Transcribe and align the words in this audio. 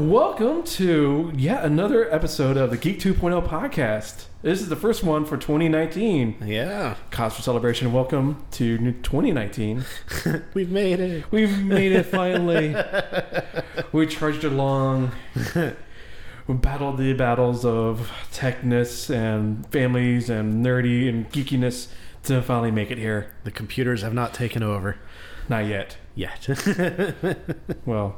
Welcome 0.00 0.62
to 0.62 1.30
yet 1.36 1.62
another 1.62 2.10
episode 2.10 2.56
of 2.56 2.70
the 2.70 2.78
Geek 2.78 2.98
2.0 3.00 3.46
podcast. 3.46 4.24
This 4.40 4.62
is 4.62 4.70
the 4.70 4.74
first 4.76 5.04
one 5.04 5.26
for 5.26 5.36
2019. 5.36 6.36
Yeah, 6.42 6.94
Cause 7.10 7.36
for 7.36 7.42
celebration. 7.42 7.92
Welcome 7.92 8.42
to 8.52 8.78
2019. 8.78 9.84
we've 10.54 10.70
made 10.70 11.00
it. 11.00 11.30
We've 11.30 11.62
made 11.62 11.92
it 11.92 12.04
finally. 12.04 12.74
we 13.92 14.06
charged 14.06 14.42
along. 14.42 15.12
We 16.46 16.54
battled 16.54 16.96
the 16.96 17.12
battles 17.12 17.66
of 17.66 18.10
techness 18.32 19.14
and 19.14 19.66
families 19.70 20.30
and 20.30 20.64
nerdy 20.64 21.10
and 21.10 21.30
geekiness 21.30 21.88
to 22.22 22.40
finally 22.40 22.70
make 22.70 22.90
it 22.90 22.96
here. 22.96 23.34
The 23.44 23.50
computers 23.50 24.00
have 24.00 24.14
not 24.14 24.32
taken 24.32 24.62
over 24.62 24.96
Not 25.50 25.66
yet. 25.66 25.98
yet. 26.14 26.48
Well, 27.84 28.16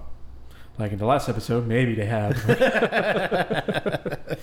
like 0.82 0.92
in 0.92 0.98
the 0.98 1.06
last 1.06 1.28
episode, 1.28 1.66
maybe 1.66 1.94
they 1.94 2.06
have. 2.06 2.36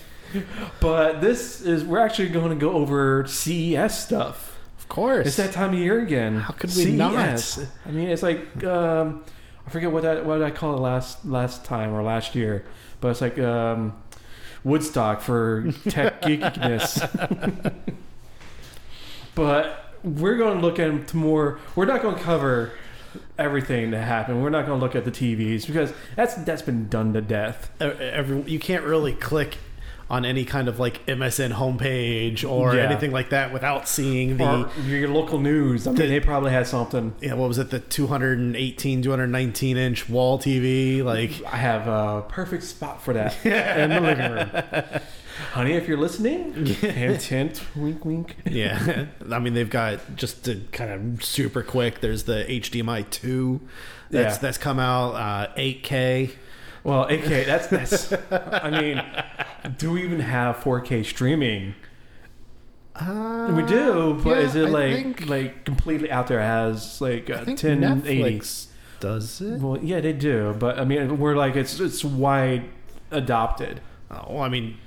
but 0.79 1.21
this 1.21 1.61
is, 1.61 1.83
we're 1.83 1.99
actually 1.99 2.29
going 2.29 2.49
to 2.49 2.55
go 2.55 2.71
over 2.71 3.25
CES 3.27 4.03
stuff. 4.03 4.57
of 4.77 4.89
course. 4.89 5.27
It's 5.27 5.35
that 5.37 5.51
time 5.51 5.73
of 5.73 5.79
year 5.79 6.01
again. 6.01 6.37
How 6.37 6.53
could 6.53 6.75
we 6.75 6.93
not? 6.93 7.57
I 7.85 7.91
mean, 7.91 8.09
it's 8.09 8.23
like 8.23 8.63
um, 8.63 9.23
I 9.67 9.69
forget 9.69 9.91
what 9.91 10.03
that 10.03 10.25
what 10.25 10.41
I 10.41 10.49
call 10.51 10.75
it 10.75 10.79
last 10.79 11.25
last 11.25 11.65
time 11.65 11.93
or 11.93 12.01
last 12.01 12.33
year, 12.33 12.65
but 13.01 13.09
it's 13.09 13.21
like 13.21 13.37
um, 13.37 13.93
Woodstock 14.63 15.21
for 15.21 15.71
tech 15.89 16.21
geekiness. 16.23 17.73
but 19.35 19.93
we're 20.03 20.37
going 20.37 20.59
to 20.59 20.65
look 20.65 20.79
into 20.79 21.17
more. 21.17 21.59
We're 21.75 21.85
not 21.85 22.01
going 22.01 22.15
to 22.15 22.21
cover 22.21 22.71
everything 23.37 23.91
that 23.91 24.03
happened. 24.03 24.41
We're 24.43 24.49
not 24.49 24.65
going 24.65 24.79
to 24.79 24.85
look 24.85 24.95
at 24.95 25.05
the 25.05 25.11
TVs 25.11 25.65
because 25.67 25.93
that's 26.15 26.35
that's 26.35 26.61
been 26.61 26.87
done 26.89 27.13
to 27.13 27.21
death. 27.21 27.71
Every, 27.81 28.41
you 28.43 28.59
can't 28.59 28.83
really 28.83 29.13
click 29.13 29.57
on 30.09 30.25
any 30.25 30.43
kind 30.43 30.67
of 30.67 30.79
like 30.79 31.05
MSN 31.05 31.51
homepage 31.53 32.43
or 32.49 32.75
Yeah. 32.75 32.81
anything 32.89 33.11
like 33.11 33.29
that 33.29 33.53
without 33.53 33.87
seeing 33.87 34.37
the. 34.37 34.63
or 34.65 34.69
your 34.87 35.07
local 35.09 35.37
news. 35.39 35.85
I 35.85 35.91
mean, 35.91 35.97
The- 35.99 36.07
they 36.07 36.19
probably 36.19 36.51
had 36.51 36.65
something. 36.65 37.13
yeah, 37.21 37.35
what 37.35 37.47
was 37.47 37.59
it? 37.59 37.69
The 37.69 37.79
218, 37.79 39.03
219 39.03 39.77
inch 39.77 40.09
wall 40.09 40.39
TV. 40.39 41.03
Like, 41.03 41.31
I 41.45 41.57
have 41.57 41.87
a 41.87 42.23
perfect 42.27 42.63
spot 42.63 43.03
for 43.03 43.13
that 43.13 43.35
in 43.45 43.89
the 43.91 44.01
living 44.01 44.31
room. 44.31 45.01
Honey, 45.53 45.73
if 45.73 45.87
you're 45.87 45.97
listening, 45.97 46.53
hint, 46.65 47.21
hint, 47.23 47.63
wink, 47.75 48.03
wink. 48.05 48.35
yeah. 48.45 49.05
I 49.31 49.39
mean, 49.39 49.53
they've 49.53 49.69
got 49.69 50.15
just 50.15 50.45
to 50.45 50.61
kind 50.71 50.91
of 51.17 51.23
super 51.23 51.63
quick. 51.63 52.01
There's 52.01 52.23
the 52.23 52.45
HDMI 52.47 53.09
2 53.09 53.61
that's, 54.09 54.35
Yeah. 54.35 54.41
that's 54.41 54.57
come 54.57 54.79
out, 54.79 55.13
uh, 55.15 55.53
8K. 55.57 56.31
Well, 56.83 57.07
8K, 57.07 57.45
that's 57.45 57.67
that's. 57.67 58.13
I 58.31 58.69
mean, 58.69 59.03
do 59.77 59.91
we 59.91 60.03
even 60.03 60.19
have 60.21 60.57
4K 60.57 61.05
streaming? 61.05 61.75
Uh, 62.95 63.53
we 63.55 63.63
do, 63.63 64.19
but 64.23 64.31
yeah, 64.37 64.43
is 64.43 64.55
it 64.55 64.65
I 64.67 64.69
like 64.69 64.93
think- 64.95 65.27
like 65.27 65.65
completely 65.65 66.11
out 66.11 66.27
there 66.27 66.39
as 66.39 66.99
like 67.01 67.29
uh, 67.29 67.45
think 67.45 67.61
1080? 67.63 68.41
Does 68.99 69.39
it. 69.39 69.59
Well, 69.61 69.77
yeah, 69.81 70.01
they 70.01 70.11
do, 70.11 70.53
but 70.59 70.77
I 70.77 70.83
mean, 70.83 71.17
we're 71.19 71.35
like 71.37 71.55
it's 71.55 71.79
it's 71.79 72.03
wide 72.03 72.65
adopted. 73.11 73.79
Oh, 74.11 74.39
I 74.39 74.49
mean, 74.49 74.77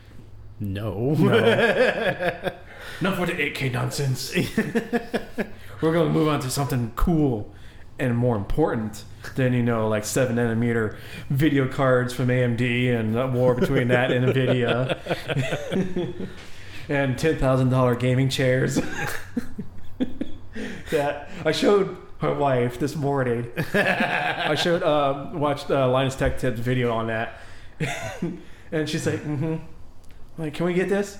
no. 0.63 1.15
Not 3.01 3.17
for 3.17 3.27
the 3.27 3.33
8K 3.33 3.73
nonsense. 3.73 4.33
We're 5.81 5.93
going 5.93 6.07
to 6.07 6.13
move 6.13 6.29
on 6.29 6.41
to 6.41 6.51
something 6.51 6.93
cool 6.95 7.53
and 7.99 8.17
more 8.17 8.37
important 8.37 9.05
than, 9.35 9.53
you 9.53 9.63
know, 9.63 9.89
like 9.89 10.05
7 10.05 10.37
nanometer 10.37 10.97
video 11.29 11.67
cards 11.67 12.15
from 12.15 12.29
AMD 12.29 12.99
and 12.99 13.19
a 13.19 13.27
war 13.27 13.55
between 13.55 13.89
that 13.89 14.13
and 14.13 14.27
NVIDIA. 14.27 14.99
and 16.89 17.17
$10,000 17.17 17.99
gaming 17.99 18.29
chairs. 18.29 18.81
that 20.91 21.29
I 21.45 21.53
showed 21.53 21.97
my 22.21 22.31
wife 22.31 22.79
this 22.79 22.95
morning. 22.95 23.51
I 23.75 24.55
showed, 24.55 24.85
um, 24.85 25.41
watched 25.41 25.71
uh, 25.71 25.91
Linus 25.91 26.15
Tech 26.15 26.39
Tips 26.39 26.61
video 26.61 26.93
on 26.93 27.09
that. 27.09 27.41
and 28.71 28.89
she's 28.89 29.07
like, 29.07 29.21
mm 29.25 29.39
hmm. 29.39 29.57
Like, 30.39 30.55
can 30.55 30.67
we 30.67 30.75
get 30.75 30.89
this? 30.89 31.19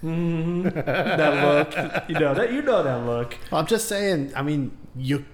hmm 0.00 0.62
That 0.68 1.44
look, 1.44 2.08
you 2.08 2.18
know 2.18 2.34
that 2.34 2.52
you 2.52 2.62
know 2.62 2.82
that 2.82 3.06
look. 3.06 3.36
I'm 3.52 3.66
just 3.66 3.88
saying. 3.88 4.32
I 4.34 4.42
mean, 4.42 4.76
you 4.96 5.24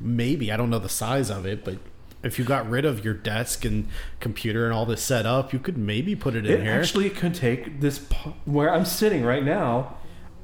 maybe 0.00 0.50
I 0.50 0.56
don't 0.56 0.70
know 0.70 0.78
the 0.78 0.88
size 0.88 1.30
of 1.30 1.44
it, 1.46 1.64
but 1.64 1.78
if 2.22 2.38
you 2.38 2.44
got 2.44 2.68
rid 2.68 2.84
of 2.86 3.04
your 3.04 3.12
desk 3.14 3.64
and 3.66 3.86
computer 4.20 4.64
and 4.64 4.72
all 4.72 4.86
this 4.86 5.02
set 5.02 5.26
up, 5.26 5.52
you 5.52 5.58
could 5.58 5.76
maybe 5.76 6.16
put 6.16 6.34
it 6.34 6.46
in 6.46 6.52
It 6.60 6.62
here. 6.62 6.72
actually 6.80 7.06
it 7.06 7.16
could 7.16 7.34
take 7.34 7.80
this 7.82 7.98
where 8.46 8.72
I'm 8.72 8.86
sitting 8.86 9.24
right 9.24 9.44
now. 9.44 9.96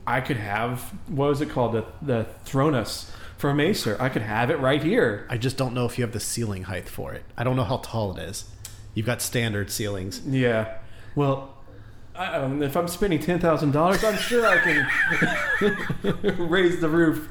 I 0.06 0.20
could 0.20 0.36
have 0.36 0.92
what 1.08 1.28
was 1.30 1.40
it 1.40 1.48
called 1.50 1.72
the 1.72 1.84
the 2.02 2.26
Thronos 2.44 3.10
from 3.38 3.60
Acer. 3.60 3.96
I 3.98 4.10
could 4.10 4.22
have 4.22 4.50
it 4.50 4.58
right 4.60 4.82
here. 4.82 5.26
I 5.30 5.38
just 5.38 5.56
don't 5.56 5.72
know 5.72 5.86
if 5.86 5.96
you 5.98 6.04
have 6.04 6.12
the 6.12 6.20
ceiling 6.20 6.64
height 6.64 6.86
for 6.88 7.14
it. 7.14 7.24
I 7.38 7.44
don't 7.44 7.56
know 7.56 7.64
how 7.64 7.78
tall 7.78 8.14
it 8.16 8.22
is. 8.22 8.44
You've 8.92 9.06
got 9.06 9.22
standard 9.22 9.70
ceilings. 9.70 10.20
Yeah. 10.26 10.76
Well, 11.14 11.54
I, 12.20 12.34
um, 12.34 12.62
if 12.62 12.76
I'm 12.76 12.86
spending 12.86 13.18
ten 13.18 13.40
thousand 13.40 13.72
dollars, 13.72 14.04
I'm 14.04 14.16
sure 14.18 14.46
I 14.46 14.58
can 14.58 14.86
raise 16.50 16.80
the 16.80 16.88
roof. 16.88 17.28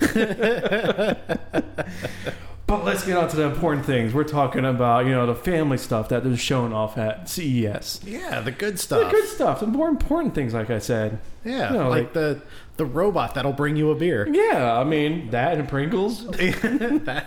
but 2.66 2.84
let's 2.84 3.06
get 3.06 3.16
on 3.16 3.28
to 3.30 3.36
the 3.36 3.44
important 3.44 3.86
things. 3.86 4.12
We're 4.12 4.24
talking 4.24 4.66
about 4.66 5.06
you 5.06 5.12
know 5.12 5.26
the 5.26 5.34
family 5.34 5.78
stuff 5.78 6.10
that 6.10 6.22
they're 6.22 6.36
showing 6.36 6.74
off 6.74 6.98
at 6.98 7.30
CES. 7.30 8.00
Yeah, 8.04 8.40
the 8.40 8.50
good 8.50 8.78
stuff. 8.78 9.04
The 9.04 9.10
good 9.16 9.28
stuff, 9.28 9.60
the 9.60 9.68
more 9.68 9.88
important 9.88 10.34
things, 10.34 10.52
like 10.52 10.68
I 10.68 10.80
said. 10.80 11.18
yeah, 11.44 11.72
you 11.72 11.78
know, 11.78 11.88
like, 11.88 12.04
like- 12.04 12.12
the 12.12 12.42
the 12.76 12.84
robot 12.84 13.34
that'll 13.36 13.54
bring 13.54 13.76
you 13.76 13.90
a 13.90 13.94
beer. 13.94 14.28
Yeah, 14.30 14.78
I 14.78 14.84
mean 14.84 15.30
that 15.30 15.56
and 15.58 15.66
Pringles. 15.68 16.26
That- 16.36 17.26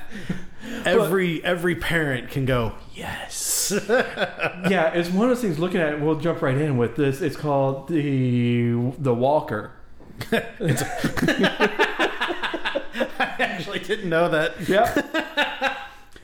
every 0.85 1.43
every 1.43 1.73
parent 1.73 2.29
can 2.29 2.45
go 2.45 2.73
yes. 2.93 3.58
Yeah, 3.71 4.93
it's 4.93 5.09
one 5.09 5.29
of 5.29 5.35
those 5.35 5.41
things. 5.41 5.59
Looking 5.59 5.81
at, 5.81 5.93
it, 5.93 6.01
we'll 6.01 6.19
jump 6.19 6.41
right 6.41 6.57
in 6.57 6.77
with 6.77 6.95
this. 6.95 7.21
It's 7.21 7.35
called 7.35 7.87
the 7.87 8.91
the 8.97 9.13
Walker. 9.13 9.71
I 10.31 10.43
actually 13.39 13.79
didn't 13.79 14.09
know 14.09 14.29
that. 14.29 14.67
Yeah. 14.67 15.75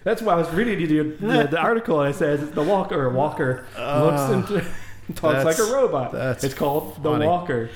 That's 0.04 0.22
why 0.22 0.34
I 0.34 0.36
was 0.36 0.50
reading 0.52 0.88
the, 0.88 1.02
the, 1.02 1.48
the 1.48 1.58
article 1.58 2.02
and 2.02 2.14
it 2.14 2.18
says 2.18 2.52
the 2.52 2.62
Walker 2.62 3.10
Walker 3.10 3.66
looks 3.76 4.22
ah, 4.22 4.34
into 4.34 4.64
talks 5.16 5.44
like 5.44 5.58
a 5.58 5.74
robot. 5.74 6.12
that's 6.12 6.44
it's 6.44 6.54
called 6.54 7.02
the. 7.02 7.12
Walker, 7.12 7.72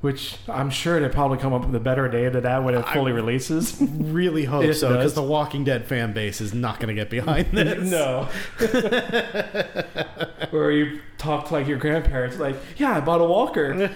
which 0.00 0.36
I'm 0.48 0.70
sure 0.70 1.00
they 1.00 1.08
probably 1.08 1.38
come 1.38 1.52
up 1.52 1.66
with 1.66 1.74
a 1.74 1.80
better 1.80 2.08
name 2.08 2.32
than 2.32 2.42
that 2.44 2.62
when 2.62 2.74
it 2.74 2.86
fully 2.88 3.12
releases. 3.12 3.80
Really 4.08 4.44
hope 4.44 4.64
It 4.64 4.74
so 4.74 4.92
because 4.94 5.14
the 5.14 5.22
Walking 5.22 5.64
Dead 5.64 5.84
fan 5.86 6.12
base 6.12 6.40
is 6.40 6.54
not 6.54 6.78
going 6.80 6.88
to 6.88 6.94
get 6.94 7.10
behind 7.10 7.46
this. 7.52 7.90
no. 7.90 8.28
Where 10.50 10.70
you 10.70 11.00
talk 11.18 11.50
like 11.50 11.66
your 11.66 11.78
grandparents, 11.78 12.38
like, 12.38 12.56
yeah, 12.76 12.96
I 12.96 13.00
bought 13.00 13.20
a 13.20 13.24
Walker. 13.24 13.88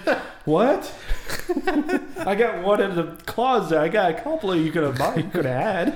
what? 0.45 0.93
I 2.25 2.35
got 2.35 2.63
one 2.63 2.81
in 2.81 2.95
the 2.95 3.17
closet. 3.25 3.79
I 3.79 3.87
got 3.89 4.11
a 4.11 4.13
couple 4.21 4.55
you 4.55 4.71
could 4.71 4.83
have 4.83 4.97
bought. 4.97 5.17
You 5.17 5.23
could 5.23 5.45
have 5.45 5.63
had. 5.63 5.93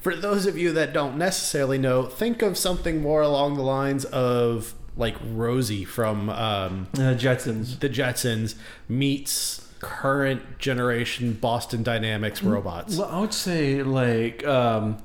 For 0.00 0.14
those 0.14 0.46
of 0.46 0.56
you 0.56 0.72
that 0.72 0.92
don't 0.92 1.18
necessarily 1.18 1.76
know, 1.78 2.04
think 2.04 2.40
of 2.42 2.56
something 2.56 3.02
more 3.02 3.20
along 3.20 3.56
the 3.56 3.62
lines 3.62 4.04
of 4.06 4.72
like 4.98 5.16
Rosie 5.32 5.84
from 5.86 6.28
um, 6.28 6.88
Uh, 6.94 7.14
Jetsons. 7.14 7.78
the 7.80 7.88
Jetsons 7.88 8.56
meets 8.88 9.66
current 9.80 10.58
generation 10.58 11.32
Boston 11.34 11.82
Dynamics 11.82 12.42
robots. 12.42 12.98
Well, 12.98 13.08
I 13.08 13.20
would 13.20 13.32
say 13.32 13.82
like 13.84 14.44
um, 14.46 14.98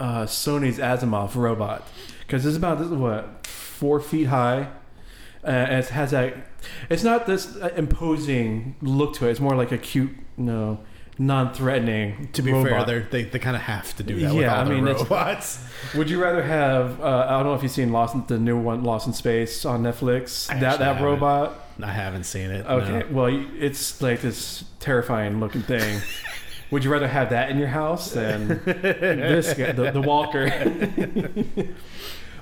uh, 0.00 0.24
Sony's 0.24 0.78
Asimov 0.78 1.34
robot 1.36 1.86
because 2.20 2.44
it's 2.44 2.56
about 2.56 2.78
this 2.78 2.88
is 2.88 2.92
what 2.94 3.46
four 3.46 4.00
feet 4.00 4.24
high. 4.24 4.68
Uh, 5.44 5.48
and 5.50 5.78
it 5.84 5.88
has 5.90 6.10
that. 6.10 6.34
It's 6.90 7.04
not 7.04 7.26
this 7.26 7.54
uh, 7.56 7.70
imposing 7.76 8.74
look 8.82 9.14
to 9.14 9.28
it. 9.28 9.30
It's 9.30 9.38
more 9.40 9.54
like 9.54 9.70
a 9.70 9.78
cute, 9.78 10.10
no, 10.36 10.80
non-threatening. 11.18 12.28
To 12.34 12.42
be 12.42 12.52
robot. 12.52 12.86
fair, 12.86 13.00
they 13.10 13.24
they 13.24 13.38
kind 13.38 13.56
of 13.56 13.62
have 13.62 13.96
to 13.96 14.02
do 14.02 14.18
that 14.20 14.34
with 14.34 14.42
Yeah, 14.42 14.60
I 14.60 14.64
mean, 14.64 14.84
robots. 14.84 15.64
Would 15.94 16.10
you 16.10 16.22
rather 16.22 16.42
have? 16.42 17.00
Uh, 17.00 17.26
I 17.28 17.30
don't 17.30 17.44
know 17.44 17.54
if 17.54 17.62
you've 17.62 17.72
seen 17.72 17.92
Lost, 17.92 18.14
in, 18.14 18.26
the 18.26 18.38
new 18.38 18.58
one, 18.58 18.84
Lost 18.84 19.06
in 19.06 19.12
Space 19.12 19.64
on 19.64 19.82
Netflix. 19.82 20.50
I 20.50 20.58
that 20.60 20.78
that 20.78 20.86
haven't. 20.86 21.04
robot. 21.04 21.60
I 21.82 21.92
haven't 21.92 22.24
seen 22.24 22.50
it. 22.50 22.66
Okay, 22.66 23.06
no. 23.10 23.14
well, 23.14 23.46
it's 23.58 24.00
like 24.00 24.20
this 24.20 24.64
terrifying 24.80 25.40
looking 25.40 25.62
thing. 25.62 26.00
Would 26.70 26.82
you 26.82 26.90
rather 26.90 27.06
have 27.08 27.30
that 27.30 27.50
in 27.50 27.58
your 27.58 27.68
house 27.68 28.10
than 28.12 28.48
this 28.64 29.54
guy, 29.54 29.70
the, 29.72 29.92
the 29.92 30.00
Walker? 30.00 30.46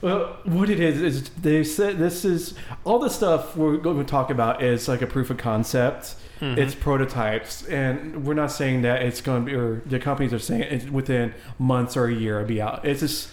well, 0.01 0.39
what 0.45 0.71
it 0.71 0.81
is 0.81 1.03
is 1.03 1.29
they 1.31 1.63
said 1.63 1.99
this 1.99 2.25
is 2.25 2.55
all 2.85 2.99
the 2.99 3.11
stuff 3.11 3.55
we're 3.55 3.77
going 3.77 3.99
to 3.99 4.05
talk 4.05 4.31
about 4.31 4.63
is 4.63 4.89
like 4.89 5.03
a 5.03 5.07
proof 5.07 5.29
of 5.29 5.37
concept. 5.37 6.15
Mm-hmm. 6.41 6.59
It's 6.61 6.75
prototypes, 6.75 7.65
and 7.67 8.25
we're 8.27 8.35
not 8.35 8.51
saying 8.51 8.83
that 8.83 9.03
it's 9.03 9.21
going 9.21 9.45
to 9.45 9.51
be, 9.51 9.57
or 9.57 9.83
the 9.87 9.99
companies 10.01 10.33
are 10.33 10.39
saying 10.41 10.63
it's 10.63 10.87
within 10.87 11.33
months 11.59 11.97
or 11.97 12.07
a 12.07 12.13
year 12.15 12.37
it'll 12.41 12.49
be 12.49 12.61
out. 12.61 12.85
It's 12.85 13.01
just 13.01 13.29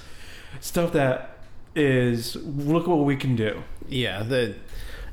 stuff 0.60 0.94
that 0.94 1.38
is 1.76 2.36
look 2.36 2.86
what 2.88 3.00
we 3.00 3.16
can 3.16 3.36
do. 3.36 3.64
Yeah, 3.90 4.24
the 4.24 4.56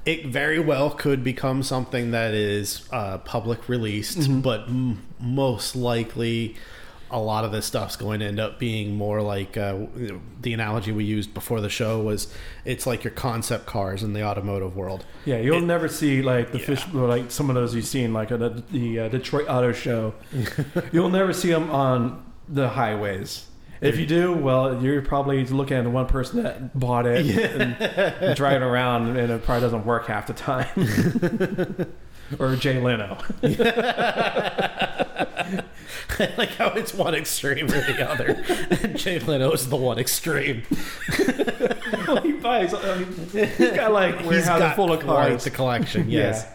it 0.04 0.26
very 0.26 0.58
well 0.58 0.90
could 0.90 1.22
become 1.24 1.62
something 1.62 2.10
that 2.12 2.32
is 2.34 2.86
uh, 2.92 3.18
public 3.18 3.68
released, 3.68 4.18
Mm-hmm. 4.18 4.40
but 4.40 4.60
m- 4.68 5.02
most 5.20 5.74
likely 5.76 6.56
a 7.10 7.18
lot 7.18 7.44
of 7.44 7.52
this 7.52 7.64
stuff's 7.66 7.96
going 7.96 8.20
to 8.20 8.26
end 8.26 8.38
up 8.38 8.58
being 8.58 8.94
more 8.94 9.22
like 9.22 9.56
uh, 9.56 9.76
the 10.42 10.52
analogy 10.52 10.92
we 10.92 11.04
used 11.04 11.32
before 11.32 11.60
the 11.60 11.68
show 11.70 12.00
was 12.00 12.32
it's 12.64 12.86
like 12.86 13.02
your 13.04 13.12
concept 13.12 13.64
cars 13.66 14.02
in 14.02 14.12
the 14.12 14.22
automotive 14.22 14.76
world. 14.76 15.06
Yeah, 15.24 15.38
you'll 15.38 15.58
It- 15.62 15.66
never 15.66 15.88
see 15.88 16.20
like 16.22 16.52
the 16.52 16.58
Yeah. 16.58 16.66
fish, 16.66 16.86
like 16.92 17.30
some 17.30 17.48
of 17.48 17.54
those 17.54 17.74
you've 17.74 17.86
seen 17.86 18.12
like 18.12 18.30
at 18.30 18.40
the, 18.40 18.62
the 18.70 19.00
uh, 19.00 19.08
Detroit 19.08 19.46
Auto 19.48 19.72
Show. 19.72 20.14
you'll 20.92 21.08
never 21.08 21.32
see 21.32 21.50
them 21.50 21.70
on 21.70 22.22
the 22.48 22.68
highways. 22.70 23.46
If 23.80 23.96
you 23.96 24.06
do, 24.06 24.32
well, 24.32 24.82
you're 24.82 25.00
probably 25.02 25.44
looking 25.44 25.76
at 25.76 25.84
the 25.84 25.90
one 25.90 26.06
person 26.06 26.42
that 26.42 26.76
bought 26.78 27.06
it 27.06 27.24
and, 27.24 27.80
and 27.80 28.36
driving 28.36 28.64
around, 28.64 29.16
and 29.16 29.30
it 29.30 29.44
probably 29.44 29.60
doesn't 29.60 29.86
work 29.86 30.06
half 30.08 30.26
the 30.26 30.32
time. 30.34 31.86
or 32.40 32.56
Jay 32.56 32.80
Leno. 32.82 33.16
Like 36.38 36.50
how 36.50 36.68
it's 36.70 36.92
one 36.94 37.14
extreme 37.14 37.66
or 37.66 37.80
the 37.80 38.10
other. 38.10 38.34
Jay 38.94 39.18
Leno 39.18 39.52
is 39.52 39.68
the 39.68 39.76
one 39.76 39.98
extreme. 39.98 40.62
he 42.22 42.32
buys. 42.32 42.74
I 42.74 42.98
mean, 42.98 43.28
he's 43.32 43.70
got 43.72 43.92
like 43.92 44.20
He's 44.22 44.46
got 44.46 44.76
full 44.76 44.92
of 44.92 45.00
cars. 45.00 45.44
the 45.44 45.50
collection. 45.50 46.08
Yes. 46.10 46.44
Yeah. 46.46 46.54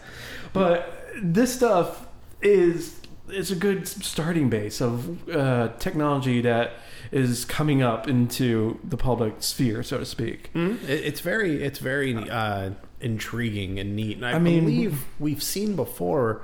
But 0.52 1.06
this 1.22 1.54
stuff 1.54 2.06
is 2.42 3.00
is 3.28 3.50
a 3.50 3.56
good 3.56 3.88
starting 3.88 4.50
base 4.50 4.80
of 4.82 5.28
uh, 5.30 5.68
technology 5.78 6.40
that 6.42 6.72
is 7.10 7.44
coming 7.44 7.82
up 7.82 8.06
into 8.08 8.78
the 8.84 8.96
public 8.96 9.34
sphere, 9.38 9.82
so 9.82 9.98
to 9.98 10.04
speak. 10.04 10.52
Mhm. 10.54 10.86
It's 10.88 11.20
very, 11.20 11.62
it's 11.62 11.78
very 11.78 12.14
uh, 12.28 12.70
intriguing 13.00 13.78
and 13.78 13.96
neat. 13.96 14.16
And 14.16 14.26
I, 14.26 14.32
I 14.32 14.38
mean- 14.38 14.64
believe 14.64 15.04
we've 15.18 15.42
seen 15.42 15.74
before. 15.76 16.42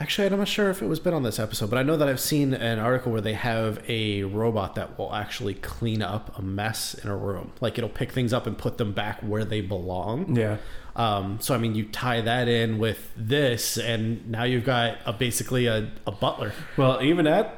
Actually, 0.00 0.28
I'm 0.28 0.38
not 0.38 0.46
sure 0.46 0.70
if 0.70 0.80
it 0.80 0.86
was 0.86 1.00
been 1.00 1.12
on 1.12 1.24
this 1.24 1.40
episode, 1.40 1.70
but 1.70 1.78
I 1.78 1.82
know 1.82 1.96
that 1.96 2.08
I've 2.08 2.20
seen 2.20 2.54
an 2.54 2.78
article 2.78 3.10
where 3.10 3.20
they 3.20 3.32
have 3.32 3.82
a 3.88 4.22
robot 4.22 4.76
that 4.76 4.96
will 4.96 5.12
actually 5.12 5.54
clean 5.54 6.02
up 6.02 6.38
a 6.38 6.42
mess 6.42 6.94
in 6.94 7.10
a 7.10 7.16
room. 7.16 7.52
Like 7.60 7.78
it'll 7.78 7.90
pick 7.90 8.12
things 8.12 8.32
up 8.32 8.46
and 8.46 8.56
put 8.56 8.78
them 8.78 8.92
back 8.92 9.20
where 9.22 9.44
they 9.44 9.60
belong. 9.60 10.36
Yeah. 10.36 10.58
Um, 10.94 11.38
so 11.40 11.52
I 11.52 11.58
mean, 11.58 11.74
you 11.74 11.84
tie 11.84 12.20
that 12.20 12.46
in 12.46 12.78
with 12.78 13.10
this, 13.16 13.76
and 13.76 14.28
now 14.30 14.44
you've 14.44 14.64
got 14.64 14.98
a 15.04 15.12
basically 15.12 15.66
a, 15.66 15.90
a 16.06 16.12
butler. 16.12 16.52
Well, 16.76 17.02
even 17.02 17.24
that. 17.24 17.57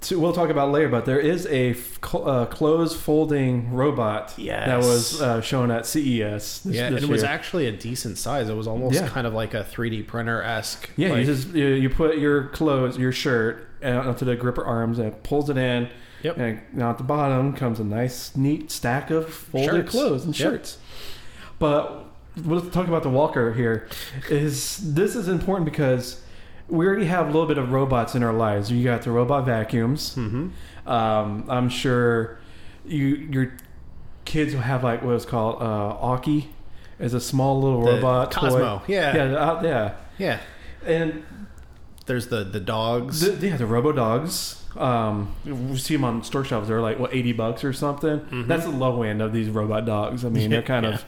So 0.00 0.16
we'll 0.18 0.32
talk 0.32 0.48
about 0.48 0.70
later, 0.70 0.88
but 0.88 1.06
there 1.06 1.18
is 1.18 1.44
a 1.46 1.70
f- 1.70 1.98
uh, 2.14 2.46
closed 2.46 2.96
folding 2.96 3.72
robot 3.72 4.32
Yes. 4.36 4.66
that 4.66 4.78
was 4.78 5.20
uh, 5.20 5.40
shown 5.40 5.72
at 5.72 5.86
CES. 5.86 6.60
This, 6.60 6.76
Yeah, 6.76 6.90
this 6.90 7.02
and 7.02 7.10
it 7.10 7.12
was 7.12 7.24
actually 7.24 7.66
a 7.66 7.72
decent 7.72 8.16
size. 8.16 8.48
It 8.48 8.54
was 8.56 8.68
almost 8.68 8.94
Yeah. 8.94 9.08
kind 9.08 9.26
of 9.26 9.34
like 9.34 9.54
a 9.54 9.64
3D 9.64 10.02
printer 10.06 10.40
esque. 10.40 10.88
Yeah, 10.96 11.08
like, 11.10 11.18
you 11.20 11.24
just 11.34 11.48
you, 11.48 11.66
you 11.66 11.90
put 11.90 12.18
your 12.18 12.44
clothes, 12.48 12.96
your 12.96 13.10
shirt, 13.10 13.66
uh, 13.82 13.88
onto 13.88 14.24
the 14.24 14.36
gripper 14.36 14.64
arms, 14.64 15.00
and 15.00 15.08
it 15.08 15.24
pulls 15.24 15.50
it 15.50 15.56
in. 15.58 15.88
Yep. 16.22 16.36
And 16.38 16.60
now 16.72 16.90
at 16.90 16.98
the 16.98 17.04
bottom 17.04 17.52
comes 17.52 17.80
a 17.80 17.84
nice, 17.84 18.36
neat 18.36 18.70
stack 18.70 19.10
of 19.10 19.28
folded 19.32 19.66
Shirts. 19.68 19.90
clothes 19.90 20.24
and 20.24 20.38
Yep. 20.38 20.50
shirts. 20.50 20.78
But 21.58 22.04
let's 22.44 22.68
talk 22.72 22.86
about 22.86 23.02
the 23.02 23.08
Walker 23.10 23.52
here. 23.52 23.88
Is 24.30 24.78
this 24.94 25.16
is 25.16 25.26
important 25.26 25.64
because 25.64 26.20
we 26.68 26.86
already 26.86 27.06
have 27.06 27.26
a 27.26 27.30
little 27.30 27.46
bit 27.46 27.58
of 27.58 27.72
robots 27.72 28.14
in 28.14 28.22
our 28.22 28.32
lives. 28.32 28.70
You 28.70 28.84
got 28.84 29.02
the 29.02 29.10
robot 29.10 29.46
vacuums. 29.46 30.14
Mhm. 30.16 30.50
Um, 30.86 31.44
I'm 31.48 31.68
sure 31.68 32.38
you 32.86 33.06
your 33.30 33.52
kids 34.24 34.54
will 34.54 34.60
have 34.62 34.84
like 34.84 35.02
what 35.02 35.14
it's 35.14 35.24
called 35.24 35.62
uh, 35.62 35.96
Anki, 36.02 36.46
is 36.98 37.14
a 37.14 37.20
small 37.20 37.60
little 37.60 37.82
The 37.84 37.92
robot 37.94 38.30
toy. 38.32 38.40
Cosmo, 38.50 38.82
yeah. 38.86 39.16
yeah, 39.16 39.22
uh, 39.36 39.62
yeah. 39.62 39.92
Yeah. 40.18 40.40
And 40.84 41.24
There's 42.06 42.28
the 42.28 42.44
the 42.44 42.60
dogs. 42.60 43.20
the, 43.20 43.46
yeah, 43.46 43.56
the 43.56 43.66
Robo 43.66 43.92
Dogs. 43.92 44.64
Um, 44.76 45.34
we 45.44 45.76
see 45.76 45.94
them 45.96 46.04
on 46.04 46.22
store 46.22 46.44
shelves. 46.44 46.68
They're 46.68 46.80
like 46.80 46.98
what 46.98 47.12
eighty 47.14 47.32
bucks 47.32 47.64
or 47.64 47.72
something. 47.72 48.44
That's 48.46 48.64
the 48.64 48.70
low 48.70 49.02
end 49.02 49.20
of 49.22 49.32
these 49.32 49.48
robot 49.48 49.86
dogs. 49.86 50.24
I 50.24 50.28
mean, 50.28 50.50
they're 50.54 50.62
kind 50.62 50.84
Yeah. 50.86 50.94
of. 50.94 51.04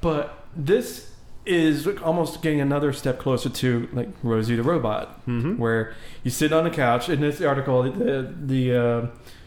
But 0.00 0.44
this 0.56 1.09
is 1.46 1.86
almost 2.04 2.42
getting 2.42 2.60
another 2.60 2.92
step 2.92 3.18
closer 3.18 3.48
to 3.48 3.88
like 3.92 4.08
Rosie 4.22 4.56
the 4.56 4.62
robot, 4.62 5.24
Mhm. 5.26 5.58
where 5.58 5.94
you 6.22 6.30
sit 6.30 6.52
on 6.52 6.66
a 6.66 6.70
couch. 6.70 7.08
In 7.08 7.20
this 7.20 7.40
article, 7.40 7.82
the 7.84 8.28
the 8.46 8.74
uh, 8.76 9.06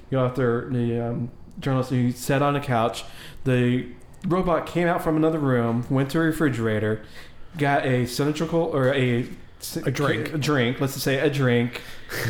the 0.10 0.18
author, 0.18 0.70
the 0.72 1.00
um, 1.10 1.30
journalist, 1.60 1.92
he 1.92 2.12
sat 2.12 2.42
on 2.42 2.56
a 2.56 2.60
couch. 2.62 3.04
The 3.44 3.88
robot 4.28 4.66
came 4.66 4.88
out 4.88 5.04
from 5.04 5.16
another 5.18 5.40
room, 5.40 5.86
went 5.90 6.10
to 6.12 6.20
a 6.20 6.22
refrigerator, 6.24 7.02
got 7.58 7.86
a 7.86 8.06
cylindrical 8.06 8.62
or 8.62 8.94
a 8.94 9.28
A 9.86 9.92
drink. 9.92 10.34
a 10.34 10.38
drink. 10.38 10.82
Let's 10.82 10.94
just 10.94 11.06
say 11.06 11.20
a 11.20 11.30
drink. 11.30 11.82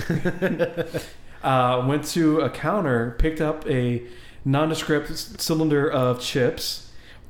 uh, 1.44 1.86
went 1.88 2.06
to 2.06 2.40
a 2.42 2.50
counter, 2.50 3.16
picked 3.18 3.42
up 3.42 3.68
a 3.68 4.04
nondescript 4.46 5.10
cylinder 5.42 5.90
of 5.90 6.20
chips, 6.20 6.83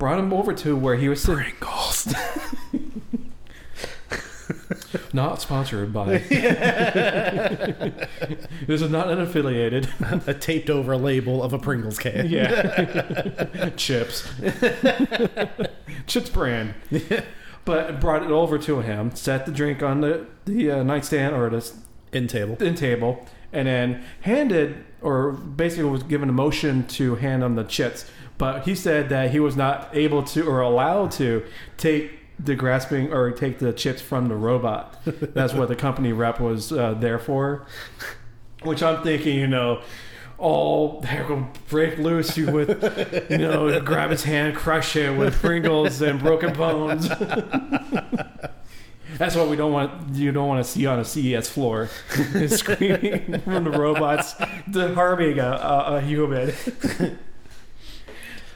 brought 0.03 0.19
him 0.19 0.33
over 0.33 0.53
to 0.53 0.75
where 0.75 0.97
he 0.97 1.07
was 1.07 1.21
sitting. 1.21 1.53
Pringles. 1.61 2.13
Not 5.13 5.41
sponsored 5.41 5.94
by. 5.94 6.17
this 6.27 6.29
is 8.81 8.89
not 8.89 9.07
unaffiliated. 9.07 9.88
a 10.27 10.33
taped 10.33 10.69
over 10.69 10.97
label 10.97 11.41
of 11.41 11.53
a 11.53 11.57
Pringles 11.57 12.00
can. 12.00 12.27
Yeah. 12.27 13.69
Chips. 13.77 14.27
Chips 16.06 16.29
brand. 16.29 16.73
But 17.63 18.01
brought 18.01 18.23
it 18.23 18.31
over 18.31 18.57
to 18.57 18.81
him, 18.81 19.15
set 19.15 19.45
the 19.45 19.53
drink 19.53 19.81
on 19.81 20.01
the, 20.01 20.25
the 20.44 20.69
uh, 20.69 20.83
nightstand 20.83 21.33
or 21.33 21.49
the 21.49 21.71
In 22.11 22.28
table. 22.28 22.61
in 22.61 22.75
table, 22.75 23.25
and 23.54 23.69
then 23.69 24.04
handed 24.19 24.83
or 25.01 25.31
basically 25.31 25.89
was 25.89 26.04
given 26.04 26.28
a 26.28 26.33
motion 26.33 26.85
to 26.87 27.16
hand 27.16 27.44
him 27.44 27.56
the 27.56 27.63
chips. 27.63 28.06
But 28.37 28.66
he 28.66 28.75
said 28.75 29.09
that 29.09 29.31
he 29.31 29.40
was 29.40 29.56
not 29.56 29.90
able 29.94 30.23
to 30.23 30.47
or 30.47 30.61
allowed 30.61 31.11
to 31.11 31.45
take 31.78 32.11
the 32.40 32.56
grasping 32.56 33.13
or 33.13 33.31
take 33.31 33.59
the 33.59 33.73
chips 33.73 34.02
from 34.02 34.28
the 34.28 34.35
robot. 34.35 34.99
That's 35.06 35.54
what 35.54 35.69
the 35.69 35.75
company 35.75 36.13
rep 36.13 36.40
was 36.40 36.71
uh, 36.71 36.95
there 36.95 37.19
for. 37.19 37.66
Which 38.63 38.81
I'm 38.81 39.04
thinking, 39.04 39.37
you 39.37 39.47
know, 39.47 39.81
all 40.37 41.02
heck 41.04 41.30
will 41.30 41.47
break 41.69 41.97
loose 41.97 42.37
you 42.37 42.52
with, 42.52 43.30
you 43.30 43.37
know, 43.37 43.80
grab 43.81 44.09
his 44.09 44.23
hand, 44.23 44.56
crush 44.56 44.95
it 44.95 45.18
with 45.18 45.35
Pringles 45.35 46.02
and 46.02 46.19
broken 46.19 46.54
bones. 46.54 47.07
That's 49.18 49.35
what 49.35 49.47
we 49.47 49.56
don't 49.56 49.71
want. 49.71 50.16
You 50.16 50.31
don't 50.31 50.47
want 50.47 50.66
to 50.66 50.69
see 50.69 50.87
on 50.87 50.99
a 50.99 51.06
CES 51.06 51.47
floor, 51.47 51.87
is 52.33 52.57
screaming 52.57 53.40
from 53.42 53.66
the 53.66 53.69
robots, 53.69 54.33
harming 54.73 55.37
a, 55.37 55.49
a, 55.49 55.97
a 55.97 56.02
human. 56.02 56.52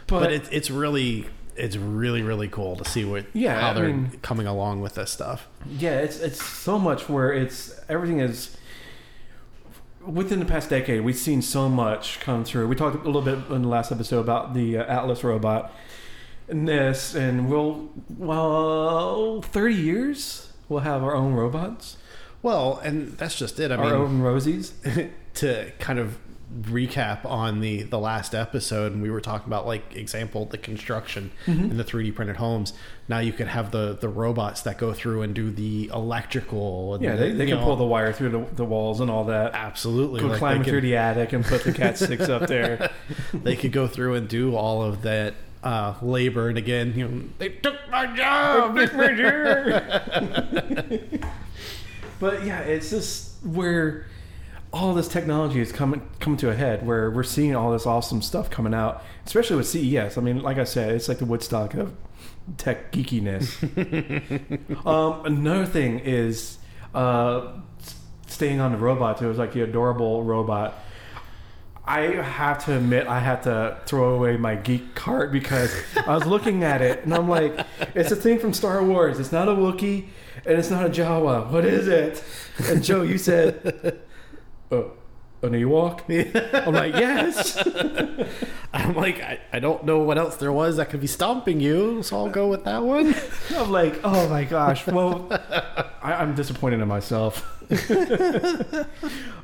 But, 0.08 0.20
But 0.22 0.32
it's 0.32 0.50
it's 0.50 0.72
really 0.72 1.26
it's 1.56 1.76
really 1.76 2.22
really 2.22 2.48
cool 2.48 2.76
to 2.78 2.86
see 2.86 3.04
what 3.06 3.26
Yeah, 3.34 3.60
how 3.60 3.70
I 3.72 3.74
they're 3.74 3.88
mean- 3.88 4.12
coming 4.22 4.48
along 4.48 4.82
with 4.82 4.96
this 4.96 5.12
stuff. 5.12 5.48
yeah, 5.70 6.00
it's 6.00 6.20
it's 6.20 6.44
so 6.44 6.78
much 6.80 7.10
where 7.10 7.32
it's 7.34 7.80
everything 7.90 8.20
is. 8.20 8.56
Within 10.06 10.40
the 10.40 10.46
past 10.46 10.70
decade, 10.70 11.02
we've 11.02 11.18
seen 11.18 11.42
so 11.42 11.68
much 11.68 12.22
come 12.22 12.46
through. 12.46 12.68
We 12.70 12.76
talked 12.78 12.96
a 12.96 13.06
little 13.06 13.22
bit 13.22 13.40
in 13.54 13.64
the 13.64 13.68
last 13.68 13.92
episode 13.92 14.22
about 14.22 14.54
the 14.54 14.78
uh, 14.78 14.86
Atlas 14.86 15.22
robot, 15.22 15.74
and 16.48 16.66
this, 16.66 17.14
and 17.14 17.50
we'll 17.50 17.90
well, 18.18 19.42
thirty 19.42 19.76
years 19.76 20.54
we'll 20.70 20.80
have 20.82 21.04
our 21.04 21.14
own 21.14 21.34
robots, 21.34 21.98
Well, 22.42 22.80
and 22.86 23.18
that's 23.18 23.38
just 23.38 23.60
it. 23.60 23.70
I 23.72 23.76
our 23.76 23.84
mean, 23.84 23.94
own 23.94 24.22
Rosies. 24.22 24.72
to 25.36 25.72
kind 25.80 26.00
of 26.00 26.18
recap 26.62 27.26
on 27.26 27.60
the 27.60 27.84
the 27.84 28.00
last 28.00 28.34
episode 28.34 28.94
and 28.94 29.02
we 29.02 29.10
were 29.10 29.20
talking 29.20 29.48
about 29.48 29.68
like 29.68 29.94
example 29.96 30.46
the 30.46 30.58
construction 30.58 31.30
Mm-hmm. 31.46 31.72
in 31.72 31.78
the 31.78 31.84
3d 31.84 32.16
printed 32.16 32.38
homes 32.38 32.72
now 33.10 33.20
you 33.20 33.34
could 33.34 33.48
have 33.50 33.72
the 33.72 33.98
the 34.00 34.08
robots 34.08 34.62
that 34.62 34.78
go 34.78 34.94
through 34.94 35.24
and 35.24 35.36
do 35.36 35.52
the 35.52 35.92
electrical 35.94 36.96
and 36.96 37.04
Yeah, 37.04 37.18
they, 37.18 37.34
they 37.34 37.48
can 37.48 37.58
know, 37.58 37.66
pull 37.66 37.76
the 37.76 37.84
wire 37.86 38.14
through 38.14 38.30
the, 38.30 38.46
the 38.56 38.64
walls 38.64 39.02
and 39.02 39.12
all 39.12 39.26
that. 39.26 39.54
absolutely 39.56 40.22
Go 40.22 40.28
like, 40.28 40.38
climb 40.40 40.64
through 40.64 40.76
could, 40.80 40.84
the 40.86 40.96
attic 40.96 41.34
and 41.34 41.44
put 41.44 41.66
the 41.66 41.74
cat 41.74 41.98
sticks 41.98 42.30
up 42.30 42.48
there. 42.48 42.92
they 43.34 43.58
could 43.58 43.74
go 43.74 43.86
through 43.88 44.16
and 44.16 44.30
do 44.30 44.56
all 44.56 44.82
of 44.82 45.02
that 45.02 45.34
uh 45.64 45.96
labor 46.02 46.48
and 46.50 46.58
again 46.58 46.94
you 46.96 47.08
know 47.08 47.24
they 47.40 47.50
took 47.50 47.76
my 47.90 48.06
job 48.16 48.74
but 52.20 52.46
yeah, 52.46 52.60
it's 52.62 52.90
just 52.90 53.44
where 53.44 54.06
all 54.74 54.94
this 54.94 55.08
technology 55.08 55.60
is 55.60 55.72
coming 55.72 56.02
coming 56.20 56.38
to 56.38 56.50
a 56.50 56.56
head. 56.56 56.86
Where 56.86 57.10
we're 57.10 57.24
seeing 57.24 57.56
all 57.56 57.72
this 57.72 57.86
awesome 57.86 58.22
stuff 58.22 58.50
coming 58.50 58.74
out, 58.74 59.04
especially 59.26 59.58
with 59.58 59.68
CES. 59.68 60.18
I 60.18 60.22
mean, 60.22 60.42
like 60.42 60.58
I 60.58 60.64
said, 60.64 60.96
it's 60.96 61.08
like 61.08 61.20
the 61.20 61.26
Woodstock 61.26 61.74
of 61.74 61.94
tech 62.58 62.92
geekiness. 62.92 63.58
um, 64.86 65.26
another 65.26 65.66
thing 65.66 66.00
is 66.00 66.58
uh, 66.94 67.54
staying 68.28 68.60
on 68.60 68.72
the 68.72 68.78
robots. 68.78 69.22
It 69.22 69.28
was 69.28 69.38
like 69.38 69.54
the 69.54 69.62
adorable 69.62 70.24
robot. 70.24 70.76
I 71.86 72.02
have 72.22 72.66
to 72.66 72.76
admit, 72.76 73.08
I 73.08 73.20
had 73.20 73.44
to 73.44 73.78
throw 73.86 74.16
away 74.16 74.36
my 74.36 74.56
geek 74.56 74.94
card 74.94 75.32
because 75.32 75.74
I 76.06 76.14
was 76.16 76.26
looking 76.26 76.66
at 76.66 76.82
it 76.82 77.06
and 77.06 77.14
I'm 77.14 77.30
like, 77.30 77.58
it's 77.96 78.12
a 78.12 78.16
thing 78.16 78.40
from 78.40 78.54
Star 78.54 78.84
Wars. 78.84 79.22
It's 79.22 79.32
not 79.32 79.48
a 79.48 79.54
Wookiee 79.54 80.08
and 80.46 80.60
it's 80.60 80.70
not 80.70 80.86
a 80.86 80.90
Jawa. 80.90 81.50
What 81.50 81.64
is 81.64 81.88
it? 81.88 82.22
And 82.66 82.84
Joe, 82.84 83.04
you 83.04 83.18
said, 83.18 84.02
oh, 84.72 84.92
an 85.44 85.52
Ewok? 85.52 86.02
I'm 86.68 86.74
like, 86.74 86.94
yes. 86.94 87.58
I'm 88.74 88.96
like, 88.96 89.22
I, 89.22 89.40
I 89.54 89.60
don't 89.60 89.84
know 89.86 90.00
what 90.00 90.18
else 90.18 90.36
there 90.38 90.52
was 90.52 90.78
that 90.78 90.90
could 90.90 91.02
be 91.02 91.08
stomping 91.08 91.60
you, 91.62 92.02
so 92.04 92.18
I'll 92.18 92.30
go 92.30 92.48
with 92.48 92.64
that 92.66 92.84
one. 92.84 93.16
I'm 93.56 93.72
like, 93.72 94.00
oh 94.04 94.28
my 94.30 94.44
gosh. 94.44 94.86
Well, 94.88 95.28
I, 96.02 96.14
I'm 96.14 96.34
disappointed 96.36 96.82
in 96.82 96.88
myself. 96.88 97.46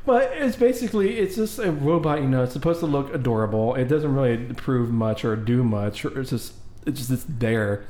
but 0.06 0.32
it's 0.34 0.56
basically 0.56 1.18
it's 1.20 1.36
just 1.36 1.60
a 1.60 1.72
robot. 1.72 2.22
You 2.22 2.28
know, 2.28 2.44
it's 2.44 2.54
supposed 2.54 2.80
to 2.82 2.86
look 2.86 3.14
adorable. 3.14 3.76
It 3.76 3.86
doesn't 3.86 4.14
really 4.14 4.38
prove 4.56 4.92
much 4.92 5.24
or 5.26 5.36
do 5.36 5.64
much. 5.64 6.06
Or 6.06 6.20
it's 6.22 6.30
just 6.30 6.54
it's 6.86 7.00
just 7.00 7.12
it's 7.12 7.26
there. 7.28 7.86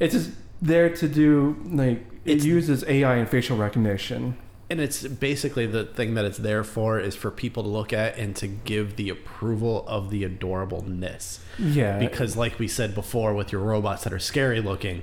It's 0.00 0.14
just 0.14 0.30
there 0.62 0.88
to 0.90 1.08
do 1.08 1.56
like 1.66 1.98
it 2.24 2.32
It's- 2.32 2.44
uses 2.44 2.84
AI 2.84 3.16
and 3.16 3.28
facial 3.28 3.56
recognition. 3.56 4.36
And 4.74 4.82
it's 4.82 5.06
basically 5.06 5.66
the 5.66 5.84
thing 5.84 6.14
that 6.14 6.24
it's 6.24 6.38
there 6.38 6.64
for 6.64 6.98
is 6.98 7.14
for 7.14 7.30
people 7.30 7.62
to 7.62 7.68
look 7.68 7.92
at 7.92 8.18
and 8.18 8.34
to 8.34 8.48
give 8.48 8.96
the 8.96 9.08
approval 9.08 9.84
of 9.86 10.10
the 10.10 10.24
adorableness. 10.28 11.38
Yeah, 11.60 11.96
Because, 12.00 12.36
like 12.36 12.58
we 12.58 12.66
said 12.66 12.92
before, 12.92 13.34
with 13.34 13.52
your 13.52 13.60
robots 13.60 14.02
that 14.02 14.12
are 14.12 14.18
scary 14.18 14.60
looking, 14.60 15.02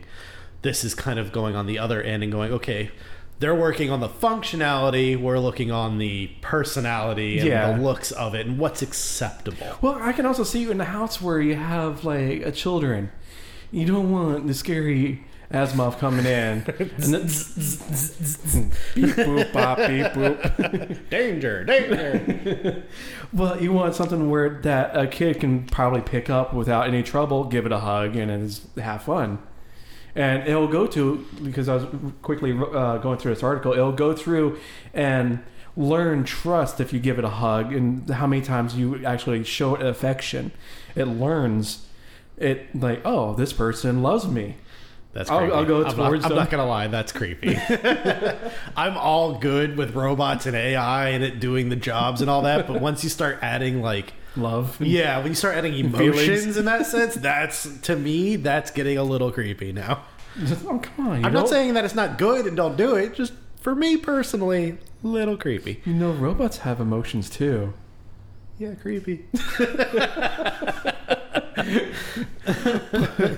this 0.62 0.84
is 0.84 0.94
kind 0.94 1.18
of 1.20 1.32
going 1.32 1.56
on 1.56 1.68
the 1.68 1.80
other 1.80 2.02
end 2.02 2.22
and 2.22 2.34
going, 2.34 2.52
okay, 2.52 2.92
they're 3.40 3.56
working 3.56 3.90
on 3.90 4.02
the 4.02 4.10
functionality, 4.10 5.18
we're 5.18 5.40
looking 5.40 5.72
on 5.72 6.00
the 6.00 6.30
personality 6.42 7.40
and 7.40 7.48
Yeah. 7.48 7.72
the 7.72 7.82
looks 7.82 8.12
of 8.12 8.36
it 8.36 8.46
and 8.46 8.60
what's 8.60 8.82
acceptable. 8.82 9.78
Well, 9.82 9.98
I 10.02 10.12
can 10.12 10.26
also 10.26 10.44
see 10.44 10.60
you 10.60 10.70
in 10.72 10.80
the 10.80 10.84
house 10.84 11.22
where 11.22 11.40
you 11.40 11.56
have 11.56 12.04
like 12.04 12.42
a 12.46 12.52
children. 12.52 13.10
You 13.72 13.86
don't 13.86 14.12
want 14.12 14.48
the 14.48 14.54
scary 14.54 15.24
Asimov 15.52 16.00
coming 16.00 16.26
in. 16.26 16.62
beep 18.96 19.16
boop 19.16 19.54
bop 19.54 19.78
beep 19.80 20.06
boop. 20.08 21.10
Danger, 21.10 21.64
danger. 21.64 22.84
Well, 23.34 23.62
you 23.62 23.72
want 23.72 23.96
something 23.96 24.30
where 24.30 24.60
that 24.64 24.96
a 24.96 25.08
kid 25.08 25.40
can 25.40 25.66
probably 25.66 26.02
pick 26.02 26.30
up 26.30 26.54
without 26.54 26.88
any 26.88 27.02
trouble, 27.02 27.46
give 27.46 27.66
it 27.66 27.72
a 27.72 27.80
hug, 27.80 28.18
and 28.18 28.30
it's 28.30 28.62
have 28.78 29.04
fun. 29.04 29.40
And 30.16 30.46
it'll 30.46 30.68
go 30.68 30.86
to 30.88 31.26
because 31.42 31.70
I 31.70 31.76
was 31.76 31.86
quickly 32.22 32.52
uh, 32.52 32.98
going 32.98 33.18
through 33.20 33.34
this 33.34 33.44
article. 33.44 33.72
It'll 33.72 33.94
go 33.94 34.14
through 34.14 34.60
and 34.94 35.40
learn 35.78 36.26
trust 36.26 36.82
if 36.82 36.92
you 36.92 37.00
give 37.00 37.18
it 37.20 37.24
a 37.24 37.30
hug, 37.30 37.74
and 37.74 38.10
how 38.10 38.28
many 38.28 38.42
times 38.42 38.76
you 38.76 39.06
actually 39.06 39.46
show 39.46 39.76
it 39.76 39.86
affection. 39.86 40.52
It 40.96 41.06
learns 41.06 41.88
it 42.38 42.76
like, 42.76 43.02
oh, 43.06 43.34
this 43.36 43.54
person 43.54 44.02
loves 44.02 44.28
me. 44.28 44.58
That's 45.14 45.30
I'll- 45.30 45.40
creepy. 45.40 45.54
I'll 45.54 45.66
go 45.66 45.86
I'm 45.86 45.94
towards 45.96 46.24
not, 46.24 46.32
I'm 46.32 46.38
not 46.38 46.50
gonna 46.50 46.66
lie, 46.66 46.88
that's 46.88 47.12
creepy. 47.12 47.58
I'm 48.78 48.96
all 48.98 49.34
good 49.40 49.76
with 49.78 49.94
robots 49.96 50.46
and 50.46 50.56
AI 50.56 51.10
and 51.10 51.24
it 51.24 51.40
doing 51.40 51.70
the 51.70 51.76
jobs 51.76 52.22
and 52.22 52.30
all 52.30 52.44
that, 52.44 52.66
but 52.68 52.80
once 52.82 53.04
you 53.04 53.10
start 53.10 53.40
adding 53.42 53.82
like 53.82 54.14
Love. 54.38 54.80
yeah, 54.80 55.18
when 55.18 55.28
you 55.28 55.36
start 55.36 55.56
adding 55.58 55.74
emotions 55.74 56.56
in 56.56 56.64
that 56.66 56.86
sense, 56.86 57.16
that's 57.16 57.68
to 57.82 57.98
me 57.98 58.38
that's 58.38 58.72
getting 58.72 58.98
a 58.98 59.04
little 59.04 59.32
creepy 59.32 59.74
now. 59.74 60.04
Oh, 60.66 60.80
come 60.82 61.08
on. 61.10 61.20
You 61.20 61.26
I'm 61.26 61.34
know, 61.34 61.42
not 61.42 61.50
saying 61.50 61.74
that 61.74 61.84
it's 61.84 61.96
not 61.96 62.18
good 62.18 62.46
and 62.46 62.56
don't 62.56 62.78
do 62.78 62.96
it, 62.96 63.14
just 63.14 63.34
for 63.60 63.76
me 63.76 63.98
personally, 63.98 64.78
little 65.04 65.36
creepy. 65.36 65.82
You 65.84 65.94
know, 65.96 66.12
robots 66.14 66.60
have 66.60 66.80
emotions 66.80 67.30
too. 67.30 67.74
Yeah, 68.58 68.76
creepy. 68.76 69.26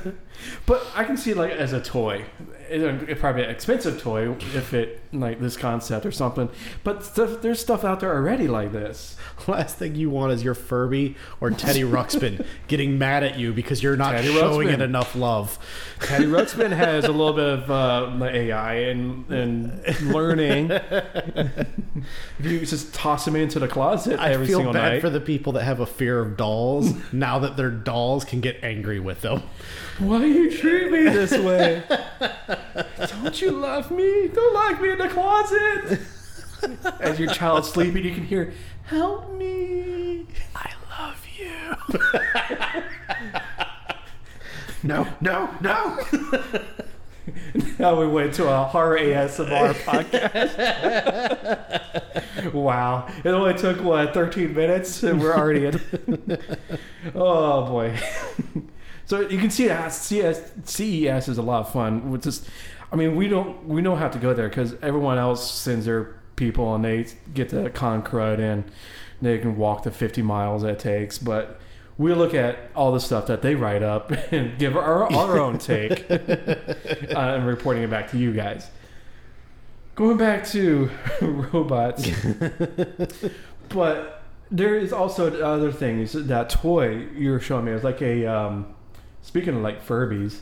See 1.24 1.32
it 1.32 1.38
like 1.38 1.52
as 1.52 1.72
a 1.72 1.80
toy. 1.80 2.26
It, 2.74 3.10
it 3.10 3.20
probably 3.20 3.44
an 3.44 3.50
expensive 3.52 4.02
toy 4.02 4.32
if 4.56 4.74
it 4.74 5.00
like 5.14 5.40
this 5.40 5.56
concept 5.56 6.06
or 6.06 6.12
something. 6.12 6.50
But 6.84 7.04
stuff, 7.04 7.42
there's 7.42 7.60
stuff 7.60 7.84
out 7.84 8.00
there 8.00 8.14
already 8.14 8.48
like 8.48 8.72
this. 8.72 9.16
Last 9.48 9.78
thing 9.78 9.96
you 9.96 10.10
want 10.10 10.34
is 10.34 10.44
your 10.44 10.56
Furby 10.56 11.16
or 11.40 11.52
Teddy 11.52 11.82
Ruxpin 11.84 12.46
getting 12.68 12.98
mad 12.98 13.24
at 13.24 13.38
you 13.38 13.54
because 13.54 13.84
you're 13.84 13.96
not 13.96 14.14
Teddy 14.14 14.34
showing 14.34 14.70
Ruxpin. 14.70 14.74
it 14.74 14.82
enough 14.82 15.16
love. 15.16 15.60
Teddy 16.00 16.26
Ruxpin 16.26 16.72
has 16.76 17.06
a 17.06 17.12
little 17.12 17.34
bit 17.34 17.46
of 17.46 17.72
uh, 17.72 18.26
AI 18.26 18.74
and 18.74 19.30
and 19.32 20.02
learning. 20.12 20.72
if 20.72 21.66
you 22.42 22.66
just 22.66 22.94
toss 22.94 23.28
him 23.28 23.36
into 23.36 23.60
the 23.60 23.68
closet 23.68 24.20
I 24.20 24.32
every 24.32 24.48
feel 24.48 24.74
bad 24.74 25.02
for 25.02 25.10
the 25.10 25.22
people 25.22 25.54
that 25.54 25.64
have 25.64 25.80
a 25.80 25.86
fear 25.86 26.20
of 26.20 26.38
dolls 26.38 26.94
now 27.14 27.40
that 27.40 27.58
their 27.58 27.70
dolls 27.70 28.26
can 28.26 28.42
get 28.42 28.64
angry 28.64 29.00
with 29.00 29.22
them. 29.22 29.44
Why 30.00 30.26
you 30.26 30.50
treat 30.58 30.92
me 30.92 31.04
this 31.04 31.32
way? 31.38 31.84
Don't 33.08 33.42
you 33.42 33.52
love 33.52 33.90
me? 33.92 34.28
Don't 34.28 34.54
lock 34.54 34.82
me 34.82 34.92
in 34.92 34.98
the 34.98 35.08
closet. 35.10 36.00
As 37.00 37.20
your 37.20 37.34
child's 37.34 37.70
sleeping, 37.70 38.04
you 38.06 38.14
can 38.14 38.26
hear, 38.26 38.54
"Help 38.86 39.32
me." 39.34 40.26
I 40.56 40.72
love 41.00 41.26
you. 41.38 41.76
no, 44.84 45.08
no, 45.22 45.50
no. 45.62 46.00
Now 47.80 47.98
we 48.00 48.06
went 48.08 48.34
to 48.36 48.50
a 48.50 48.64
horror 48.66 48.98
ASMR 49.00 49.74
podcast. 49.86 50.54
wow. 52.54 53.08
It 53.24 53.30
only 53.30 53.54
took, 53.54 53.80
what, 53.82 54.14
13 54.14 54.54
minutes? 54.54 55.04
And 55.04 55.22
we're 55.22 55.34
already 55.34 55.66
in. 55.68 55.80
oh, 57.16 57.66
boy. 57.66 57.98
So 59.06 59.22
you 59.22 59.38
can 59.38 59.50
see 59.50 59.68
that 59.68 59.94
CS, 59.94 60.52
CES 60.64 61.28
is 61.28 61.38
a 61.38 61.42
lot 61.42 61.62
of 61.62 61.72
fun. 61.72 62.12
With 62.12 62.24
just, 62.24 62.48
I 62.92 62.96
mean, 62.96 63.16
we 63.16 63.28
don't 63.28 63.68
we 63.68 63.82
don't 63.82 63.98
have 63.98 64.12
to 64.12 64.20
go 64.20 64.34
there 64.34 64.50
because 64.50 64.76
everyone 64.82 65.18
else 65.18 65.50
sends 65.50 65.86
their 65.86 66.16
people 66.36 66.74
and 66.76 66.84
they 66.84 67.08
get 67.34 67.50
the 67.50 67.70
con 67.70 68.02
crud 68.02 68.40
and 68.40 68.64
they 69.22 69.38
can 69.38 69.58
walk 69.58 69.84
the 69.84 69.92
50 69.92 70.22
miles 70.22 70.64
it 70.64 70.80
takes. 70.80 71.18
But 71.18 71.60
we 71.98 72.14
look 72.14 72.34
at 72.34 72.58
all 72.76 72.92
the 72.92 73.00
stuff 73.00 73.28
that 73.28 73.42
they 73.42 73.56
write 73.56 73.84
up 73.84 74.12
and 74.32 74.58
give 74.58 74.76
our, 74.76 75.12
our 75.12 75.40
own 75.40 75.58
take 75.58 76.10
uh, 76.10 76.16
and 77.16 77.46
reporting 77.46 77.84
it 77.84 77.90
back 77.90 78.10
to 78.12 78.18
you 78.18 78.34
guys. 78.34 78.70
Going 79.96 80.18
back 80.18 80.44
to 80.48 80.90
robots, 81.22 82.10
but 83.70 84.24
there 84.50 84.76
is 84.76 84.92
also 84.92 85.40
other 85.40 85.72
things. 85.72 86.14
That 86.14 86.50
toy 86.50 87.08
you 87.16 87.30
were 87.30 87.40
showing 87.40 87.66
me 87.66 87.72
it 87.72 87.76
was 87.76 87.84
like 87.84 88.02
a. 88.02 88.26
Um, 88.26 88.74
speaking 89.24 89.56
of 89.56 89.62
like 89.62 89.84
Furbies, 89.84 90.40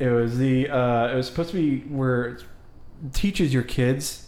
it 0.00 0.08
was 0.10 0.38
the. 0.38 0.68
Uh, 0.68 1.12
it 1.12 1.14
was 1.14 1.28
supposed 1.28 1.50
to 1.50 1.56
be 1.56 1.86
where 1.88 2.24
it 2.24 2.44
teaches 3.12 3.54
your 3.54 3.62
kids 3.62 4.24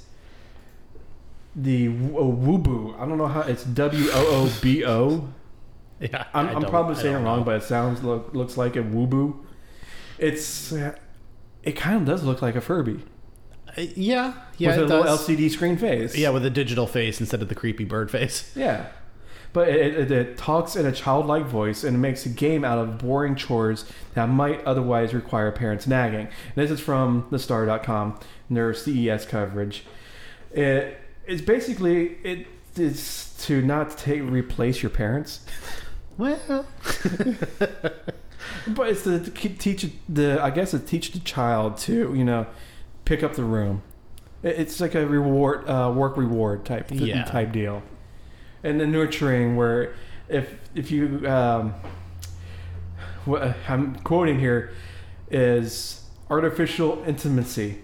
the 1.57 1.89
Woobo. 1.89 2.95
I 3.01 3.07
don't 3.07 3.19
know 3.19 3.27
how 3.27 3.41
it's 3.41 3.65
W 3.65 4.09
O 4.13 4.27
O 4.47 4.53
B 4.63 4.85
O. 4.85 5.29
Yeah, 6.01 6.27
I'm, 6.33 6.47
I'm 6.59 6.63
probably 6.63 6.95
saying 6.95 7.17
it 7.17 7.19
wrong, 7.19 7.41
know. 7.41 7.45
but 7.45 7.57
it 7.57 7.65
sounds 7.65 8.05
look, 8.05 8.33
looks 8.33 8.57
like 8.57 8.77
a 8.77 8.85
Woobo. 8.85 9.35
It's 10.17 10.73
it 11.65 11.73
kind 11.73 11.97
of 11.97 12.05
does 12.05 12.23
look 12.23 12.41
like 12.41 12.55
a 12.55 12.61
Furby 12.61 13.03
Uh, 13.77 13.81
yeah, 13.97 14.35
yeah, 14.59 14.69
with 14.69 14.79
a 14.79 14.83
it 14.83 14.87
little. 15.01 15.17
LCD 15.17 15.51
screen 15.51 15.77
face. 15.77 16.17
Yeah, 16.17 16.31
with 16.31 16.47
a 16.47 16.51
digital 16.51 16.87
face 16.87 17.19
instead 17.19 17.43
of 17.43 17.49
the 17.49 17.57
creepy 17.57 17.85
bird 17.85 18.13
face. 18.13 18.53
yeah. 18.55 18.87
But 19.53 19.69
it, 19.69 19.95
it, 19.97 20.11
it 20.11 20.37
talks 20.39 20.77
in 20.77 20.85
a 20.87 20.93
childlike 20.93 21.47
voice 21.47 21.83
and 21.85 22.01
makes 22.03 22.27
a 22.27 22.29
game 22.29 22.65
out 22.65 22.79
of 22.79 22.99
boring 22.99 23.35
chores 23.35 23.85
that 24.15 24.29
might 24.29 24.63
otherwise 24.65 25.15
require 25.15 25.51
parents 25.51 25.87
nagging. 25.87 26.27
And 26.27 26.55
this 26.57 26.71
is 26.71 26.81
from 26.81 27.25
thestar.com, 27.31 28.21
their 28.51 28.75
CES 28.75 29.25
coverage. 29.27 29.85
It, 30.53 30.99
it's 31.27 31.43
basically 31.43 32.19
it 32.25 32.47
is 32.77 33.35
to 33.41 33.63
not 33.63 33.97
take 33.97 34.23
replace 34.23 34.83
your 34.83 34.91
parents. 34.91 35.41
Well, 36.19 36.67
But 38.67 38.89
it's 38.91 39.05
to 39.05 39.21
keep- 39.35 39.59
teach 39.59 39.91
the, 40.09 40.43
I 40.43 40.51
guess, 40.51 40.71
to 40.73 40.79
teach 40.79 41.13
the 41.13 41.19
child 41.21 41.77
to, 41.79 42.15
you 42.15 42.25
know, 42.25 42.47
pick 43.05 43.23
up 43.23 43.35
the 43.35 43.45
room. 43.45 43.83
It's 44.43 44.81
like 44.81 44.95
a 44.95 45.07
reward, 45.07 45.69
uh, 45.69 45.93
work 45.95 46.17
reward 46.17 46.65
type 46.65 46.87
Yeah. 46.91 47.25
type 47.25 47.53
deal, 47.53 47.83
and 48.63 48.81
the 48.81 48.87
nurturing 48.87 49.57
where 49.57 49.95
if 50.29 50.55
if 50.75 50.91
you, 50.91 51.27
um, 51.29 51.75
what 53.25 53.57
I'm 53.69 53.97
quoting 54.01 54.39
here, 54.39 54.73
is 55.31 56.03
artificial 56.31 57.03
intimacy 57.07 57.81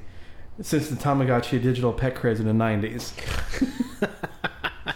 since 0.60 0.88
the 0.88 0.96
Tamagotchi 0.96 1.60
digital 1.62 1.92
pet 1.92 2.14
craze 2.14 2.40
in 2.40 2.46
the 2.46 2.52
90s. 2.52 3.12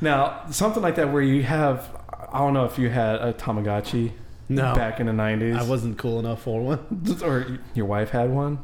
now, 0.00 0.46
something 0.50 0.82
like 0.82 0.94
that 0.96 1.12
where 1.12 1.22
you 1.22 1.42
have, 1.42 1.90
I 2.32 2.38
don't 2.38 2.54
know 2.54 2.64
if 2.64 2.78
you 2.78 2.88
had 2.88 3.16
a 3.16 3.32
Tamagotchi 3.34 4.12
no, 4.48 4.74
back 4.74 4.98
in 5.00 5.06
the 5.06 5.12
90s. 5.12 5.56
I 5.58 5.64
wasn't 5.64 5.98
cool 5.98 6.18
enough 6.18 6.42
for 6.42 6.62
one. 6.62 7.18
Or 7.22 7.58
your 7.74 7.86
wife 7.86 8.10
had 8.10 8.30
one? 8.30 8.60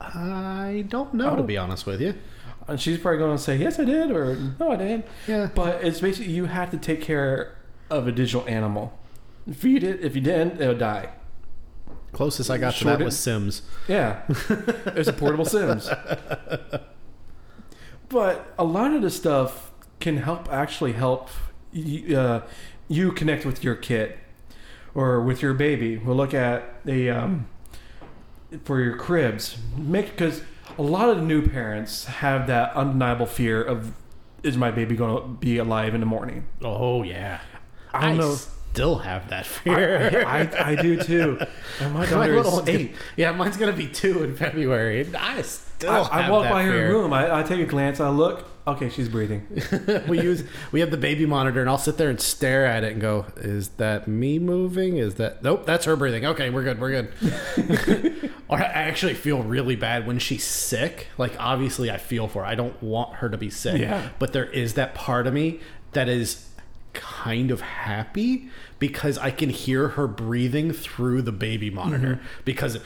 I 0.00 0.84
don't 0.88 1.14
know, 1.14 1.36
to 1.36 1.42
be 1.42 1.56
honest 1.56 1.86
with 1.86 2.00
you. 2.00 2.14
And 2.66 2.80
she's 2.80 2.98
probably 2.98 3.18
going 3.18 3.36
to 3.36 3.42
say, 3.42 3.56
"Yes, 3.56 3.78
I 3.78 3.84
did," 3.84 4.10
or 4.10 4.36
"No, 4.58 4.72
I 4.72 4.76
didn't." 4.76 5.06
Yeah. 5.28 5.50
But 5.54 5.84
it's 5.84 6.00
basically 6.00 6.32
you 6.32 6.46
have 6.46 6.70
to 6.70 6.78
take 6.78 7.02
care 7.02 7.56
of 7.90 8.06
a 8.08 8.12
digital 8.12 8.46
animal. 8.48 8.98
Feed 9.52 9.84
it. 9.84 10.00
If 10.00 10.14
you 10.14 10.22
didn't, 10.22 10.60
it'll 10.60 10.74
die. 10.74 11.10
Closest 12.12 12.48
I 12.50 12.56
got 12.58 12.74
to 12.74 12.84
that 12.84 13.00
it- 13.00 13.04
was 13.04 13.18
Sims. 13.18 13.62
Yeah, 13.88 14.22
it's 14.28 15.08
a 15.08 15.12
portable 15.12 15.44
Sims. 15.44 15.90
But 18.08 18.54
a 18.58 18.64
lot 18.64 18.92
of 18.92 19.02
the 19.02 19.10
stuff 19.10 19.70
can 20.00 20.18
help 20.18 20.50
actually 20.52 20.92
help 20.92 21.28
y- 21.74 22.04
uh, 22.14 22.42
you 22.88 23.12
connect 23.12 23.44
with 23.44 23.64
your 23.64 23.74
kid 23.74 24.14
or 24.94 25.20
with 25.20 25.42
your 25.42 25.54
baby. 25.54 25.96
We'll 25.96 26.16
look 26.16 26.34
at 26.34 26.84
the 26.84 27.10
um, 27.10 27.48
for 28.64 28.80
your 28.80 28.96
cribs. 28.96 29.58
Make 29.76 30.10
because 30.10 30.42
a 30.78 30.82
lot 30.82 31.08
of 31.08 31.16
the 31.18 31.22
new 31.22 31.46
parents 31.46 32.04
have 32.06 32.46
that 32.48 32.74
undeniable 32.74 33.26
fear 33.26 33.62
of 33.62 33.92
is 34.42 34.56
my 34.56 34.70
baby 34.70 34.94
going 34.96 35.22
to 35.22 35.28
be 35.28 35.58
alive 35.58 35.94
in 35.94 36.00
the 36.00 36.06
morning? 36.06 36.44
Oh 36.62 37.02
yeah. 37.02 37.40
I 37.92 38.08
don't 38.08 38.18
know. 38.18 38.34
Still 38.34 38.98
have 38.98 39.28
that 39.30 39.46
fear. 39.46 40.24
I, 40.26 40.40
I, 40.42 40.70
I 40.70 40.74
do 40.74 41.00
too. 41.00 41.38
And 41.80 41.94
my 41.94 42.00
My 42.04 42.06
daughter 42.10 42.36
little 42.36 42.60
is 42.60 42.68
eight. 42.68 42.86
gonna- 42.92 42.98
yeah, 43.16 43.30
mine's 43.32 43.56
gonna 43.56 43.72
be 43.72 43.86
two 43.86 44.24
in 44.24 44.34
February. 44.34 45.08
I 45.16 45.42
still 45.42 45.90
I, 45.92 46.26
I 46.26 46.30
walk 46.30 46.48
by 46.50 46.64
her 46.64 46.88
room. 46.88 47.12
I, 47.12 47.38
I 47.38 47.42
take 47.44 47.60
a 47.60 47.66
glance. 47.66 48.00
I 48.00 48.08
look. 48.08 48.44
Okay, 48.66 48.88
she's 48.88 49.10
breathing. 49.10 49.46
we 50.08 50.22
use 50.22 50.42
we 50.72 50.80
have 50.80 50.90
the 50.90 50.96
baby 50.96 51.26
monitor, 51.26 51.60
and 51.60 51.68
I'll 51.68 51.76
sit 51.76 51.98
there 51.98 52.08
and 52.08 52.18
stare 52.18 52.64
at 52.64 52.82
it 52.82 52.92
and 52.92 53.00
go, 53.00 53.26
"Is 53.36 53.68
that 53.70 54.08
me 54.08 54.38
moving? 54.38 54.96
Is 54.96 55.16
that 55.16 55.42
nope? 55.42 55.66
That's 55.66 55.84
her 55.84 55.96
breathing. 55.96 56.24
Okay, 56.24 56.48
we're 56.48 56.62
good. 56.62 56.80
We're 56.80 57.02
good." 57.02 58.32
or 58.48 58.58
I 58.58 58.62
actually 58.62 59.14
feel 59.14 59.42
really 59.42 59.76
bad 59.76 60.06
when 60.06 60.18
she's 60.18 60.44
sick. 60.44 61.08
Like 61.18 61.34
obviously, 61.38 61.90
I 61.90 61.98
feel 61.98 62.26
for 62.26 62.42
her. 62.42 62.48
I 62.48 62.54
don't 62.54 62.82
want 62.82 63.16
her 63.16 63.28
to 63.28 63.36
be 63.36 63.50
sick. 63.50 63.80
Yeah. 63.80 64.08
But 64.18 64.32
there 64.32 64.46
is 64.46 64.74
that 64.74 64.94
part 64.94 65.26
of 65.26 65.34
me 65.34 65.60
that 65.92 66.08
is 66.08 66.48
kind 66.94 67.50
of 67.50 67.60
happy 67.60 68.48
because 68.78 69.18
I 69.18 69.30
can 69.30 69.50
hear 69.50 69.88
her 69.88 70.06
breathing 70.06 70.72
through 70.72 71.22
the 71.22 71.32
baby 71.32 71.70
monitor 71.70 72.16
mm-hmm. 72.16 72.42
because 72.44 72.78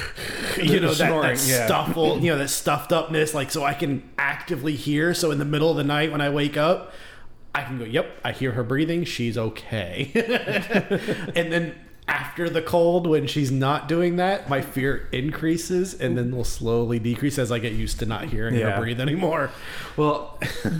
you 0.56 0.80
know 0.80 0.92
that, 0.94 1.22
that 1.22 1.46
yeah. 1.46 1.66
stuffle, 1.66 2.18
you 2.18 2.30
know 2.30 2.38
that 2.38 2.50
stuffed 2.50 2.92
upness 2.92 3.34
like 3.34 3.50
so 3.50 3.64
I 3.64 3.74
can 3.74 4.08
actively 4.18 4.74
hear. 4.74 5.14
So 5.14 5.30
in 5.30 5.38
the 5.38 5.44
middle 5.44 5.70
of 5.70 5.76
the 5.76 5.84
night 5.84 6.10
when 6.10 6.20
I 6.20 6.30
wake 6.30 6.56
up 6.56 6.92
I 7.54 7.62
can 7.62 7.78
go 7.78 7.84
yep 7.84 8.18
I 8.24 8.32
hear 8.32 8.52
her 8.52 8.64
breathing. 8.64 9.04
She's 9.04 9.36
okay. 9.38 10.10
And 11.36 11.52
then 11.52 11.74
after 12.10 12.50
the 12.50 12.60
cold 12.62 13.06
when 13.06 13.26
she's 13.26 13.50
not 13.52 13.86
doing 13.88 14.16
that 14.16 14.48
my 14.48 14.60
fear 14.60 15.08
increases 15.12 15.94
and 15.94 16.18
then 16.18 16.34
will 16.34 16.44
slowly 16.44 16.98
decrease 16.98 17.38
as 17.38 17.52
I 17.52 17.58
get 17.60 17.72
used 17.72 17.98
to 18.00 18.06
not 18.06 18.24
hearing 18.24 18.54
Yeah. 18.56 18.72
her 18.72 18.80
breathe 18.80 19.00
anymore 19.00 19.50
Well, 19.96 20.38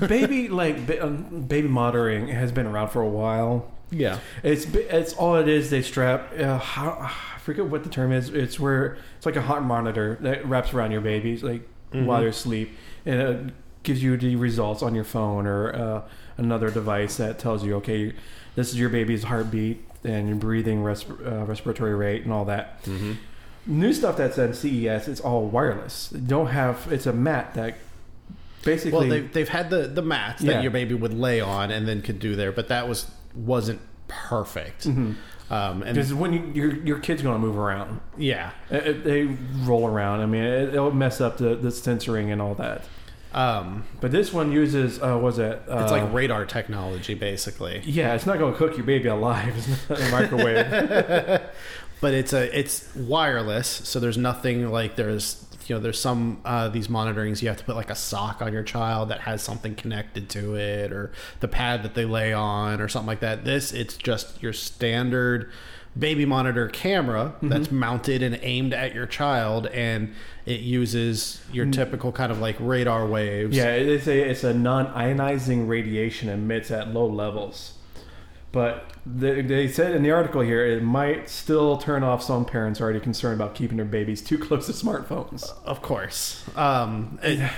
baby 0.09 0.49
like 0.49 0.77
um, 1.01 1.43
baby 1.47 1.69
monitoring 1.69 2.29
has 2.29 2.51
been 2.53 2.67
around 2.67 2.89
for 2.89 3.01
a 3.03 3.09
while. 3.09 3.71
yeah 3.91 4.19
It's 4.43 4.65
it's 4.75 5.13
all 5.15 5.37
it 5.37 5.49
is. 5.49 5.71
They 5.71 5.83
strap. 5.83 6.33
Uh, 6.39 6.59
how, 6.59 6.91
I 7.37 7.39
forget 7.41 7.67
what 7.67 7.83
the 7.85 7.91
term 7.91 8.13
is. 8.13 8.29
It's 8.31 8.59
where 8.61 8.97
it's 9.17 9.27
like 9.27 9.37
a 9.37 9.43
heart 9.43 9.63
monitor 9.65 10.19
that 10.21 10.47
wraps 10.47 10.73
around 10.75 10.91
your 10.93 11.01
baby, 11.01 11.37
like 11.39 11.63
while 11.93 12.21
they're 12.21 12.29
asleep, 12.31 12.71
and 13.05 13.21
it 13.21 13.55
gives 13.83 14.03
you 14.03 14.17
the 14.17 14.37
results 14.37 14.83
on 14.83 14.95
your 14.95 15.05
phone 15.05 15.47
or 15.47 15.75
uh, 15.75 16.03
another 16.37 16.71
device 16.71 17.17
that 17.17 17.39
tells 17.39 17.65
you, 17.65 17.75
okay, 17.77 18.13
this 18.55 18.69
is 18.71 18.79
your 18.79 18.91
baby's 18.91 19.25
heartbeat 19.25 19.83
and 20.05 20.29
your 20.29 20.37
breathing, 20.37 20.83
resp- 20.83 21.27
uh, 21.27 21.45
respiratory 21.45 21.95
rate, 21.95 22.25
and 22.25 22.33
all 22.33 22.45
that. 22.47 22.81
New 23.67 23.93
stuff 23.93 24.17
that's 24.17 24.39
at 24.39 24.57
CES, 24.57 25.07
it's 25.09 25.21
all 25.21 25.47
wireless. 25.47 26.09
They 26.09 26.21
don't 26.21 26.47
have. 26.49 26.89
It's 26.91 27.07
a 27.07 27.13
mat 27.13 27.55
that 27.55 27.77
basically. 28.65 28.99
well 28.99 29.09
they've, 29.09 29.33
they've 29.33 29.49
had 29.49 29.71
the 29.71 29.87
the 29.87 30.03
mats 30.03 30.43
Yeah. 30.43 30.55
that 30.55 30.63
your 30.63 30.71
baby 30.71 30.95
would 30.95 31.15
lay 31.15 31.41
on 31.41 31.71
and 31.71 31.87
then 31.89 32.03
could 32.03 32.19
do 32.19 32.37
there 32.37 32.53
but 32.53 32.69
that 32.69 32.87
was 32.89 33.11
wasn't 33.35 33.81
perfect 34.07 34.85
um 34.87 35.17
and 35.51 35.83
because 35.95 36.13
when 36.13 36.33
you, 36.35 36.51
your 36.55 36.77
your 36.85 36.99
kid's 36.99 37.23
going 37.23 37.35
to 37.35 37.39
move 37.47 37.57
around, 37.57 38.01
yeah 38.19 38.51
It- 38.71 38.87
it- 38.87 39.05
they 39.05 39.25
roll 39.65 39.87
around. 39.87 40.21
I 40.21 40.27
mean, 40.27 40.43
it, 40.45 40.71
it'll 40.75 40.91
mess 40.93 41.21
up 41.21 41.39
the, 41.39 41.55
the 41.57 41.71
censoring 41.71 42.31
and 42.31 42.41
all 42.43 42.55
that. 42.57 42.85
Um 43.33 43.85
But 44.01 44.11
this 44.13 44.33
one 44.33 44.51
uses, 44.53 45.01
uh, 45.03 45.19
was 45.19 45.39
it? 45.39 45.63
Uh, 45.69 45.81
it's 45.83 45.93
like 45.93 46.13
radar 46.13 46.45
technology 46.45 47.15
basically 47.15 47.81
yeah, 47.85 48.15
it's 48.15 48.27
not 48.27 48.39
going 48.39 48.53
to 48.53 48.59
cook 48.59 48.77
your 48.77 48.87
baby 48.87 49.09
alive. 49.09 49.55
It's 49.91 49.91
not 49.91 50.01
a 50.01 50.11
microwave. 50.11 50.71
but 52.01 52.15
it's 52.15 52.33
a 52.33 52.59
it's 52.59 52.89
wireless 52.97 53.69
so 53.69 54.01
there's 54.01 54.17
nothing 54.19 54.71
like 54.71 54.97
there's 54.97 55.45
you 55.71 55.77
know 55.77 55.81
there's 55.81 56.01
some 56.01 56.41
uh, 56.45 56.69
these 56.69 56.89
monitorings 56.89 57.43
you 57.43 57.49
have 57.49 57.57
to 57.57 57.63
put 57.63 57.77
like 57.77 57.91
a 57.91 57.95
sock 57.95 58.43
on 58.43 58.53
your 58.53 58.65
child 58.65 59.09
that 59.09 59.21
has 59.21 59.41
something 59.41 59.77
connected 59.77 60.29
to 60.29 60.57
it 60.57 60.91
or 60.91 61.13
the 61.39 61.47
pad 61.47 61.85
that 61.85 61.95
they 61.95 62.05
lay 62.05 62.33
on 62.33 62.81
or 62.81 62.89
something 62.89 63.07
like 63.07 63.21
that. 63.21 63.45
This 63.45 63.73
it's 63.73 63.97
just 63.97 64.43
your 64.43 64.53
standard 64.53 65.49
baby 65.97 66.25
monitor 66.25 66.67
camera 66.67 67.37
that's 67.41 67.71
mounted 67.71 68.21
and 68.21 68.37
aimed 68.43 68.75
at 68.75 68.97
your 68.97 69.07
child 69.07 69.69
and 69.69 70.13
it 70.45 70.59
uses 70.59 71.41
your 71.53 71.67
typical 71.67 72.11
kind 72.11 72.33
of 72.33 72.41
like 72.41 72.57
radar 72.59 73.07
waves. 73.07 73.57
Yeah, 73.57 73.71
it's 73.71 74.09
a 74.09 74.29
it's 74.29 74.43
a 74.43 74.53
non-ionizing 74.53 75.69
radiation 75.69 76.29
emits 76.29 76.73
at 76.73 76.89
low 76.89 77.07
levels. 77.07 77.75
But 78.53 78.85
they, 79.07 79.43
they 79.43 79.69
said 79.69 79.95
in 79.95 80.03
the 80.03 80.11
article 80.11 80.41
here 80.41 80.67
it 80.67 80.83
might 80.83 81.29
still 81.31 81.77
turn 81.77 82.03
off 82.03 82.21
some 82.23 82.45
parents 82.45 82.81
already 82.81 82.99
concerned 82.99 83.41
about 83.41 83.55
keeping 83.55 83.77
their 83.77 83.87
babies 83.87 84.21
too 84.23 84.39
close 84.39 84.67
to 84.67 84.73
smartphones. 84.73 85.49
Of 85.65 85.83
course. 85.83 86.43
Um, 86.57 87.19
it, 87.23 87.49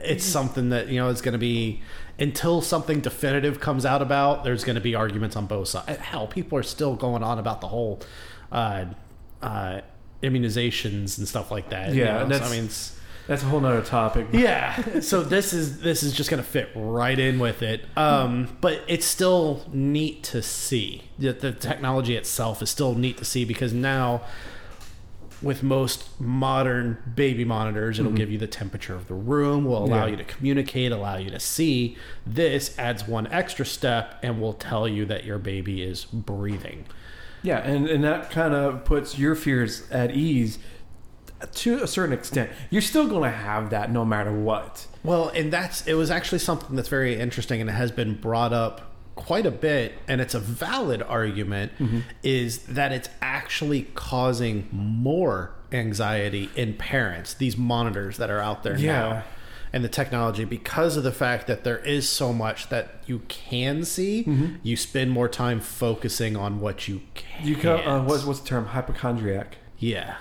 it's 0.00 0.24
something 0.24 0.68
that, 0.70 0.86
you 0.88 1.00
know, 1.00 1.08
is 1.08 1.20
going 1.20 1.32
to 1.32 1.38
be, 1.38 1.82
until 2.18 2.62
something 2.62 3.00
definitive 3.00 3.58
comes 3.58 3.84
out 3.84 4.02
about, 4.02 4.44
there's 4.44 4.62
going 4.62 4.76
to 4.76 4.80
be 4.80 4.94
arguments 4.94 5.34
on 5.34 5.46
both 5.46 5.66
sides. 5.68 5.98
Hell, 5.98 6.28
people 6.28 6.56
are 6.58 6.62
still 6.62 6.94
going 6.94 7.24
on 7.24 7.38
about 7.40 7.60
the 7.60 7.68
whole 7.68 8.00
uh, 8.52 8.84
uh, 9.42 9.80
immunizations 10.22 11.18
and 11.18 11.26
stuff 11.26 11.50
like 11.50 11.70
that. 11.70 11.92
you 11.92 12.04
Yeah, 12.04 12.18
know, 12.18 12.22
so, 12.24 12.28
that's- 12.28 12.50
I 12.50 12.54
mean, 12.54 12.64
it's, 12.66 12.95
That's 13.26 13.42
a 13.42 13.46
whole 13.46 13.58
nother 13.60 13.82
topic. 13.82 14.28
yeah. 14.32 15.00
So 15.00 15.22
this 15.22 15.52
is 15.52 15.80
this 15.80 16.02
is 16.04 16.12
just 16.12 16.30
going 16.30 16.42
to 16.42 16.48
fit 16.48 16.68
right 16.76 17.18
in 17.18 17.38
with 17.40 17.62
it. 17.62 17.84
Um, 17.96 18.56
but 18.60 18.82
it's 18.86 19.04
still 19.06 19.64
neat 19.72 20.22
to 20.24 20.42
see. 20.42 21.02
that 21.18 21.40
the 21.40 21.52
technology 21.52 22.14
itself 22.16 22.62
is 22.62 22.70
still 22.70 22.94
neat 22.94 23.16
to 23.18 23.24
see 23.24 23.44
because 23.44 23.72
now 23.72 24.22
with 25.42 25.62
most 25.62 26.18
modern 26.20 26.96
baby 27.14 27.44
monitors, 27.44 27.98
it'll 27.98 28.10
give 28.12 28.30
you 28.30 28.38
the 28.38 28.46
temperature 28.46 28.94
of 28.94 29.06
the 29.06 29.14
room, 29.14 29.64
will 29.66 29.84
allow 29.84 30.04
Yeah. 30.06 30.12
you 30.12 30.16
to 30.16 30.24
communicate, 30.24 30.92
allow 30.92 31.16
you 31.18 31.28
to 31.30 31.38
see. 31.40 31.96
This 32.26 32.76
adds 32.78 33.06
one 33.06 33.26
extra 33.26 33.66
step 33.66 34.18
and 34.22 34.40
will 34.40 34.54
tell 34.54 34.88
you 34.88 35.04
that 35.06 35.24
your 35.24 35.38
baby 35.38 35.82
is 35.82 36.06
breathing. 36.06 36.86
Yeah, 37.42 37.58
and, 37.58 37.86
and 37.86 38.02
that 38.02 38.30
kind 38.30 38.54
of 38.54 38.84
puts 38.86 39.18
your 39.18 39.34
fears 39.34 39.88
at 39.90 40.10
ease 40.12 40.58
to 41.54 41.82
a 41.82 41.86
certain 41.86 42.12
extent. 42.12 42.50
You're 42.70 42.82
still 42.82 43.06
going 43.06 43.30
to 43.30 43.36
have 43.36 43.70
that 43.70 43.90
no 43.90 44.04
matter 44.04 44.32
what. 44.32 44.86
Well, 45.04 45.28
and 45.30 45.52
that's 45.52 45.86
it 45.86 45.94
was 45.94 46.10
actually 46.10 46.38
something 46.40 46.76
that's 46.76 46.88
very 46.88 47.18
interesting 47.18 47.60
and 47.60 47.68
it 47.70 47.74
has 47.74 47.92
been 47.92 48.14
brought 48.14 48.52
up 48.52 48.92
quite 49.16 49.46
a 49.46 49.50
bit 49.50 49.94
and 50.08 50.20
it's 50.20 50.34
a 50.34 50.38
valid 50.40 51.00
argument 51.02 51.72
is 52.22 52.58
that 52.66 52.92
it's 52.92 53.08
actually 53.22 53.82
causing 53.94 54.68
more 54.70 55.52
anxiety 55.72 56.50
in 56.54 56.74
parents 56.74 57.32
these 57.34 57.56
monitors 57.56 58.18
that 58.18 58.28
are 58.30 58.40
out 58.40 58.62
there 58.62 58.76
Yeah. 58.78 58.92
now 58.92 59.24
and 59.72 59.82
the 59.82 59.88
technology 59.88 60.44
because 60.44 60.96
of 60.98 61.02
the 61.02 61.12
fact 61.12 61.46
that 61.46 61.64
there 61.64 61.78
is 61.78 62.06
so 62.08 62.32
much 62.32 62.68
that 62.68 63.02
you 63.06 63.20
can 63.28 63.84
see 63.86 64.58
you 64.62 64.76
spend 64.76 65.10
more 65.12 65.28
time 65.28 65.60
focusing 65.60 66.36
on 66.36 66.60
what 66.60 66.86
you 66.86 67.00
can 67.14 67.46
You 67.46 67.56
co- 67.56 67.76
uh, 67.78 68.02
what's 68.04 68.24
what's 68.24 68.40
the 68.40 68.46
term? 68.48 68.66
Hypochondriac. 68.66 69.56
yeah 69.78 70.16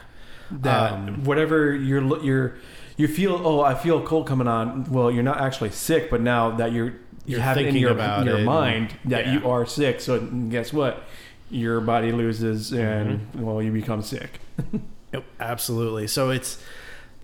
That 0.52 0.94
Um, 0.94 1.24
whatever 1.24 1.74
you're 1.76 2.24
you're 2.24 2.56
you 2.98 3.08
feel. 3.08 3.42
Oh, 3.44 3.62
I 3.62 3.74
feel 3.76 4.02
cold 4.02 4.28
coming 4.28 4.48
on. 4.48 4.86
Well, 4.92 5.12
you're 5.12 5.24
not 5.24 5.42
actually 5.42 5.72
sick, 5.72 6.10
but 6.10 6.22
now 6.22 6.52
that 6.58 6.72
you're 6.72 6.88
you 7.26 7.38
You're 7.38 7.40
have 7.42 7.58
it 7.58 7.62
in 7.62 7.66
thinking 7.68 7.82
your, 7.82 7.92
about 7.92 8.26
your 8.26 8.36
it 8.36 8.38
and- 8.38 8.46
mind 8.46 8.96
that 9.06 9.26
yeah. 9.26 9.34
you 9.40 9.50
are 9.50 9.66
sick. 9.66 10.00
So 10.02 10.20
guess 10.20 10.72
what? 10.72 11.04
Your 11.50 11.82
body 11.82 12.12
loses, 12.12 12.72
and 12.72 13.20
Mm-hmm. 13.20 13.42
well, 13.42 13.62
you 13.62 13.72
become 13.72 14.02
sick. 14.02 14.40
Yep, 15.14 15.24
absolutely. 15.40 16.08
So 16.08 16.30
it's 16.30 16.62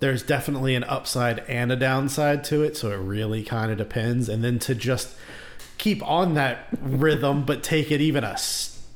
there's 0.00 0.22
definitely 0.22 0.74
an 0.74 0.84
upside 0.84 1.40
and 1.40 1.70
a 1.70 1.76
downside 1.76 2.42
to 2.44 2.62
it. 2.62 2.76
So 2.76 2.90
it 2.90 2.96
really 2.96 3.42
kind 3.44 3.70
of 3.70 3.76
depends. 3.76 4.28
And 4.30 4.42
then 4.42 4.58
to 4.60 4.74
just 4.74 5.14
keep 5.78 6.02
on 6.08 6.32
that 6.34 6.68
rhythm, 6.80 7.44
but 7.44 7.62
take 7.62 7.90
it 7.92 8.00
even 8.00 8.24
a 8.24 8.36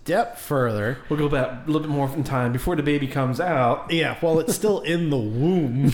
step 0.06 0.38
further. 0.38 0.98
We'll 1.08 1.18
go 1.18 1.28
back 1.28 1.50
a 1.50 1.66
little 1.66 1.80
bit 1.80 1.90
more 1.90 2.08
in 2.08 2.22
time 2.22 2.52
before 2.52 2.76
the 2.76 2.82
baby 2.84 3.08
comes 3.08 3.40
out. 3.40 3.90
Yeah, 3.90 4.14
while 4.20 4.38
it's 4.38 4.54
still 4.54 4.80
in 4.82 5.10
the 5.10 5.16
womb. 5.16 5.92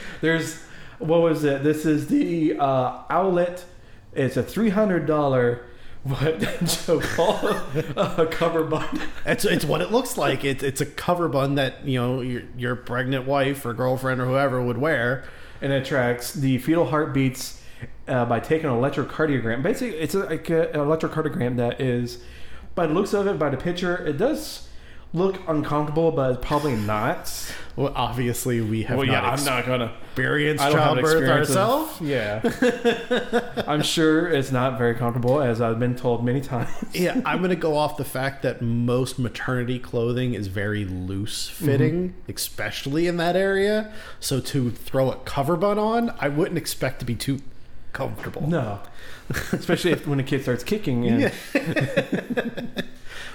There's 0.20 0.60
what 0.98 1.20
was 1.20 1.44
it? 1.44 1.62
This 1.62 1.86
is 1.86 2.08
the 2.08 2.56
uh, 2.58 3.04
Owlet. 3.08 3.64
It's 4.12 4.36
a 4.36 4.42
three 4.42 4.70
hundred 4.70 5.06
dollar 5.06 5.66
what 6.02 6.40
Joe 6.64 7.00
call 7.00 7.46
a 7.96 8.26
cover 8.26 8.64
button. 8.64 9.00
It's 9.24 9.44
it's 9.44 9.64
what 9.64 9.82
it 9.82 9.92
looks 9.92 10.18
like. 10.18 10.44
It's 10.44 10.64
it's 10.64 10.80
a 10.80 10.86
cover 10.86 11.28
bun 11.28 11.54
that 11.54 11.86
you 11.86 12.00
know 12.00 12.22
your 12.22 12.42
your 12.58 12.74
pregnant 12.74 13.24
wife 13.24 13.64
or 13.64 13.72
girlfriend 13.72 14.20
or 14.20 14.26
whoever 14.26 14.60
would 14.60 14.78
wear, 14.78 15.22
and 15.60 15.72
it 15.72 15.84
tracks 15.84 16.32
the 16.32 16.58
fetal 16.58 16.86
heartbeats 16.86 17.62
uh, 18.08 18.24
by 18.24 18.40
taking 18.40 18.68
an 18.68 18.74
electrocardiogram. 18.74 19.62
Basically, 19.62 19.96
it's 19.96 20.14
a, 20.16 20.20
like 20.20 20.50
a, 20.50 20.70
an 20.70 20.80
electrocardiogram 20.80 21.56
that 21.58 21.80
is, 21.80 22.18
by 22.76 22.86
the 22.86 22.94
looks 22.94 23.12
of 23.12 23.26
it, 23.26 23.38
by 23.38 23.50
the 23.50 23.56
picture, 23.56 23.96
it 24.06 24.18
does 24.18 24.68
look 25.12 25.40
uncomfortable, 25.48 26.12
but 26.12 26.32
it's 26.32 26.46
probably 26.46 26.76
not. 26.76 27.32
Well, 27.74 27.92
obviously, 27.96 28.60
we 28.60 28.84
have 28.84 28.98
well, 28.98 29.06
not, 29.06 29.12
yeah, 29.12 29.30
I'm 29.30 29.44
not 29.44 29.66
gonna. 29.66 29.92
don't 30.70 30.78
childbirth 30.78 31.28
ourselves. 31.28 32.00
Yeah, 32.00 32.42
I'm 33.66 33.82
sure 33.82 34.28
it's 34.28 34.52
not 34.52 34.78
very 34.78 34.94
comfortable, 34.94 35.40
as 35.40 35.60
I've 35.60 35.78
been 35.78 35.96
told 35.96 36.24
many 36.24 36.40
times. 36.40 36.70
yeah, 36.94 37.20
I'm 37.24 37.38
going 37.38 37.50
to 37.50 37.56
go 37.56 37.76
off 37.76 37.96
the 37.96 38.04
fact 38.04 38.42
that 38.42 38.62
most 38.62 39.18
maternity 39.18 39.78
clothing 39.78 40.34
is 40.34 40.46
very 40.46 40.84
loose 40.84 41.50
mm-hmm. 41.50 41.66
fitting, 41.66 42.14
especially 42.28 43.06
in 43.06 43.16
that 43.18 43.36
area. 43.36 43.92
So 44.20 44.40
to 44.40 44.70
throw 44.70 45.10
a 45.10 45.16
cover 45.16 45.56
bun 45.56 45.78
on, 45.78 46.14
I 46.18 46.28
wouldn't 46.28 46.58
expect 46.58 47.00
to 47.00 47.04
be 47.04 47.14
too 47.14 47.40
comfortable. 47.92 48.46
No, 48.46 48.80
especially 49.52 49.92
if, 49.92 50.06
when 50.06 50.20
a 50.20 50.24
kid 50.24 50.42
starts 50.42 50.64
kicking. 50.64 51.06
And, 51.06 51.32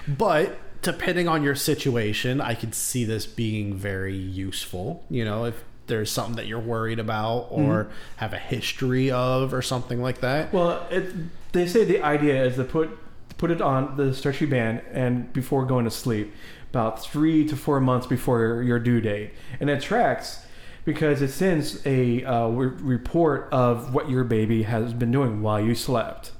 But 0.08 0.58
depending 0.82 1.28
on 1.28 1.44
your 1.44 1.56
situation, 1.56 2.42
I 2.42 2.56
could 2.56 2.74
see 2.74 3.04
this 3.06 3.26
being 3.26 3.76
very 3.76 4.16
useful. 4.16 5.04
You 5.10 5.26
know, 5.26 5.46
if 5.46 5.64
there's 5.88 6.12
something 6.12 6.36
that 6.36 6.48
you're 6.48 6.60
worried 6.60 7.00
about 7.00 7.48
or 7.50 7.86
mm-hmm. 7.86 7.94
have 8.18 8.34
a 8.34 8.38
history 8.38 9.12
of 9.12 9.54
or 9.54 9.62
something 9.62 10.02
like 10.02 10.22
that. 10.22 10.54
Well, 10.54 10.88
it, 10.90 11.14
they 11.52 11.68
say 11.68 11.86
the 11.86 12.02
idea 12.02 12.44
is 12.46 12.56
to 12.56 12.64
put 12.64 12.98
put 13.38 13.50
it 13.50 13.62
on 13.62 13.98
the 13.98 14.14
stretchy 14.14 14.46
band 14.46 14.82
and 14.92 15.34
before 15.34 15.66
going 15.66 15.84
to 15.84 15.92
sleep, 15.92 16.32
about 16.70 17.04
three 17.04 17.44
to 17.48 17.56
four 17.56 17.80
months 17.80 18.06
before 18.06 18.62
your 18.62 18.78
due 18.78 19.02
date, 19.02 19.32
and 19.60 19.70
it 19.70 19.82
tracks 19.82 20.46
because 20.86 21.22
it 21.22 21.30
sends 21.30 21.86
a 21.86 22.24
uh, 22.24 22.48
re- 22.48 22.68
report 22.68 23.50
of 23.52 23.94
what 23.94 24.10
your 24.10 24.24
baby 24.24 24.64
has 24.64 24.94
been 24.94 25.12
doing 25.12 25.42
while 25.42 25.60
you 25.60 25.76
slept. 25.76 26.32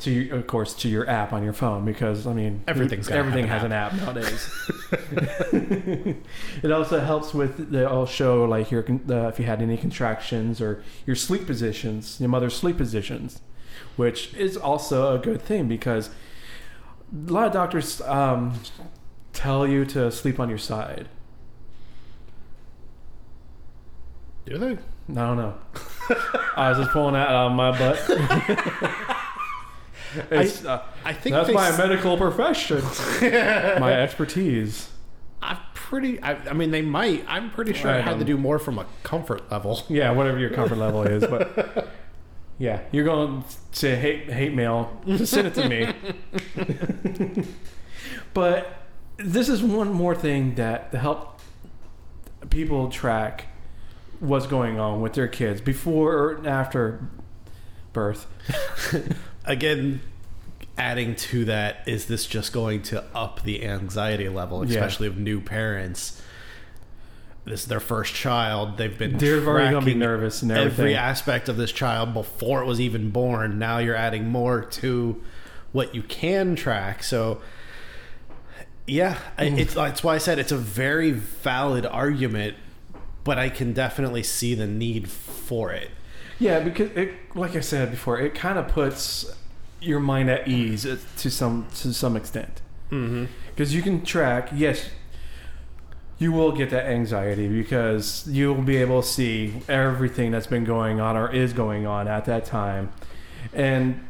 To 0.00 0.30
of 0.30 0.48
course 0.48 0.74
to 0.74 0.88
your 0.88 1.08
app 1.08 1.32
on 1.32 1.44
your 1.44 1.52
phone 1.52 1.84
because 1.84 2.26
I 2.26 2.32
mean 2.32 2.64
Everything's 2.66 3.08
everything 3.08 3.46
has 3.46 3.62
an 3.62 3.70
an 3.70 3.78
app 3.78 3.92
nowadays. 3.94 4.50
it 6.62 6.72
also 6.72 6.98
helps 6.98 7.32
with 7.32 7.70
they'll 7.70 8.06
show 8.06 8.44
like 8.44 8.72
your 8.72 8.84
uh, 9.08 9.28
if 9.28 9.38
you 9.38 9.44
had 9.44 9.62
any 9.62 9.76
contractions 9.76 10.60
or 10.60 10.82
your 11.06 11.14
sleep 11.14 11.46
positions, 11.46 12.18
your 12.18 12.28
mother's 12.28 12.56
sleep 12.56 12.78
positions, 12.78 13.42
which 13.94 14.34
is 14.34 14.56
also 14.56 15.14
a 15.14 15.20
good 15.20 15.40
thing 15.40 15.68
because 15.68 16.10
a 17.12 17.32
lot 17.32 17.46
of 17.46 17.52
doctors 17.52 18.00
um, 18.02 18.54
tell 19.32 19.68
you 19.68 19.84
to 19.84 20.10
sleep 20.10 20.40
on 20.40 20.48
your 20.48 20.58
side. 20.58 21.08
Do 24.46 24.58
they? 24.58 24.72
I 24.72 24.76
don't 25.14 25.36
know. 25.36 25.54
I 26.56 26.70
was 26.70 26.78
just 26.78 26.90
pulling 26.90 27.14
that 27.14 27.28
out 27.28 27.50
of 27.50 27.52
my 27.52 27.76
butt. 27.78 29.16
It's, 30.30 30.62
uh, 30.64 30.82
I 31.06 31.14
think 31.14 31.32
that's 31.32 31.48
they 31.48 31.54
my 31.54 31.68
s- 31.68 31.78
medical 31.78 32.18
profession, 32.18 32.82
my 33.80 33.94
expertise. 33.94 34.90
I'm 35.40 35.56
pretty. 35.72 36.20
I, 36.22 36.32
I 36.50 36.52
mean, 36.52 36.70
they 36.70 36.82
might. 36.82 37.24
I'm 37.26 37.50
pretty 37.50 37.72
sure 37.72 37.90
I 37.90 37.98
it 38.00 38.04
had 38.04 38.18
to 38.18 38.24
do 38.26 38.36
more 38.36 38.58
from 38.58 38.78
a 38.78 38.84
comfort 39.04 39.50
level. 39.50 39.82
Yeah, 39.88 40.10
whatever 40.10 40.38
your 40.38 40.50
comfort 40.50 40.76
level 40.76 41.02
is, 41.06 41.26
but 41.26 41.88
yeah, 42.58 42.80
you're 42.92 43.06
going 43.06 43.42
to 43.72 43.96
hate 43.96 44.30
hate 44.30 44.52
mail. 44.52 45.00
Just 45.06 45.32
send 45.32 45.46
it 45.46 45.54
to 45.54 45.66
me. 45.66 45.94
but 48.34 48.82
this 49.16 49.48
is 49.48 49.62
one 49.62 49.92
more 49.92 50.14
thing 50.14 50.56
that 50.56 50.92
to 50.92 50.98
help 50.98 51.40
people 52.50 52.90
track 52.90 53.46
what's 54.22 54.46
going 54.46 54.78
on 54.78 55.00
with 55.00 55.14
their 55.14 55.28
kids 55.28 55.60
before 55.60 56.14
or 56.14 56.46
after 56.46 57.08
birth. 57.92 58.26
Again, 59.44 60.00
adding 60.78 61.16
to 61.16 61.44
that, 61.46 61.86
is 61.86 62.06
this 62.06 62.26
just 62.26 62.52
going 62.52 62.82
to 62.82 63.04
up 63.14 63.42
the 63.42 63.64
anxiety 63.64 64.28
level, 64.28 64.64
Yeah. 64.64 64.78
especially 64.78 65.08
of 65.08 65.18
new 65.18 65.40
parents? 65.40 66.22
This 67.44 67.62
is 67.62 67.66
their 67.66 67.80
first 67.80 68.14
child. 68.14 68.76
They've 68.76 68.96
been 68.96 69.18
They're 69.18 69.44
already 69.44 69.74
to 69.74 69.84
be 69.84 69.94
nervous 69.94 70.42
and 70.42 70.52
everything. 70.52 70.72
every 70.72 70.94
aspect 70.94 71.48
of 71.48 71.56
this 71.56 71.72
child 71.72 72.14
before 72.14 72.62
it 72.62 72.66
was 72.66 72.80
even 72.80 73.10
born. 73.10 73.58
Now 73.58 73.78
you're 73.78 73.96
adding 73.96 74.28
more 74.28 74.62
to 74.62 75.20
what 75.72 75.92
you 75.96 76.02
can 76.04 76.54
track. 76.54 77.02
So, 77.02 77.40
yeah, 78.86 79.18
mm. 79.36 79.58
it's 79.58 79.74
that's 79.74 80.04
why 80.04 80.14
I 80.14 80.18
said 80.18 80.38
it's 80.38 80.52
a 80.52 80.56
very 80.56 81.10
valid 81.10 81.84
argument, 81.84 82.56
but 83.24 83.38
I 83.38 83.48
can 83.48 83.72
definitely 83.72 84.22
see 84.22 84.54
the 84.54 84.66
need 84.66 85.08
for 85.10 85.72
it. 85.72 85.90
Yeah, 86.38 86.60
because 86.60 86.90
it, 86.96 87.14
like 87.34 87.54
I 87.54 87.60
said 87.60 87.90
before, 87.90 88.18
it 88.20 88.34
kind 88.34 88.58
of 88.58 88.68
puts 88.68 89.34
your 89.80 90.00
mind 90.00 90.30
at 90.30 90.48
ease 90.48 90.86
uh, 90.86 90.96
to 91.18 91.30
some 91.30 91.66
to 91.76 91.92
some 91.92 92.16
extent. 92.16 92.62
Mm-hmm. 92.92 93.24
because 93.54 93.74
you 93.74 93.80
can 93.80 94.04
track 94.04 94.50
yes 94.52 94.90
you 96.18 96.30
will 96.30 96.52
get 96.52 96.68
that 96.68 96.84
anxiety 96.84 97.48
because 97.48 98.28
you'll 98.28 98.60
be 98.60 98.76
able 98.76 99.00
to 99.00 99.08
see 99.08 99.62
everything 99.66 100.30
that's 100.30 100.46
been 100.46 100.64
going 100.64 101.00
on 101.00 101.16
or 101.16 101.32
is 101.32 101.54
going 101.54 101.86
on 101.86 102.06
at 102.06 102.26
that 102.26 102.44
time 102.44 102.92
and 103.54 104.06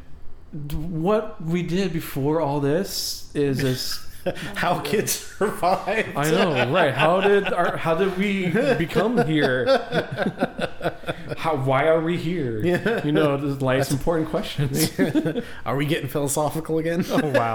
what 0.72 1.40
we 1.40 1.62
did 1.62 1.92
before 1.92 2.40
all 2.40 2.59
this 2.59 3.31
is 3.37 3.59
this 3.62 4.01
How 4.54 4.80
kids 4.80 5.12
survive. 5.12 6.16
I 6.16 6.30
know, 6.30 6.70
right? 6.72 6.94
How 6.94 7.20
did 7.20 7.52
our, 7.52 7.76
how 7.76 7.94
did 7.94 8.16
we 8.16 8.48
become 8.76 9.26
here? 9.26 9.66
How 11.38 11.56
why 11.56 11.87
are 11.88 12.00
we 12.00 12.16
here? 12.16 12.64
Yeah. 12.64 13.04
You 13.04 13.12
know, 13.12 13.37
this 13.37 13.56
is 13.56 13.62
life's 13.62 13.90
important 13.90 14.28
questions. 14.30 14.92
Are 15.66 15.76
we 15.76 15.87
getting 15.87 16.08
philosophical 16.08 16.78
again? 16.78 17.04
oh 17.11 17.28
wow. 17.30 17.54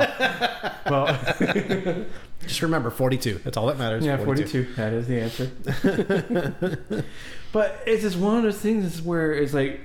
Well, 0.89 2.05
Just 2.41 2.61
remember, 2.61 2.89
42. 2.89 3.41
That's 3.43 3.55
all 3.57 3.67
that 3.67 3.77
matters. 3.77 4.05
Yeah, 4.05 4.17
42. 4.17 4.73
That 4.75 4.93
is 4.93 5.07
the 5.07 5.21
answer. 5.21 5.51
but 7.51 7.81
it's 7.85 8.01
just 8.03 8.17
one 8.17 8.37
of 8.37 8.43
those 8.43 8.59
things 8.59 9.01
where 9.01 9.33
it's 9.33 9.53
like 9.53 9.81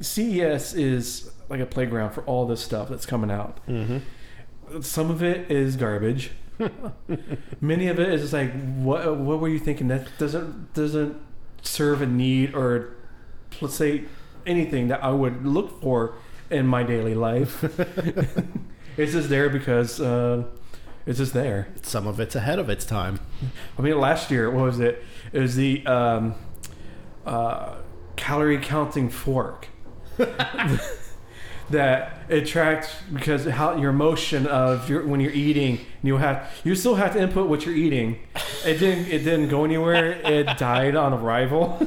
CES 0.00 0.74
is 0.74 1.30
like 1.48 1.60
a 1.60 1.66
playground 1.66 2.12
for 2.12 2.22
all 2.24 2.46
this 2.46 2.60
stuff 2.60 2.88
that's 2.88 3.06
coming 3.06 3.30
out. 3.30 3.58
Mm-hmm. 3.66 3.98
Some 4.80 5.10
of 5.10 5.22
it 5.22 5.50
is 5.50 5.76
garbage. 5.76 6.32
Many 7.60 7.88
of 7.88 7.98
it 8.00 8.08
is 8.10 8.22
just 8.22 8.32
like 8.32 8.52
what 8.76 9.16
what 9.16 9.40
were 9.40 9.48
you 9.48 9.58
thinking 9.58 9.88
that 9.88 10.08
doesn't 10.18 10.74
doesn't 10.74 11.20
serve 11.62 12.02
a 12.02 12.06
need 12.06 12.54
or 12.54 12.96
let's 13.60 13.74
say 13.74 14.04
anything 14.46 14.88
that 14.88 15.02
I 15.04 15.10
would 15.10 15.46
look 15.46 15.80
for 15.80 16.14
in 16.50 16.66
my 16.66 16.82
daily 16.82 17.14
life. 17.14 17.62
it's 18.96 19.12
just 19.12 19.28
there 19.28 19.50
because 19.50 20.00
uh, 20.00 20.44
it's 21.06 21.18
just 21.18 21.32
there. 21.32 21.68
Some 21.82 22.06
of 22.06 22.20
it's 22.20 22.34
ahead 22.34 22.58
of 22.58 22.68
its 22.70 22.84
time. 22.84 23.20
I 23.78 23.82
mean, 23.82 23.98
last 23.98 24.30
year, 24.30 24.50
what 24.50 24.64
was 24.64 24.80
it? 24.80 25.04
It 25.32 25.40
was 25.40 25.56
the 25.56 25.86
um, 25.86 26.34
uh, 27.26 27.76
calorie 28.16 28.58
counting 28.58 29.08
fork 29.10 29.68
that 31.70 32.22
it 32.28 32.46
tracked 32.46 32.90
because 33.12 33.44
how 33.44 33.76
your 33.76 33.92
motion 33.92 34.46
of 34.46 34.88
your 34.88 35.06
when 35.06 35.20
you're 35.20 35.32
eating, 35.32 35.80
you 36.02 36.16
have 36.16 36.50
you 36.64 36.74
still 36.74 36.94
have 36.96 37.12
to 37.12 37.20
input 37.20 37.48
what 37.48 37.66
you're 37.66 37.74
eating. 37.74 38.18
It 38.64 38.78
didn't 38.78 39.06
it 39.06 39.18
didn't 39.24 39.48
go 39.48 39.64
anywhere. 39.64 40.12
It 40.12 40.44
died 40.58 40.96
on 40.96 41.12
arrival. 41.12 41.78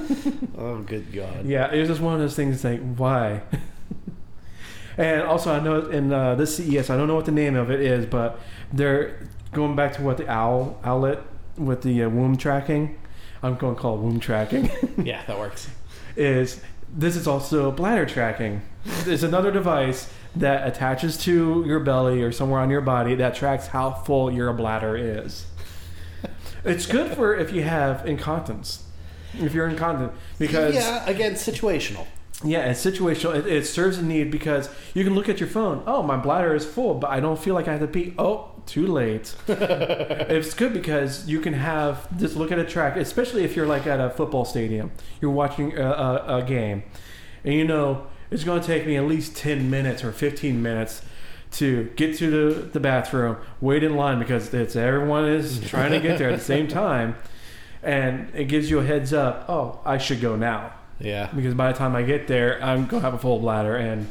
Oh, 0.57 0.79
good 0.79 1.11
God. 1.11 1.45
Yeah, 1.45 1.71
it 1.71 1.79
was 1.79 1.87
just 1.87 2.01
one 2.01 2.13
of 2.13 2.19
those 2.19 2.35
things 2.35 2.63
like 2.63 2.81
why. 2.95 3.41
and 4.97 5.23
also, 5.23 5.53
I 5.53 5.59
know 5.59 5.87
in 5.87 6.13
uh, 6.13 6.35
this 6.35 6.57
CES, 6.57 6.89
I 6.89 6.97
don't 6.97 7.07
know 7.07 7.15
what 7.15 7.25
the 7.25 7.31
name 7.31 7.55
of 7.55 7.71
it 7.71 7.81
is, 7.81 8.05
but 8.05 8.39
they're 8.71 9.27
going 9.51 9.75
back 9.75 9.93
to 9.93 10.01
what 10.01 10.17
the 10.17 10.29
owl 10.29 10.79
Owlet 10.83 11.19
with 11.57 11.81
the 11.81 12.03
uh, 12.03 12.09
womb 12.09 12.37
tracking. 12.37 12.97
I'm 13.43 13.55
going 13.55 13.75
to 13.75 13.81
call 13.81 13.95
it 13.95 14.01
womb 14.01 14.19
tracking. 14.19 14.69
Yeah, 15.03 15.25
that 15.25 15.39
works. 15.39 15.67
is 16.15 16.61
this 16.93 17.15
is 17.15 17.27
also 17.27 17.71
bladder 17.71 18.05
tracking. 18.05 18.61
It's 18.85 19.23
another 19.23 19.51
device 19.51 20.11
that 20.35 20.67
attaches 20.67 21.17
to 21.17 21.63
your 21.65 21.79
belly 21.79 22.21
or 22.21 22.31
somewhere 22.31 22.59
on 22.59 22.69
your 22.69 22.81
body 22.81 23.15
that 23.15 23.35
tracks 23.35 23.67
how 23.67 23.91
full 23.91 24.31
your 24.31 24.51
bladder 24.53 24.95
is. 24.95 25.45
It's 26.63 26.85
good 26.85 27.11
for 27.11 27.35
if 27.35 27.51
you 27.51 27.63
have 27.63 28.05
incontinence. 28.05 28.83
If 29.39 29.53
you're 29.53 29.67
incontinent, 29.67 30.13
because 30.37 30.75
yeah, 30.75 31.05
again, 31.09 31.33
situational. 31.33 32.05
yeah, 32.43 32.69
it's 32.69 32.85
situational. 32.85 33.35
It, 33.35 33.47
it 33.47 33.65
serves 33.65 33.97
a 33.97 34.03
need 34.03 34.29
because 34.29 34.69
you 34.93 35.03
can 35.05 35.15
look 35.15 35.29
at 35.29 35.39
your 35.39 35.47
phone. 35.47 35.83
Oh, 35.87 36.03
my 36.03 36.17
bladder 36.17 36.53
is 36.53 36.65
full, 36.65 36.95
but 36.95 37.09
I 37.09 37.19
don't 37.21 37.39
feel 37.39 37.55
like 37.55 37.67
I 37.67 37.71
have 37.71 37.79
to 37.79 37.87
pee. 37.87 38.13
Oh, 38.17 38.51
too 38.65 38.85
late. 38.87 39.33
it's 39.47 40.53
good 40.53 40.73
because 40.73 41.27
you 41.27 41.39
can 41.39 41.53
have 41.53 42.15
just 42.19 42.35
look 42.35 42.51
at 42.51 42.59
a 42.59 42.65
track, 42.65 42.97
especially 42.97 43.43
if 43.45 43.55
you're 43.55 43.65
like 43.65 43.87
at 43.87 43.99
a 43.99 44.09
football 44.09 44.43
stadium. 44.43 44.91
You're 45.21 45.31
watching 45.31 45.77
a, 45.77 45.89
a, 45.89 46.37
a 46.39 46.43
game, 46.43 46.83
and 47.45 47.53
you 47.53 47.63
know 47.63 48.05
it's 48.31 48.43
going 48.43 48.59
to 48.61 48.65
take 48.67 48.87
me 48.87 48.95
at 48.97 49.03
least 49.05 49.35
ten 49.35 49.69
minutes 49.69 50.03
or 50.03 50.11
fifteen 50.11 50.61
minutes 50.63 51.01
to 51.51 51.91
get 51.97 52.17
to 52.17 52.29
the, 52.53 52.61
the 52.61 52.79
bathroom, 52.79 53.35
wait 53.59 53.83
in 53.83 53.95
line 53.97 54.17
because 54.19 54.53
it's 54.53 54.75
everyone 54.75 55.25
is 55.25 55.59
trying 55.69 55.91
to 55.91 55.99
get 55.99 56.17
there 56.17 56.29
at 56.29 56.39
the 56.39 56.45
same 56.45 56.67
time, 56.67 57.15
and 57.83 58.31
it 58.33 58.45
gives 58.45 58.69
you 58.69 58.79
a 58.79 58.85
heads 58.85 59.11
up. 59.13 59.45
Oh, 59.49 59.79
I 59.83 59.97
should 59.97 60.21
go 60.21 60.35
now 60.37 60.73
Yeah. 60.99 61.29
because 61.35 61.53
by 61.53 61.71
the 61.71 61.77
time 61.77 61.93
I 61.95 62.03
get 62.03 62.27
there, 62.27 62.63
I'm 62.63 62.85
gonna 62.87 63.01
have 63.01 63.13
a 63.13 63.17
full 63.17 63.39
bladder, 63.39 63.75
and 63.75 64.07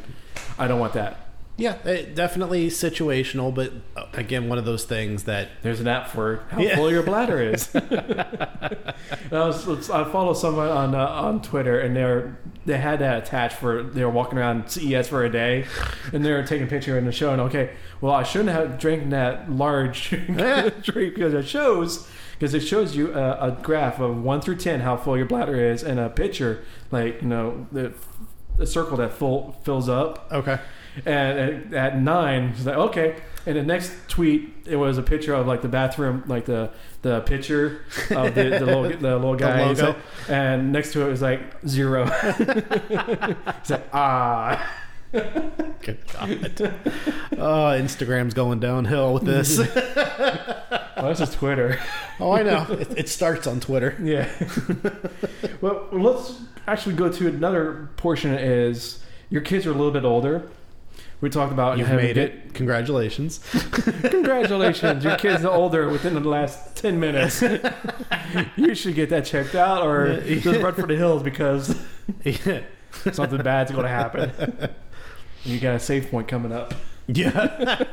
I 0.59 0.69
don't 0.69 0.79
want 0.81 0.93
that. 0.93 1.17
Yeah, 1.61 1.75
it, 1.87 2.15
definitely 2.15 2.69
situational, 2.69 3.55
but 3.55 3.73
uh, 3.97 4.07
again, 4.15 4.49
one 4.49 4.57
of 4.59 4.65
those 4.65 4.85
things 4.85 5.25
that 5.25 5.49
There's 5.63 5.79
an 5.79 5.87
app 5.89 6.09
for 6.09 6.45
how 6.51 6.59
Yeah. 6.61 6.77
full 6.77 6.91
your 6.91 7.03
bladder 7.03 7.41
is. 7.41 7.69
I, 7.77 8.95
was, 9.31 9.91
I 9.91 10.05
follow 10.11 10.33
someone 10.33 10.69
on 10.69 10.95
uh, 10.95 11.07
on 11.07 11.43
Twitter, 11.43 11.79
and 11.79 11.95
they're 11.95 12.39
they 12.67 12.79
had 12.79 12.99
that 13.01 13.27
attached 13.27 13.57
for 13.57 13.83
they 13.83 14.05
were 14.05 14.11
walking 14.11 14.39
around 14.39 14.71
CES 14.71 15.09
for 15.09 15.25
a 15.25 15.31
day, 15.31 15.67
and 16.13 16.25
they 16.25 16.33
were 16.33 16.43
taking 16.43 16.67
a 16.67 16.71
picture 16.71 16.97
in 16.99 17.05
the 17.05 17.13
show, 17.13 17.33
and 17.33 17.39
showing, 17.39 17.49
okay, 17.49 17.75
well, 18.01 18.13
I 18.15 18.23
shouldn't 18.23 18.51
have 18.51 18.79
drank 18.79 19.11
that 19.11 19.51
large 19.51 20.11
drink 20.83 21.15
because 21.15 21.35
it 21.35 21.47
shows 21.47 22.09
because 22.39 22.55
it 22.55 22.61
shows 22.61 22.97
you 22.97 23.13
a, 23.15 23.49
a 23.49 23.59
graph 23.63 24.01
of 24.01 24.23
one 24.23 24.41
through 24.41 24.57
ten 24.57 24.81
how 24.81 24.97
full 24.97 25.17
your 25.17 25.27
bladder 25.27 25.57
is, 25.57 25.83
and 25.83 26.01
a 26.01 26.09
picture 26.09 26.65
like 26.91 27.21
you 27.23 27.29
know 27.29 27.67
the 27.71 27.93
a 28.59 28.67
circle 28.67 28.97
that 28.99 29.13
full 29.13 29.59
fills 29.63 29.89
up 29.89 30.29
okay. 30.33 30.59
And 31.07 31.75
at, 31.75 31.75
at 31.95 32.01
nine, 32.01 32.55
she's 32.57 32.67
like, 32.67 32.77
okay. 32.77 33.17
And 33.47 33.57
the 33.57 33.63
next 33.63 33.93
tweet, 34.09 34.53
it 34.67 34.77
was 34.77 34.99
a 34.99 35.03
picture 35.03 35.33
of 35.35 35.47
like 35.47 35.63
the 35.63 35.69
bathroom, 35.69 36.25
like 36.27 36.45
the 36.45 36.71
the 37.03 37.21
picture 37.23 37.83
of 38.11 38.35
the, 38.35 38.43
the 38.59 38.67
little 38.67 38.83
the 38.91 39.17
little 39.17 39.35
guy, 39.35 39.65
logo. 39.67 39.87
like- 39.89 39.97
and 40.29 40.73
next 40.73 40.93
to 40.93 41.07
it 41.07 41.09
was 41.11 41.23
like 41.23 41.41
zero. 41.67 42.05
He's 42.39 43.71
like, 43.71 43.89
ah, 43.95 44.71
Good 45.13 45.99
God. 46.13 46.75
oh, 47.33 47.73
Instagram's 47.75 48.35
going 48.35 48.61
downhill 48.61 49.15
with 49.15 49.25
this. 49.25 49.59
well, 50.97 51.09
this 51.09 51.21
is 51.21 51.31
Twitter. 51.35 51.81
oh, 52.21 52.33
I 52.33 52.43
know. 52.43 52.67
It, 52.71 52.99
it 52.99 53.09
starts 53.09 53.47
on 53.47 53.59
Twitter. 53.61 53.97
Yeah. 54.03 54.29
well, 55.61 55.89
let's 55.93 56.39
actually 56.67 56.95
go 56.95 57.11
to 57.11 57.27
another 57.27 57.89
portion. 57.97 58.35
Is 58.35 59.03
your 59.31 59.41
kids 59.43 59.67
are 59.67 59.71
a 59.71 59.75
little 59.75 59.91
bit 59.93 60.05
older. 60.05 60.49
We 61.21 61.29
talked 61.29 61.53
about 61.53 61.77
You've 61.79 61.91
made 61.91 62.15
get- 62.15 62.31
it. 62.31 62.55
Congratulations. 62.55 63.41
Congratulations, 64.03 65.05
your 65.05 65.17
kid's 65.17 65.45
are 65.45 65.53
older 65.53 65.89
within 65.91 66.15
the 66.15 66.21
last 66.21 66.77
10 66.77 66.99
minutes. 66.99 67.43
you 68.57 68.75
should 68.75 68.95
get 68.95 69.11
that 69.11 69.27
checked 69.27 69.55
out 69.55 69.87
or 69.87 70.21
just 70.23 70.61
run 70.61 70.75
for 70.75 70.87
the 70.87 70.97
hills 70.97 71.23
because 71.23 71.69
something 73.13 73.43
bad's 73.43 73.71
going 73.71 73.83
to 73.83 73.89
happen. 73.89 74.33
You 75.45 75.61
got 75.61 75.75
a 75.77 75.79
save 75.79 76.11
point 76.11 76.27
coming 76.29 76.53
up. 76.53 76.75
Yeah. 77.07 77.85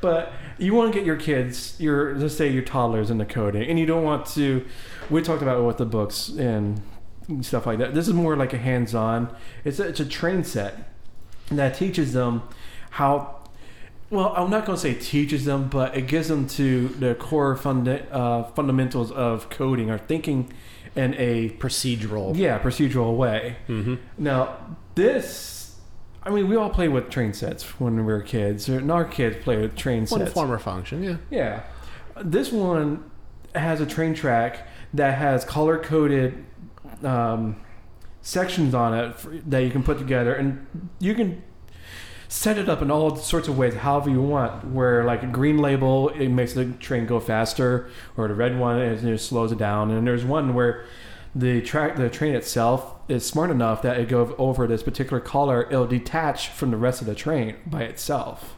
But 0.00 0.32
you 0.58 0.74
want 0.74 0.92
to 0.92 0.98
get 0.98 1.06
your 1.06 1.16
kids, 1.16 1.76
your 1.78 2.14
let's 2.16 2.36
say 2.36 2.48
your 2.48 2.62
toddlers 2.62 3.10
into 3.10 3.24
coding, 3.24 3.68
and 3.68 3.78
you 3.78 3.86
don't 3.86 4.02
want 4.04 4.26
to. 4.26 4.64
We 5.10 5.22
talked 5.22 5.42
about 5.42 5.58
it 5.58 5.62
with 5.62 5.78
the 5.78 5.86
books 5.86 6.28
and 6.28 6.82
stuff 7.40 7.66
like 7.66 7.78
that. 7.78 7.94
This 7.94 8.08
is 8.08 8.14
more 8.14 8.36
like 8.36 8.52
a 8.52 8.58
hands-on. 8.58 9.34
It's 9.64 9.78
a, 9.78 9.88
it's 9.88 10.00
a 10.00 10.04
train 10.04 10.42
set 10.44 10.91
that 11.56 11.74
teaches 11.74 12.12
them 12.12 12.42
how. 12.90 13.36
Well, 14.10 14.34
I'm 14.36 14.50
not 14.50 14.66
going 14.66 14.76
to 14.76 14.80
say 14.82 14.92
teaches 14.92 15.46
them, 15.46 15.68
but 15.70 15.96
it 15.96 16.02
gives 16.06 16.28
them 16.28 16.46
to 16.48 16.88
the 16.88 17.14
core 17.14 17.56
funda- 17.56 18.04
uh, 18.12 18.42
fundamentals 18.52 19.10
of 19.10 19.48
coding 19.48 19.90
or 19.90 19.96
thinking 19.96 20.52
in 20.94 21.14
a 21.14 21.48
Procedural. 21.58 22.36
yeah 22.36 22.58
procedural 22.58 23.16
way. 23.16 23.56
Mm-hmm. 23.68 23.94
Now, 24.18 24.58
this, 24.94 25.78
I 26.22 26.28
mean, 26.28 26.46
we 26.50 26.56
all 26.56 26.68
play 26.68 26.88
with 26.88 27.08
train 27.08 27.32
sets 27.32 27.80
when 27.80 27.96
we 27.96 28.02
were 28.02 28.20
kids. 28.20 28.68
Or, 28.68 28.80
and 28.80 28.92
our 28.92 29.06
kids 29.06 29.42
play 29.42 29.56
with 29.56 29.74
train 29.76 30.04
One 30.04 30.20
sets. 30.20 30.32
form 30.34 30.52
or 30.52 30.58
function, 30.58 31.02
yeah. 31.02 31.16
Yeah. 31.30 31.62
This 32.22 32.52
one 32.52 33.10
has 33.54 33.80
a 33.80 33.86
train 33.86 34.12
track 34.12 34.68
that 34.92 35.16
has 35.16 35.46
color 35.46 35.78
coded 35.78 36.44
um, 37.02 37.56
sections 38.22 38.74
on 38.74 38.94
it 38.94 39.16
for, 39.16 39.36
that 39.36 39.58
you 39.58 39.70
can 39.70 39.82
put 39.82 39.98
together, 39.98 40.34
and 40.34 40.66
you 40.98 41.14
can 41.14 41.42
set 42.28 42.56
it 42.56 42.68
up 42.68 42.80
in 42.80 42.90
all 42.90 43.14
sorts 43.16 43.46
of 43.48 43.58
ways, 43.58 43.74
however 43.74 44.08
you 44.08 44.22
want. 44.22 44.64
Where 44.64 45.04
like 45.04 45.22
a 45.22 45.26
green 45.26 45.58
label, 45.58 46.08
it 46.08 46.28
makes 46.28 46.54
the 46.54 46.64
train 46.64 47.04
go 47.04 47.20
faster, 47.20 47.90
or 48.16 48.28
the 48.28 48.34
red 48.34 48.58
one 48.58 48.80
it 48.80 49.00
just 49.00 49.28
slows 49.28 49.52
it 49.52 49.58
down. 49.58 49.90
And 49.90 50.06
there's 50.06 50.24
one 50.24 50.54
where 50.54 50.86
the 51.34 51.60
track, 51.62 51.96
the 51.96 52.08
train 52.08 52.34
itself 52.34 52.94
is 53.08 53.26
smart 53.26 53.50
enough 53.50 53.82
that 53.82 53.98
it 53.98 54.08
goes 54.08 54.34
over 54.38 54.66
this 54.66 54.82
particular 54.82 55.20
color, 55.20 55.66
it'll 55.70 55.86
detach 55.86 56.48
from 56.48 56.70
the 56.70 56.76
rest 56.76 57.00
of 57.00 57.06
the 57.06 57.14
train 57.14 57.56
by 57.66 57.82
itself, 57.82 58.54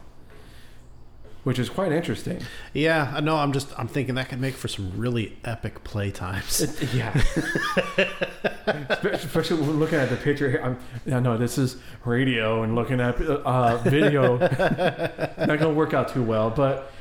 which 1.45 1.59
is 1.59 1.69
quite 1.69 1.91
interesting. 1.91 2.41
Yeah, 2.73 3.13
I 3.15 3.21
know. 3.21 3.37
I'm 3.37 3.53
just 3.53 3.71
I'm 3.79 3.87
thinking 3.87 4.15
that 4.15 4.29
could 4.29 4.41
make 4.41 4.55
for 4.55 4.67
some 4.67 4.91
really 4.97 5.37
epic 5.45 5.83
play 5.83 6.09
times. 6.09 6.59
It- 6.59 6.93
yeah. 6.93 7.13
Especially 9.03 9.57
looking 9.57 9.99
at 9.99 10.09
the 10.09 10.15
picture 10.17 10.49
here. 10.49 10.61
I'm, 10.63 11.13
I 11.13 11.19
know 11.19 11.37
this 11.37 11.59
is 11.59 11.77
radio 12.03 12.63
and 12.63 12.73
looking 12.73 12.99
at 12.99 13.21
uh, 13.21 13.77
video, 13.77 14.37
not 14.37 15.37
going 15.37 15.59
to 15.59 15.69
work 15.69 15.93
out 15.93 16.09
too 16.09 16.23
well. 16.23 16.49
But 16.49 16.91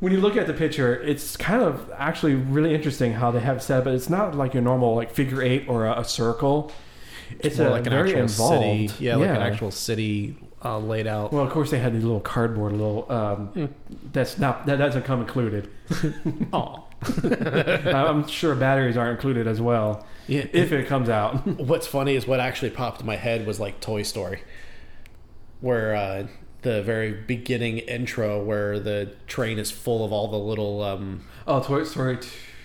when 0.00 0.12
you 0.12 0.20
look 0.20 0.36
at 0.36 0.48
the 0.48 0.54
picture, 0.54 1.00
it's 1.00 1.36
kind 1.36 1.62
of 1.62 1.88
actually 1.96 2.34
really 2.34 2.74
interesting 2.74 3.12
how 3.12 3.30
they 3.30 3.40
have 3.40 3.58
it 3.58 3.62
set 3.62 3.78
up. 3.78 3.84
But 3.84 3.94
it's 3.94 4.10
not 4.10 4.34
like 4.34 4.54
your 4.54 4.62
normal 4.64 4.96
like 4.96 5.12
figure 5.12 5.40
eight 5.40 5.68
or 5.68 5.86
a, 5.86 6.00
a 6.00 6.04
circle. 6.04 6.72
It's, 7.38 7.58
more 7.58 7.68
a 7.68 7.70
like 7.70 7.86
an 7.86 7.90
very 7.90 8.10
actual 8.10 8.22
involved. 8.22 8.90
city. 8.90 9.04
Yeah, 9.04 9.16
like 9.16 9.30
an 9.30 9.36
actual 9.36 9.70
city 9.70 10.36
uh, 10.64 10.78
laid 10.78 11.06
out. 11.06 11.32
Well, 11.32 11.44
of 11.44 11.50
course, 11.50 11.70
they 11.70 11.78
had 11.78 11.92
these 11.94 12.04
little 12.04 12.20
cardboard 12.20 12.72
little. 12.72 13.10
Um, 13.12 13.46
Hmm. 13.48 13.64
That's 14.12 14.38
not 14.38 14.66
that 14.66 14.76
doesn't 14.76 15.02
come 15.04 15.20
included. 15.20 15.70
Oh, 16.52 16.86
I'm 17.84 18.26
sure 18.26 18.54
batteries 18.54 18.96
aren't 18.96 19.16
included 19.16 19.46
as 19.46 19.60
well 19.60 20.06
yeah. 20.26 20.46
if 20.52 20.72
it 20.72 20.86
comes 20.86 21.08
out. 21.10 21.46
What's 21.60 21.86
funny 21.86 22.14
is 22.16 22.26
what 22.26 22.40
actually 22.40 22.70
popped 22.70 23.00
in 23.00 23.06
my 23.06 23.16
head 23.16 23.46
was 23.46 23.60
like 23.60 23.80
Toy 23.80 24.02
Story, 24.02 24.42
where 25.60 25.94
uh, 25.94 26.26
the 26.62 26.82
very 26.82 27.12
beginning 27.12 27.78
intro, 27.78 28.42
where 28.42 28.78
the 28.80 29.14
train 29.26 29.58
is 29.58 29.70
full 29.70 30.04
of 30.04 30.12
all 30.12 30.28
the 30.28 30.38
little. 30.38 30.82
Um, 30.82 31.24
Oh, 31.46 31.60
Toy 31.62 31.84
Story 31.84 32.18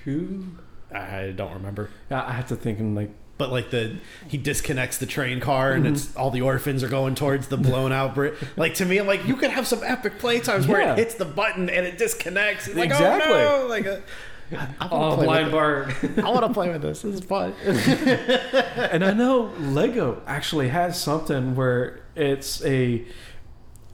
two. 0.05 0.45
I 0.91 1.33
don't 1.35 1.53
remember, 1.53 1.89
Yeah, 2.09 2.23
I 2.25 2.31
have 2.31 2.47
to 2.47 2.55
think 2.55 2.79
in 2.79 2.95
like 2.95 3.11
but 3.39 3.51
like 3.51 3.71
the 3.71 3.95
he 4.27 4.37
disconnects 4.37 4.97
the 4.97 5.07
train 5.07 5.39
car 5.39 5.71
and 5.71 5.85
mm-hmm. 5.85 5.95
it's 5.95 6.15
all 6.15 6.29
the 6.29 6.41
orphans 6.41 6.83
are 6.83 6.89
going 6.89 7.15
towards 7.15 7.47
the 7.47 7.57
blown 7.57 7.91
out 7.91 8.13
bridge. 8.13 8.35
Like 8.55 8.75
to 8.75 8.85
me, 8.85 8.99
I'm 8.99 9.07
like, 9.07 9.25
you 9.25 9.35
could 9.35 9.49
have 9.49 9.65
some 9.65 9.81
epic 9.83 10.19
playtimes 10.19 10.67
where 10.67 10.81
Yeah. 10.81 10.93
it 10.93 10.99
hits 10.99 11.15
the 11.15 11.25
button 11.25 11.69
and 11.69 11.87
it 11.87 11.97
disconnects. 11.97 12.67
It's 12.67 12.77
like, 12.77 12.91
oh, 12.91 12.95
Exactly. 12.95 13.33
oh 13.33 13.61
no! 13.61 13.67
Like, 13.67 13.85
a, 13.85 14.03
I 14.51 14.87
oh, 14.91 14.99
want 14.99 15.19
to 15.19 15.25
Blind 15.25 15.45
with 15.45 15.51
Bart. 15.53 15.95
I 16.25 16.29
want 16.29 16.45
to 16.45 16.53
play 16.53 16.69
with 16.69 16.81
this. 16.81 17.01
This 17.01 17.15
is 17.15 17.21
fun. 17.21 17.53
and 17.65 19.05
I 19.05 19.13
know 19.13 19.53
Lego 19.59 20.21
actually 20.27 20.69
has 20.69 21.01
something 21.01 21.55
where 21.55 22.01
it's 22.15 22.63
a 22.65 23.05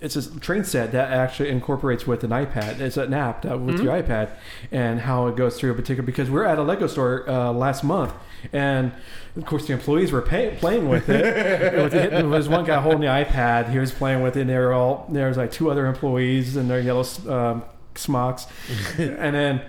it's 0.01 0.15
a 0.15 0.39
train 0.39 0.63
set 0.63 0.91
that 0.91 1.11
actually 1.11 1.49
incorporates 1.49 2.07
with 2.07 2.23
an 2.23 2.31
iPad. 2.31 2.79
It's 2.79 2.97
an 2.97 3.13
app 3.13 3.43
that 3.43 3.59
with 3.59 3.75
mm-hmm. 3.75 3.85
your 3.85 4.01
iPad 4.01 4.31
and 4.71 5.01
how 5.01 5.27
it 5.27 5.35
goes 5.35 5.59
through 5.59 5.71
a 5.71 5.75
particular. 5.75 6.03
Because 6.03 6.29
we're 6.29 6.45
at 6.45 6.57
a 6.57 6.63
Lego 6.63 6.87
store 6.87 7.29
uh, 7.29 7.51
last 7.51 7.83
month, 7.83 8.13
and 8.53 8.91
of 9.35 9.45
course 9.45 9.67
the 9.67 9.73
employees 9.73 10.11
were 10.11 10.21
pay, 10.21 10.55
playing 10.59 10.87
with 10.89 11.09
it. 11.09 11.25
It 11.25 11.81
was- 11.81 11.91
there 11.91 12.27
was 12.27 12.47
one 12.49 12.65
guy 12.65 12.79
holding 12.81 13.01
the 13.01 13.07
iPad. 13.07 13.69
He 13.71 13.79
was 13.79 13.91
playing 13.91 14.21
with 14.21 14.37
it. 14.37 14.41
And 14.41 14.49
they 14.49 14.57
were 14.57 14.73
all 14.73 15.07
there 15.11 15.27
was 15.27 15.37
like 15.37 15.51
two 15.51 15.69
other 15.71 15.85
employees 15.87 16.55
in 16.57 16.67
their 16.67 16.79
yellow 16.79 17.05
um, 17.29 17.63
smocks, 17.95 18.47
and 18.97 19.35
then. 19.35 19.61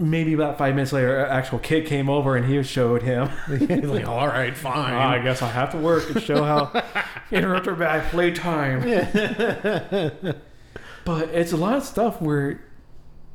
Maybe 0.00 0.32
about 0.32 0.58
five 0.58 0.76
minutes 0.76 0.92
later, 0.92 1.24
an 1.24 1.32
actual 1.32 1.58
kid 1.58 1.86
came 1.86 2.08
over 2.08 2.36
and 2.36 2.46
he 2.46 2.62
showed 2.62 3.02
him. 3.02 3.30
He's 3.48 3.68
like, 3.68 4.06
all 4.06 4.28
right, 4.28 4.56
fine. 4.56 4.94
Ah, 4.94 5.10
I 5.10 5.18
guess 5.18 5.42
I 5.42 5.48
have 5.48 5.72
to 5.72 5.76
work 5.78 6.08
and 6.10 6.22
show 6.22 6.44
how 6.44 6.84
interrupter 7.32 7.74
bad 7.74 8.08
playtime. 8.12 8.80
but 11.04 11.28
it's 11.30 11.50
a 11.50 11.56
lot 11.56 11.76
of 11.76 11.82
stuff 11.82 12.22
where 12.22 12.60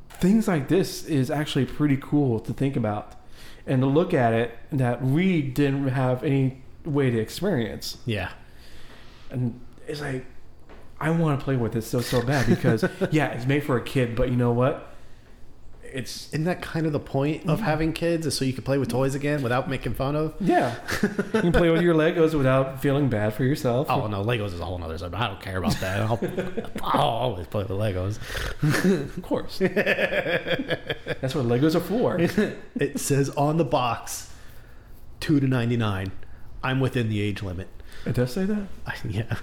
things 0.09 0.47
like 0.47 0.69
this 0.69 1.03
is 1.05 1.29
actually 1.29 1.65
pretty 1.65 1.97
cool 1.97 2.39
to 2.39 2.53
think 2.53 2.77
about 2.77 3.15
and 3.65 3.81
to 3.81 3.87
look 3.87 4.13
at 4.13 4.33
it 4.33 4.57
that 4.71 5.01
we 5.01 5.41
didn't 5.41 5.89
have 5.89 6.23
any 6.23 6.61
way 6.85 7.09
to 7.09 7.17
experience. 7.19 7.97
yeah. 8.05 8.31
And 9.29 9.59
it's 9.87 9.99
like 10.01 10.25
I 10.99 11.09
want 11.09 11.39
to 11.39 11.43
play 11.43 11.55
with 11.55 11.73
this 11.73 11.87
so 11.87 12.01
so 12.01 12.21
bad 12.21 12.47
because 12.47 12.85
yeah, 13.11 13.27
it's 13.27 13.45
made 13.45 13.63
for 13.63 13.77
a 13.77 13.83
kid, 13.83 14.15
but 14.15 14.29
you 14.29 14.35
know 14.35 14.51
what? 14.51 14.92
It's 15.93 16.27
Isn't 16.29 16.45
that 16.45 16.61
kind 16.61 16.85
of 16.85 16.91
the 16.91 16.99
point 16.99 17.47
of 17.47 17.61
having 17.61 17.93
kids? 17.93 18.25
Is 18.25 18.35
so 18.35 18.45
you 18.45 18.53
can 18.53 18.63
play 18.63 18.77
with 18.77 18.89
toys 18.89 19.13
again 19.15 19.43
without 19.43 19.69
making 19.69 19.93
fun 19.93 20.15
of? 20.15 20.33
yeah. 20.39 20.75
you 21.01 21.41
can 21.41 21.51
play 21.51 21.69
with 21.69 21.81
your 21.81 21.93
Legos 21.93 22.33
without 22.33 22.81
feeling 22.81 23.09
bad 23.09 23.33
for 23.33 23.43
yourself. 23.43 23.87
Oh 23.89 24.07
no, 24.07 24.23
Legos 24.23 24.47
is 24.47 24.59
a 24.59 24.65
whole 24.65 24.83
other 24.83 24.97
subject. 24.97 25.21
I 25.21 25.27
don't 25.27 25.41
care 25.41 25.57
about 25.57 25.79
that. 25.81 26.01
I'll, 26.01 26.19
I'll 26.81 27.01
always 27.01 27.47
play 27.47 27.63
with 27.63 27.71
Legos. 27.71 28.17
Of 29.17 29.21
course. 29.23 29.59
That's 29.59 31.35
what 31.35 31.45
Legos 31.45 31.75
are 31.75 31.79
for. 31.79 32.19
It 32.79 32.99
says 32.99 33.29
on 33.31 33.57
the 33.57 33.63
box, 33.65 34.31
two 35.19 35.39
to 35.39 35.47
ninety 35.47 35.77
nine. 35.77 36.11
I'm 36.63 36.79
within 36.79 37.09
the 37.09 37.21
age 37.21 37.43
limit. 37.43 37.67
It 38.05 38.15
does 38.15 38.33
say 38.33 38.45
that? 38.45 38.67
I, 38.87 38.95
yeah, 39.07 39.37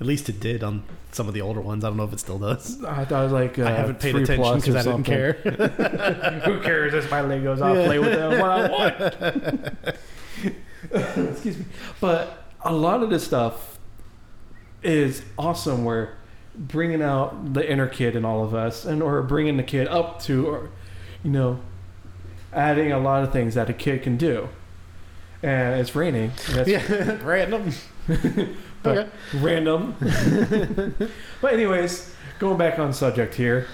at 0.00 0.06
least 0.06 0.28
it 0.28 0.40
did 0.40 0.62
on 0.62 0.82
some 1.12 1.28
of 1.28 1.34
the 1.34 1.42
older 1.42 1.60
ones. 1.60 1.84
I 1.84 1.88
don't 1.88 1.96
know 1.96 2.04
if 2.04 2.12
it 2.12 2.20
still 2.20 2.38
does. 2.38 2.82
I 2.84 3.04
thought 3.04 3.20
it 3.20 3.24
was 3.24 3.32
like 3.32 3.58
uh, 3.58 3.64
I 3.64 3.70
haven't 3.72 4.00
paid 4.00 4.16
attention 4.16 4.56
because 4.56 4.74
I 4.74 4.82
didn't 4.82 4.84
something. 4.84 5.04
care. 5.04 5.32
Who 6.44 6.60
cares? 6.60 6.94
It's 6.94 7.10
my 7.10 7.20
Legos. 7.20 7.60
I'll 7.60 7.84
play 7.84 7.98
with 7.98 8.12
them 8.12 8.30
when 8.32 8.42
I 8.42 8.70
want. 8.70 9.98
excuse 11.30 11.58
me. 11.58 11.64
But 12.00 12.44
a 12.62 12.72
lot 12.72 13.02
of 13.02 13.10
this 13.10 13.24
stuff 13.24 13.78
is 14.82 15.22
awesome. 15.38 15.84
Where 15.84 16.16
bringing 16.56 17.02
out 17.02 17.52
the 17.54 17.70
inner 17.70 17.86
kid 17.86 18.16
in 18.16 18.24
all 18.24 18.42
of 18.42 18.54
us, 18.54 18.84
and 18.86 19.02
or 19.02 19.22
bringing 19.22 19.58
the 19.58 19.62
kid 19.62 19.88
up 19.88 20.20
to, 20.22 20.46
or 20.46 20.70
you 21.22 21.30
know, 21.30 21.60
adding 22.52 22.92
a 22.92 22.98
lot 22.98 23.22
of 23.22 23.32
things 23.32 23.54
that 23.54 23.68
a 23.68 23.74
kid 23.74 24.02
can 24.02 24.16
do. 24.16 24.48
And 25.42 25.80
it's 25.80 25.94
raining. 25.94 26.32
That's 26.50 26.68
Yeah, 26.68 27.18
random. 27.22 27.72
but 28.82 28.98
Okay. 28.98 29.08
random. 29.34 29.94
but 31.40 31.52
anyways, 31.54 32.14
going 32.38 32.58
back 32.58 32.78
on 32.78 32.92
subject 32.92 33.34
here. 33.34 33.66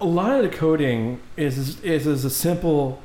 A 0.00 0.06
lot 0.06 0.30
of 0.32 0.48
the 0.48 0.56
coding 0.56 1.20
is 1.36 1.80
is, 1.82 2.06
is 2.06 2.24
a 2.24 2.30
simple 2.30 3.02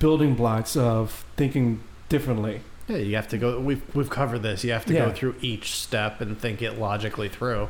building 0.00 0.34
blocks 0.34 0.76
of 0.76 1.24
thinking 1.36 1.80
differently. 2.08 2.60
Yeah, 2.88 2.96
you 2.96 3.14
have 3.16 3.28
to 3.28 3.38
go. 3.38 3.60
We've 3.60 3.82
we've 3.94 4.10
covered 4.10 4.40
this. 4.42 4.64
You 4.64 4.72
have 4.72 4.84
to 4.86 4.94
Yeah. 4.94 5.06
go 5.06 5.12
through 5.12 5.36
each 5.40 5.72
step 5.76 6.20
and 6.20 6.36
think 6.38 6.60
it 6.60 6.78
logically 6.78 7.28
through. 7.28 7.68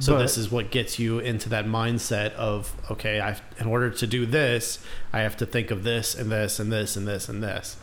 So 0.00 0.14
But- 0.14 0.22
this 0.22 0.36
is 0.36 0.50
what 0.50 0.70
gets 0.70 0.98
you 0.98 1.18
into 1.20 1.48
that 1.50 1.66
mindset 1.66 2.32
of 2.34 2.72
okay, 2.90 3.20
I 3.20 3.36
in 3.58 3.66
order 3.66 3.90
to 3.90 4.06
do 4.06 4.26
this, 4.26 4.78
I 5.12 5.20
have 5.20 5.36
to 5.38 5.46
think 5.46 5.70
of 5.70 5.84
this 5.84 6.14
and 6.14 6.30
this 6.32 6.58
and 6.58 6.72
this 6.72 6.96
and 6.96 7.06
this 7.06 7.28
and 7.28 7.42
this. 7.42 7.76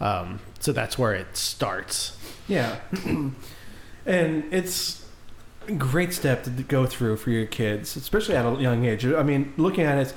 Um, 0.00 0.40
so 0.60 0.72
that's 0.72 0.96
where 0.98 1.12
it 1.14 1.36
starts. 1.36 2.16
Yeah. 2.48 2.76
and 4.06 4.44
it's 4.50 5.04
a 5.68 5.72
great 5.72 6.12
step 6.12 6.44
to 6.44 6.50
go 6.50 6.86
through 6.86 7.16
for 7.18 7.30
your 7.30 7.46
kids, 7.46 7.96
especially 7.96 8.36
at 8.36 8.46
a 8.46 8.52
young 8.60 8.84
age. 8.84 9.04
I 9.04 9.22
mean, 9.22 9.52
looking 9.56 9.84
at 9.84 9.98
it, 9.98 10.14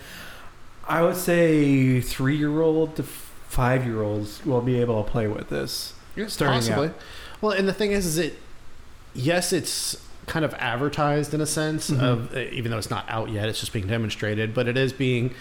I 0.87 1.01
would 1.01 1.17
say 1.17 1.99
three 2.01 2.37
year 2.37 2.61
old 2.61 2.95
to 2.97 3.03
five 3.03 3.85
year 3.85 4.01
olds 4.01 4.45
will 4.45 4.61
be 4.61 4.79
able 4.79 5.03
to 5.03 5.09
play 5.09 5.27
with 5.27 5.49
this. 5.49 5.93
Starting 6.27 6.57
Possibly. 6.59 6.87
out. 6.89 6.95
Well, 7.41 7.51
and 7.51 7.67
the 7.67 7.73
thing 7.73 7.91
is, 7.91 8.05
is 8.05 8.17
it? 8.17 8.37
Yes, 9.15 9.51
it's 9.53 9.95
kind 10.27 10.45
of 10.45 10.53
advertised 10.55 11.33
in 11.33 11.41
a 11.41 11.45
sense 11.45 11.89
Mhm. 11.89 12.01
of 12.01 12.37
even 12.37 12.71
though 12.71 12.77
it's 12.77 12.89
not 12.89 13.05
out 13.09 13.29
yet, 13.29 13.49
it's 13.49 13.59
just 13.59 13.73
being 13.73 13.87
demonstrated, 13.87 14.53
but 14.53 14.67
it 14.67 14.77
is 14.77 14.93
being 14.93 15.33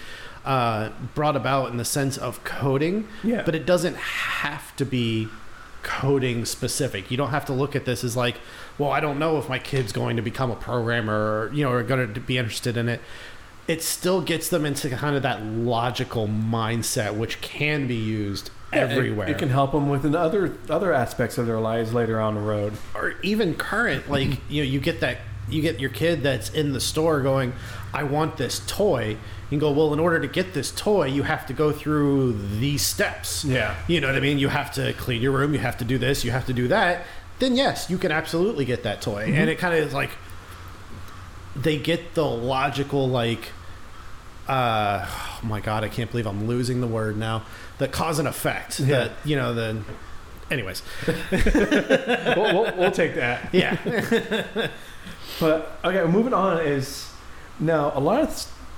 uh, 0.45 0.89
brought 1.15 1.37
about 1.37 1.71
in 1.71 1.77
the 1.77 1.85
sense 1.85 2.17
of 2.19 2.43
coding. 2.43 3.07
Yeah. 3.23 3.43
But 3.45 3.55
it 3.55 3.65
doesn't 3.65 3.97
have 3.97 4.75
to 4.77 4.85
be 4.85 5.29
coding 5.85 6.45
specific. 6.45 7.11
You 7.13 7.17
don't 7.17 7.31
have 7.31 7.45
to 7.47 7.53
look 7.53 7.77
at 7.77 7.85
this 7.85 8.03
as 8.05 8.17
like, 8.17 8.37
well, 8.79 8.91
I 8.91 8.99
don't 9.01 9.19
know 9.21 9.39
if 9.39 9.49
my 9.49 9.59
kid's 9.61 9.93
going 9.93 10.17
to 10.17 10.23
become 10.23 10.51
a 10.51 10.57
programmer 10.57 11.15
or 11.47 11.53
you 11.55 11.63
know, 11.65 11.71
or 11.71 11.83
going 11.85 12.13
to 12.13 12.21
be 12.21 12.39
interested 12.39 12.77
in 12.77 12.89
it. 12.89 13.01
It 13.69 13.83
still 13.83 14.21
gets 14.21 14.49
them 14.49 14.67
into 14.67 14.91
kind 14.91 15.15
of 15.15 15.23
that 15.23 15.45
logical 15.45 16.27
mindset, 16.27 17.15
which 17.15 17.41
can 17.41 17.87
be 17.87 17.95
used 17.95 18.51
Yeah, 18.73 18.87
it- 18.87 18.91
everywhere. 18.93 19.29
It, 19.29 19.39
can 19.39 19.49
help 19.51 19.73
them 19.73 19.89
with 19.89 20.05
in 20.05 20.15
other 20.15 20.57
other 20.69 20.93
aspects 20.93 21.39
of 21.39 21.47
their 21.47 21.61
lives 21.61 21.93
later 21.93 22.21
on 22.21 22.35
the 22.35 22.41
road. 22.41 22.75
or 22.95 23.15
even 23.23 23.55
current 23.55 24.11
like 24.11 24.29
you 24.49 24.63
know 24.63 24.69
you 24.69 24.81
get 24.81 25.01
that 25.01 25.19
you 25.49 25.61
get 25.61 25.81
your 25.81 25.91
kid 25.91 26.23
that's 26.23 26.51
in 26.51 26.73
the 26.73 26.81
store 26.81 27.21
going 27.21 27.53
i 27.93 28.03
want 28.03 28.37
this 28.37 28.61
toy 28.67 29.17
you 29.51 29.59
go 29.59 29.71
well 29.73 29.93
in 29.93 29.99
order 29.99 30.21
to 30.21 30.29
get 30.29 30.55
this 30.55 30.71
toy 30.71 31.05
you 31.07 31.25
have 31.25 31.45
to 31.47 31.53
go 31.53 31.73
through 31.73 32.33
these 32.59 32.83
steps 32.83 33.45
Yeah. 33.45 33.75
you 33.89 34.01
know 34.01 34.07
what 34.07 34.17
i 34.17 34.21
mean 34.21 34.39
you 34.39 34.49
have 34.49 34.73
to 34.75 34.93
clean 34.95 35.21
your 35.21 35.33
room 35.33 35.53
you 35.53 35.59
have 35.59 35.77
to 35.79 35.85
do 35.85 35.99
this 35.99 36.25
you 36.25 36.31
have 36.31 36.47
to 36.47 36.53
do 36.53 36.69
that 36.69 37.05
then 37.41 37.57
yes 37.57 37.91
you 37.91 37.99
can 37.99 38.13
absolutely 38.13 38.65
get 38.65 38.85
that 38.85 39.03
toy 39.03 39.25
and 39.25 39.35
mm-hmm. 39.35 39.49
it 39.49 39.59
kind 39.59 39.75
of 39.75 39.81
is 39.85 39.93
like 39.93 40.11
they 41.57 41.77
get 41.77 42.15
the 42.15 42.25
logical 42.25 43.09
like 43.09 43.51
uh 44.49 45.05
oh 45.09 45.41
my 45.47 45.61
god 45.61 45.85
i 45.85 45.89
can't 45.89 46.11
believe 46.11 46.27
i'm 46.27 46.47
losing 46.47 46.81
the 46.81 46.87
word 46.87 47.17
now 47.17 47.43
the 47.79 47.89
cause 47.89 48.19
and 48.19 48.27
effect 48.29 48.81
Yeah. 48.81 48.87
that 48.87 49.13
you 49.25 49.37
know 49.37 49.55
the 49.55 49.83
anyways 50.51 50.83
we'll, 51.33 52.55
we'll, 52.55 52.77
we'll 52.77 52.91
take 52.91 53.15
that. 53.15 53.49
yeah 53.53 53.77
But 55.41 55.79
okay, 55.83 56.05
moving 56.05 56.35
on 56.35 56.61
is 56.61 57.11
now 57.59 57.91
a 57.95 58.01
lot 58.01 58.21
of 58.23 58.33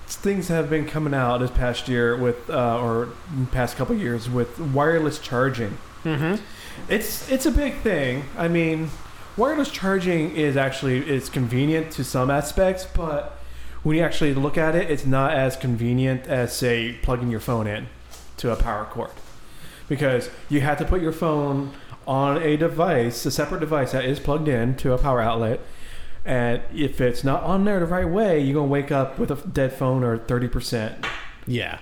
things 0.07 0.49
have 0.49 0.71
been 0.71 0.87
coming 0.87 1.13
out 1.13 1.39
this 1.39 1.51
past 1.51 1.89
year 1.89 2.17
with 2.17 2.49
uh, 2.49 2.79
or 2.81 3.09
past 3.51 3.77
couple 3.77 3.97
years 3.97 4.31
with 4.31 4.59
wireless 4.61 5.19
charging. 5.19 5.77
mm-hmm. 6.05 6.37
It's 6.89 7.29
it's 7.31 7.45
a 7.47 7.51
big 7.51 7.79
thing. 7.79 8.25
I 8.39 8.49
mean, 8.49 8.91
wireless 9.37 9.71
charging 9.71 10.35
is 10.37 10.57
actually 10.57 10.99
it's 10.99 11.29
convenient 11.29 11.91
to 11.93 12.05
some 12.05 12.31
aspects, 12.31 12.85
but 12.87 13.37
when 13.85 13.97
you 13.97 14.03
actually 14.03 14.35
look 14.35 14.59
at 14.59 14.75
it, 14.75 14.91
it's 14.91 15.07
not 15.07 15.33
as 15.33 15.57
convenient 15.57 16.27
as 16.27 16.55
say 16.57 16.99
plugging 17.03 17.31
your 17.31 17.41
phone 17.41 17.67
in 17.67 17.87
to 18.39 18.51
a 18.51 18.57
power 18.57 18.87
cord, 18.87 19.11
because 19.89 20.31
you 20.49 20.63
have 20.63 20.79
to 20.79 20.85
put 20.85 21.01
your 21.01 21.13
phone 21.13 21.73
on 22.07 22.43
a 22.43 22.57
device, 22.57 23.25
a 23.25 23.31
separate 23.31 23.61
device 23.61 23.93
that 23.93 24.05
is 24.05 24.19
plugged 24.19 24.49
in 24.49 24.75
to 24.77 24.93
a 24.93 24.99
power 24.99 25.21
outlet. 25.21 25.61
And 26.25 26.63
if 26.75 27.01
it's 27.01 27.23
not 27.23 27.43
on 27.43 27.65
there 27.65 27.79
the 27.79 27.87
right 27.87 28.09
way, 28.09 28.41
you're 28.41 28.55
gonna 28.55 28.67
wake 28.67 28.91
up 28.91 29.19
with 29.19 29.31
a 29.31 29.37
dead 29.47 29.73
phone 29.75 30.03
or 30.03 30.19
thirty 30.19 30.49
percent. 30.49 31.07
Yeah. 31.47 31.79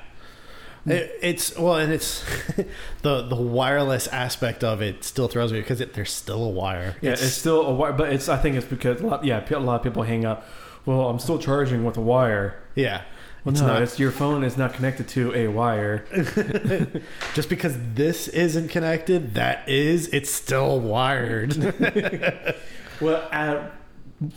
It, 0.85 1.17
it's 1.23 1.57
well, 1.57 1.77
and 1.77 1.93
it's 1.93 2.25
the 3.03 3.23
the 3.23 3.37
wireless 3.37 4.09
aspect 4.09 4.65
of 4.65 4.83
it 4.83 5.05
still 5.05 5.29
throws 5.29 5.53
me 5.53 5.61
because 5.61 5.81
it, 5.81 5.95
there's 5.95 6.11
still 6.11 6.43
a 6.43 6.49
wire. 6.49 6.97
Yeah, 7.01 7.13
it's, 7.13 7.23
still 7.23 7.65
a 7.65 7.73
wire, 7.73 7.93
but 7.93 8.13
it's 8.13 8.29
I 8.29 8.37
think 8.37 8.57
it's 8.57 8.67
because 8.67 9.01
a 9.01 9.07
lot, 9.07 9.25
yeah, 9.25 9.45
a 9.49 9.61
lot 9.61 9.77
of 9.77 9.83
people 9.85 10.03
hang 10.03 10.25
up. 10.25 10.45
Well, 10.87 11.09
I'm 11.09 11.19
still 11.19 11.39
charging 11.39 11.85
with 11.85 11.97
a 11.97 12.01
wire. 12.01 12.57
yeah. 12.75 13.03
Well, 13.45 13.53
It's 13.53 13.61
no, 13.61 13.67
not- 13.69 13.83
it's 13.83 13.99
your 13.99 14.13
phone 14.13 14.45
is 14.45 14.57
not 14.57 14.73
connected 14.75 15.09
to 15.09 15.35
a 15.35 15.49
wire. 15.49 16.05
Just 17.35 17.49
because 17.49 17.77
this 17.95 18.29
isn't 18.29 18.69
connected, 18.69 19.35
that 19.35 19.69
is, 19.69 20.07
it's 20.09 20.31
still 20.31 20.79
wired. 20.81 21.57
Well, 23.01 23.17
uh, 23.33 23.35
at 23.35 23.73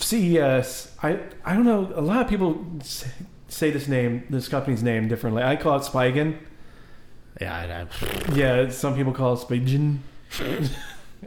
CES, 0.02 0.92
I 1.04 1.20
I 1.44 1.54
don't 1.54 1.66
know. 1.66 1.92
A 1.96 2.02
lot 2.02 2.22
of 2.24 2.28
people 2.28 2.66
say 3.48 3.70
this 3.70 3.88
name, 3.88 4.24
this 4.32 4.48
company's 4.48 4.82
name 4.82 5.08
differently. 5.08 5.44
I 5.44 5.56
call 5.56 5.76
it 5.78 5.84
Spigen. 5.84 6.38
yeah. 7.40 7.56
I, 7.56 7.82
I, 7.82 8.34
Yeah, 8.36 8.70
some 8.70 8.96
people 8.96 9.14
call 9.14 9.34
it 9.34 9.40
Spigen. 9.42 10.00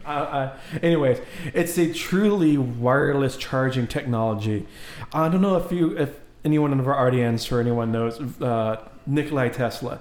I, 0.05 0.15
I, 0.23 0.53
anyways, 0.83 1.21
it's 1.55 1.79
a 1.79 1.93
truly 1.93 2.59
wireless 2.59 3.37
charging 3.37 3.87
technology. 3.87 4.67
I 5.13 5.29
don't 5.29 5.43
know 5.43 5.57
if 5.57 5.73
you, 5.73 5.97
if 5.99 6.21
anyone 6.45 6.73
in 6.73 6.81
our 6.81 6.99
audience 6.99 7.51
or 7.51 7.61
anyone 7.61 7.93
knows 7.93 8.21
uh, 8.41 8.89
Nikolai 9.07 9.49
Tesla. 9.49 10.01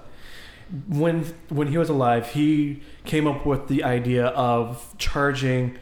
When 0.87 1.23
when 1.47 1.69
he 1.69 1.77
was 1.77 1.87
alive, 1.87 2.31
he 2.31 2.81
came 3.05 3.25
up 3.25 3.45
with 3.45 3.69
the 3.69 3.85
idea 3.85 4.27
of 4.27 4.93
charging 4.97 5.77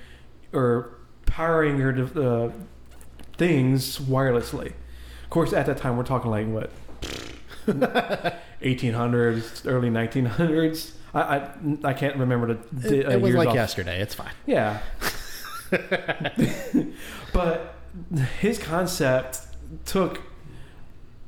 or 0.53 0.91
powering 1.25 1.79
your 1.79 1.91
uh, 2.15 2.51
things 3.35 3.97
wirelessly. 3.97 4.73
Of 5.23 5.29
course, 5.31 5.53
at 5.53 5.65
that 5.65 5.77
time, 5.77 5.97
we're 5.97 6.03
talking 6.03 6.29
like 6.29 6.47
what 6.47 6.71
1800s, 8.61 9.65
early 9.65 9.89
1900s. 9.89 10.91
I, 11.15 11.21
I, 11.21 11.49
I 11.85 11.93
can't 11.93 12.17
remember 12.17 12.59
the 12.71 12.99
it, 12.99 13.05
uh, 13.05 13.11
it 13.11 13.21
was 13.21 13.33
like 13.33 13.49
off. 13.49 13.55
yesterday. 13.55 14.01
It's 14.01 14.13
fine. 14.13 14.33
Yeah. 14.45 14.81
but 17.33 17.75
his 18.39 18.59
concept 18.59 19.39
took 19.85 20.21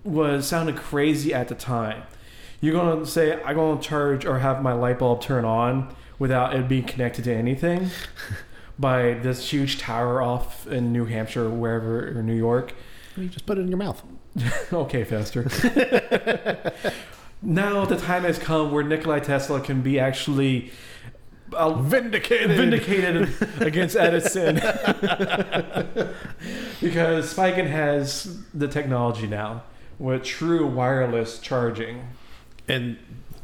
was 0.03 0.45
sounded 0.45 0.75
crazy 0.75 1.33
at 1.33 1.47
the 1.47 1.55
time. 1.55 2.03
You're 2.59 2.73
gonna 2.73 3.05
say 3.05 3.41
I'm 3.43 3.55
gonna 3.55 3.81
charge 3.81 4.25
or 4.25 4.39
have 4.39 4.61
my 4.61 4.73
light 4.73 4.99
bulb 4.99 5.21
turn 5.21 5.45
on 5.45 5.95
without 6.19 6.53
it 6.53 6.67
being 6.67 6.83
connected 6.83 7.23
to 7.25 7.33
anything 7.33 7.89
by 8.79 9.13
this 9.13 9.51
huge 9.51 9.77
tower 9.77 10.21
off 10.21 10.67
in 10.67 10.91
New 10.91 11.05
Hampshire 11.05 11.45
or 11.45 11.49
wherever 11.49 12.17
or 12.17 12.23
New 12.23 12.35
York. 12.35 12.73
You 13.15 13.27
just 13.27 13.45
put 13.45 13.57
it 13.57 13.61
in 13.61 13.69
your 13.69 13.77
mouth. 13.77 14.03
okay, 14.73 15.03
Fester. 15.03 15.47
Now 17.41 17.85
the 17.85 17.97
time 17.97 18.23
has 18.23 18.39
come 18.39 18.71
where 18.71 18.83
Nikolai 18.83 19.19
Tesla 19.19 19.61
can 19.61 19.81
be 19.81 19.99
actually 19.99 20.71
uh, 21.53 21.73
Vindicated. 21.73 22.57
vindicated 22.57 23.33
against 23.61 23.95
Edison 23.99 24.55
because 26.81 27.33
Spigen 27.33 27.67
has 27.67 28.43
the 28.53 28.67
technology 28.67 29.27
now 29.27 29.63
with 29.99 30.23
true 30.23 30.67
wireless 30.67 31.39
charging. 31.39 32.07
And 32.67 32.97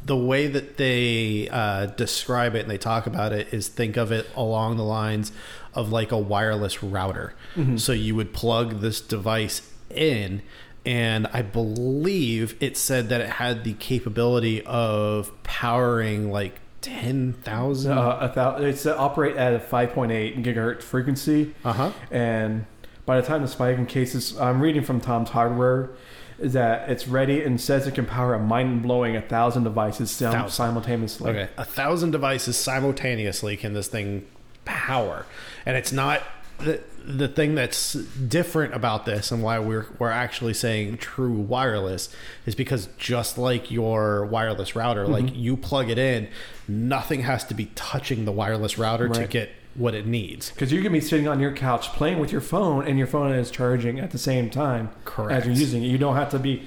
the 0.04 0.16
way 0.16 0.46
that 0.48 0.76
they 0.76 1.48
uh, 1.50 1.86
describe 1.86 2.54
it 2.54 2.60
and 2.60 2.70
they 2.70 2.76
talk 2.78 3.06
about 3.06 3.32
it 3.32 3.52
is 3.54 3.68
think 3.68 3.96
of 3.96 4.12
it 4.12 4.28
along 4.36 4.76
the 4.76 4.84
lines 4.84 5.32
of 5.72 5.90
like 5.90 6.12
a 6.12 6.18
wireless 6.18 6.82
router. 6.82 7.34
So 7.76 7.92
you 7.92 8.14
would 8.16 8.32
plug 8.34 8.80
this 8.80 9.00
device 9.00 9.70
in, 9.88 10.42
and 10.86 11.26
I 11.32 11.42
believe 11.42 12.56
it 12.60 12.76
said 12.76 13.08
that 13.08 13.20
it 13.20 13.28
had 13.30 13.64
the 13.64 13.72
capability 13.74 14.62
of 14.64 15.32
powering 15.42 16.30
like 16.30 16.60
10,000. 16.82 17.92
Uh, 17.92 18.18
a 18.30 18.34
thou- 18.34 18.56
it's 18.56 18.84
uh, 18.86 18.94
operate 18.98 19.36
at 19.36 19.54
a 19.54 19.58
5.8 19.58 20.42
gigahertz 20.44 20.82
frequency, 20.82 21.54
Uh 21.64 21.72
huh. 21.72 21.90
and 22.10 22.66
by 23.06 23.20
the 23.20 23.26
time 23.26 23.42
the 23.42 23.48
Spigen 23.48 23.86
cases, 23.88 24.38
I'm 24.40 24.60
reading 24.60 24.82
from 24.82 25.00
Tom's 25.00 25.30
Hardware, 25.30 25.90
is 26.38 26.52
that 26.54 26.88
it's 26.90 27.06
ready 27.06 27.42
and 27.42 27.60
says 27.60 27.86
it 27.86 27.94
can 27.94 28.06
power 28.06 28.34
a 28.34 28.38
mind 28.38 28.82
blowing 28.82 29.14
a 29.16 29.22
thousand 29.22 29.64
devices 29.64 30.10
sim- 30.10 30.32
Thousand. 30.32 30.50
simultaneously. 30.50 31.30
Okay, 31.30 31.48
a 31.56 31.64
thousand 31.64 32.10
devices 32.10 32.56
simultaneously 32.56 33.56
can 33.56 33.72
this 33.72 33.88
thing 33.88 34.26
power, 34.64 35.26
and 35.66 35.76
it's 35.76 35.92
not 35.92 36.22
the 36.58 36.80
the 37.06 37.28
thing 37.28 37.54
that's 37.54 37.92
different 37.92 38.72
about 38.74 39.04
this 39.04 39.30
and 39.30 39.42
why 39.42 39.58
we're 39.58 39.86
we're 39.98 40.10
actually 40.10 40.54
saying 40.54 40.96
true 40.96 41.32
wireless 41.32 42.14
is 42.46 42.54
because 42.54 42.88
just 42.96 43.36
like 43.36 43.70
your 43.70 44.24
wireless 44.24 44.74
router, 44.74 45.06
like 45.06 45.26
Mm-hmm. 45.26 45.34
you 45.34 45.56
plug 45.56 45.90
it 45.90 45.98
in, 45.98 46.28
nothing 46.66 47.20
has 47.20 47.44
to 47.44 47.54
be 47.54 47.66
touching 47.74 48.24
the 48.24 48.32
wireless 48.32 48.78
router 48.78 49.08
to 49.10 49.26
get 49.26 49.50
what 49.74 49.94
it 49.94 50.06
needs. 50.06 50.50
Because 50.52 50.72
you 50.72 50.80
can 50.82 50.92
be 50.92 51.00
sitting 51.00 51.28
on 51.28 51.40
your 51.40 51.52
couch 51.52 51.88
playing 51.88 52.20
with 52.20 52.30
your 52.32 52.40
phone, 52.40 52.86
and 52.86 52.96
your 52.96 53.08
phone 53.08 53.32
is 53.32 53.50
charging 53.50 53.98
at 54.00 54.12
the 54.12 54.18
same 54.18 54.48
time 54.48 54.88
Correct. 55.04 55.32
as 55.32 55.46
you're 55.46 55.56
using 55.56 55.82
it. 55.82 55.88
You 55.88 55.98
don't 55.98 56.14
have 56.16 56.30
to 56.30 56.38
be, 56.38 56.66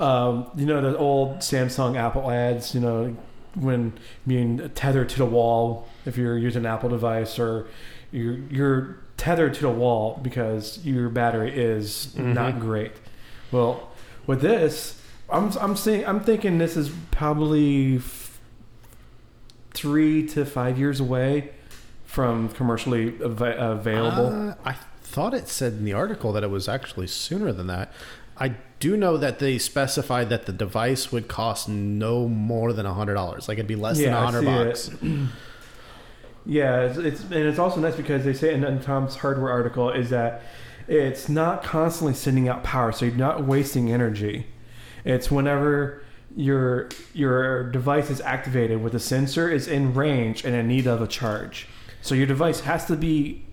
um, 0.00 0.50
you 0.56 0.64
know, 0.64 0.80
the 0.80 0.96
old 0.96 1.38
Samsung 1.38 1.96
Apple 1.96 2.30
ads. 2.30 2.74
You 2.74 2.80
know, 2.80 3.16
when 3.54 3.92
being 4.26 4.70
tethered 4.70 5.08
to 5.10 5.18
the 5.18 5.26
wall 5.26 5.88
if 6.06 6.16
you're 6.16 6.38
using 6.38 6.62
an 6.62 6.66
Apple 6.66 6.88
device, 6.88 7.38
or 7.38 7.66
you're 8.12 8.38
you're 8.50 8.98
tethered 9.24 9.54
to 9.54 9.62
the 9.62 9.70
wall 9.70 10.20
because 10.22 10.84
your 10.84 11.08
battery 11.08 11.50
is 11.56 12.14
not 12.16 12.60
great. 12.60 12.92
Well, 13.50 13.88
with 14.26 14.42
this, 14.42 15.00
I'm 15.30 15.50
I'm 15.58 15.76
saying 15.76 16.04
I'm 16.06 16.20
thinking 16.20 16.58
this 16.58 16.76
is 16.76 16.90
probably 17.10 17.96
f- 17.96 18.38
three 19.72 20.26
to 20.28 20.44
five 20.44 20.78
years 20.78 21.00
away 21.00 21.52
from 22.04 22.50
commercially 22.50 23.14
av- 23.22 23.40
available. 23.40 24.26
Uh, 24.50 24.54
I 24.64 24.76
thought 25.02 25.32
it 25.32 25.48
said 25.48 25.72
in 25.74 25.84
the 25.86 25.94
article 25.94 26.32
that 26.32 26.44
it 26.44 26.50
was 26.50 26.68
actually 26.68 27.06
sooner 27.06 27.50
than 27.50 27.66
that. 27.68 27.92
I 28.36 28.56
do 28.78 28.94
know 28.96 29.16
that 29.16 29.38
they 29.38 29.56
specified 29.58 30.28
that 30.28 30.44
the 30.44 30.52
device 30.52 31.10
would 31.12 31.28
cost 31.28 31.66
no 31.68 32.28
more 32.28 32.74
than 32.74 32.84
hundred 32.84 33.14
dollars. 33.14 33.48
Like 33.48 33.56
it'd 33.56 33.66
be 33.68 33.76
less 33.76 33.98
Yeah, 33.98 34.10
than 34.10 34.22
hundred 34.32 34.44
bucks. 34.44 34.90
Yeah, 36.46 36.82
it's, 36.82 36.98
it's 36.98 37.22
and 37.22 37.34
it's 37.34 37.58
also 37.58 37.80
nice 37.80 37.96
because 37.96 38.24
they 38.24 38.34
say 38.34 38.52
in, 38.54 38.64
in 38.64 38.80
Tom's 38.80 39.16
hardware 39.16 39.50
article 39.50 39.90
is 39.90 40.10
that 40.10 40.42
it's 40.86 41.28
not 41.28 41.62
constantly 41.62 42.14
sending 42.14 42.48
out 42.48 42.62
power, 42.62 42.92
so 42.92 43.06
you're 43.06 43.14
not 43.14 43.44
wasting 43.44 43.90
energy. 43.90 44.46
It's 45.04 45.30
whenever 45.30 46.02
your 46.36 46.88
your 47.14 47.70
device 47.70 48.10
is 48.10 48.20
activated 48.20 48.82
with 48.82 48.94
a 48.94 49.00
sensor 49.00 49.50
is 49.50 49.68
in 49.68 49.94
range 49.94 50.44
and 50.44 50.54
in 50.54 50.68
need 50.68 50.86
of 50.86 51.00
a 51.00 51.06
charge. 51.06 51.68
So 52.02 52.14
your 52.14 52.26
device 52.26 52.60
has 52.60 52.84
to 52.86 52.96
be 52.96 53.46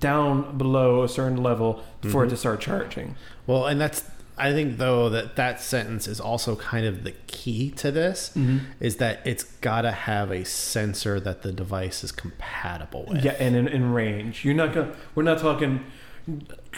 down 0.00 0.58
below 0.58 1.04
a 1.04 1.08
certain 1.08 1.40
level 1.40 1.84
for 2.02 2.24
it 2.24 2.26
mm-hmm. 2.26 2.30
to 2.30 2.36
start 2.36 2.60
charging. 2.60 3.14
Well, 3.46 3.66
and 3.66 3.80
that's 3.80 4.02
I 4.38 4.52
think 4.52 4.76
though 4.76 5.08
that 5.08 5.36
that 5.36 5.60
sentence 5.60 6.06
is 6.06 6.20
also 6.20 6.56
kind 6.56 6.84
of 6.86 7.04
the 7.04 7.12
key 7.26 7.70
to 7.72 7.90
this 7.90 8.32
mm-hmm. 8.36 8.58
is 8.80 8.96
that 8.96 9.20
it's 9.24 9.44
got 9.44 9.82
to 9.82 9.92
have 9.92 10.30
a 10.30 10.44
sensor 10.44 11.18
that 11.20 11.42
the 11.42 11.52
device 11.52 12.04
is 12.04 12.12
compatible 12.12 13.06
with. 13.08 13.24
Yeah, 13.24 13.36
and 13.38 13.56
in, 13.56 13.66
in 13.66 13.92
range. 13.92 14.44
You're 14.44 14.54
not 14.54 14.74
gonna. 14.74 14.94
We're 15.14 15.22
not 15.22 15.38
talking 15.38 15.84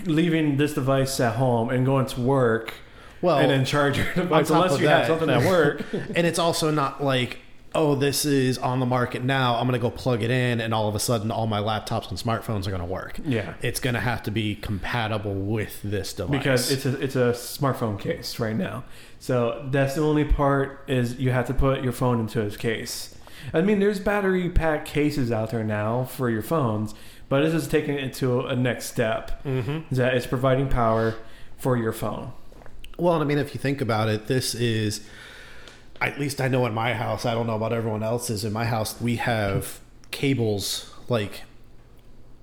leaving 0.04 0.56
this 0.56 0.74
device 0.74 1.18
at 1.20 1.36
home 1.36 1.70
and 1.70 1.84
going 1.84 2.06
to 2.06 2.20
work. 2.20 2.74
Well, 3.20 3.38
and 3.38 3.50
then 3.50 3.64
charge 3.64 3.98
your 3.98 4.12
device 4.14 4.50
unless 4.50 4.78
you 4.78 4.86
have 4.86 5.06
something 5.06 5.28
at 5.28 5.44
work. 5.44 5.84
and 5.92 6.26
it's 6.26 6.38
also 6.38 6.70
not 6.70 7.02
like 7.02 7.40
oh 7.74 7.94
this 7.94 8.24
is 8.24 8.56
on 8.58 8.80
the 8.80 8.86
market 8.86 9.22
now 9.22 9.56
i'm 9.56 9.66
going 9.66 9.78
to 9.78 9.78
go 9.78 9.90
plug 9.90 10.22
it 10.22 10.30
in 10.30 10.60
and 10.60 10.72
all 10.72 10.88
of 10.88 10.94
a 10.94 10.98
sudden 10.98 11.30
all 11.30 11.46
my 11.46 11.60
laptops 11.60 12.08
and 12.08 12.18
smartphones 12.18 12.66
are 12.66 12.70
going 12.70 12.80
to 12.80 12.86
work 12.86 13.18
yeah, 13.24 13.54
it's 13.62 13.78
going 13.80 13.94
to 13.94 14.00
have 14.00 14.22
to 14.22 14.30
be 14.30 14.54
compatible 14.54 15.34
with 15.34 15.80
this 15.82 16.12
device 16.14 16.38
because 16.38 16.70
it's 16.70 16.86
a 16.86 17.00
it's 17.00 17.16
a 17.16 17.32
smartphone 17.32 17.98
case 17.98 18.38
right 18.38 18.56
now. 18.56 18.84
So 19.18 19.66
that's 19.70 19.96
the 19.96 20.02
only 20.02 20.24
part 20.24 20.84
is 20.88 21.16
you 21.18 21.30
have 21.30 21.46
to 21.48 21.54
put 21.54 21.82
your 21.82 21.92
phone 21.92 22.20
into 22.20 22.40
its 22.40 22.56
case. 22.56 23.14
I 23.52 23.60
mean, 23.60 23.80
there's 23.80 24.00
battery 24.00 24.48
pack 24.48 24.84
cases 24.86 25.30
out 25.32 25.50
there 25.50 25.64
now 25.64 26.04
for 26.04 26.30
your 26.30 26.42
phones, 26.42 26.94
but 27.28 27.42
this 27.42 27.52
is 27.52 27.66
taking 27.68 27.94
it 27.96 28.14
to 28.14 28.40
a 28.46 28.54
next 28.56 28.86
step. 28.86 29.42
mm-hmm. 29.44 29.92
That 29.94 30.14
it's 30.14 30.26
providing 30.26 30.68
power 30.68 31.16
for 31.56 31.76
your 31.76 31.92
phone. 31.92 32.32
well 32.98 33.20
i 33.20 33.24
mean 33.24 33.38
if 33.38 33.54
you 33.54 33.60
think 33.60 33.80
about 33.80 34.08
it 34.08 34.26
this 34.26 34.54
is 34.54 35.00
at 36.00 36.18
least 36.18 36.40
i 36.40 36.48
know 36.48 36.64
in 36.66 36.74
my 36.74 36.94
house 36.94 37.24
i 37.26 37.32
don't 37.34 37.46
know 37.46 37.56
about 37.56 37.72
everyone 37.72 38.02
else's 38.02 38.44
in 38.44 38.52
my 38.52 38.64
house 38.64 39.00
we 39.00 39.16
have 39.16 39.80
cables 40.10 40.92
like 41.08 41.42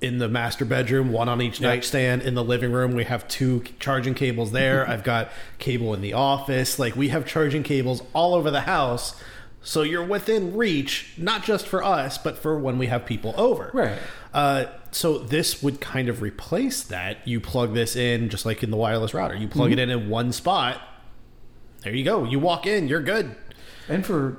in 0.01 0.17
the 0.19 0.27
master 0.27 0.65
bedroom, 0.65 1.11
one 1.11 1.29
on 1.29 1.41
each 1.41 1.59
Yeah. 1.61 1.69
nightstand. 1.69 2.21
In 2.21 2.35
the 2.35 2.43
living 2.43 2.71
room, 2.71 2.93
we 2.93 3.05
have 3.05 3.27
two 3.29 3.63
charging 3.79 4.13
cables 4.13 4.51
there. 4.51 4.87
I've 4.89 5.03
got 5.05 5.31
cable 5.57 5.93
in 5.93 6.01
the 6.01 6.13
office. 6.13 6.77
Like 6.77 6.95
we 6.97 7.07
have 7.09 7.25
charging 7.25 7.63
cables 7.63 8.03
all 8.13 8.35
over 8.35 8.51
the 8.51 8.61
house. 8.61 9.15
So 9.63 9.81
you're 9.83 10.05
within 10.05 10.55
reach, 10.55 11.13
not 11.17 11.43
just 11.43 11.65
for 11.65 11.81
us, 11.81 12.17
but 12.19 12.37
for 12.37 12.59
when 12.59 12.77
we 12.77 12.87
have 12.87 13.05
people 13.05 13.33
over. 13.37 13.71
Right. 13.73 13.97
Uh, 14.33 14.65
so 14.91 15.17
this 15.17 15.63
would 15.63 15.79
kind 15.81 16.07
of 16.09 16.21
replace 16.21 16.83
that. 16.83 17.25
You 17.27 17.39
plug 17.39 17.73
this 17.73 17.95
in, 17.95 18.29
just 18.29 18.45
like 18.45 18.61
in 18.63 18.69
the 18.71 18.77
wireless 18.77 19.13
router. 19.13 19.35
You 19.35 19.47
plug 19.47 19.71
it 19.71 19.79
in 19.79 19.89
in 19.89 20.09
one 20.09 20.33
spot. 20.33 20.81
There 21.83 21.95
you 21.95 22.03
go. 22.03 22.25
You 22.25 22.37
walk 22.37 22.67
in, 22.67 22.87
you're 22.89 23.01
good. 23.01 23.35
And 23.89 24.05
for 24.05 24.37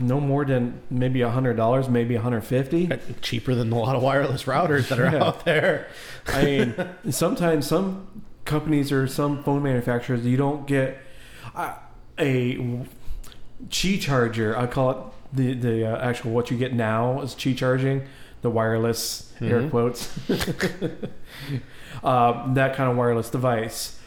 no 0.00 0.20
more 0.20 0.44
than 0.44 0.80
maybe 0.90 1.22
a 1.22 1.30
hundred 1.30 1.56
dollars, 1.56 1.88
maybe 1.88 2.14
a 2.14 2.20
hundred 2.20 2.42
fifty. 2.42 2.88
Cheaper 3.20 3.54
than 3.54 3.72
a 3.72 3.78
lot 3.78 3.96
of 3.96 4.02
wireless 4.02 4.44
routers 4.44 4.88
that 4.88 4.98
are 5.00 5.10
Yeah. 5.12 5.24
out 5.24 5.44
there. 5.44 5.88
I 6.28 6.44
mean, 6.44 6.74
sometimes 7.10 7.66
some 7.66 8.22
companies 8.44 8.92
or 8.92 9.06
some 9.08 9.42
phone 9.42 9.62
manufacturers, 9.62 10.24
you 10.24 10.36
don't 10.36 10.66
get 10.66 10.98
uh, 11.54 11.74
a 12.18 12.56
Qi 13.68 14.00
charger. 14.00 14.56
I 14.56 14.66
call 14.66 14.90
it 14.90 14.96
the 15.36 15.54
the 15.54 15.84
uh, 15.86 15.98
actual 16.00 16.30
what 16.30 16.50
you 16.50 16.56
get 16.56 16.72
now 16.72 17.20
is 17.20 17.34
Qi 17.34 17.56
charging, 17.56 18.06
the 18.42 18.50
wireless 18.50 19.32
air 19.40 19.62
Mhm. 19.62 19.70
quotes. 19.70 20.16
uh, 22.04 22.54
that 22.54 22.76
kind 22.76 22.90
of 22.90 22.96
wireless 22.96 23.30
device. 23.30 23.98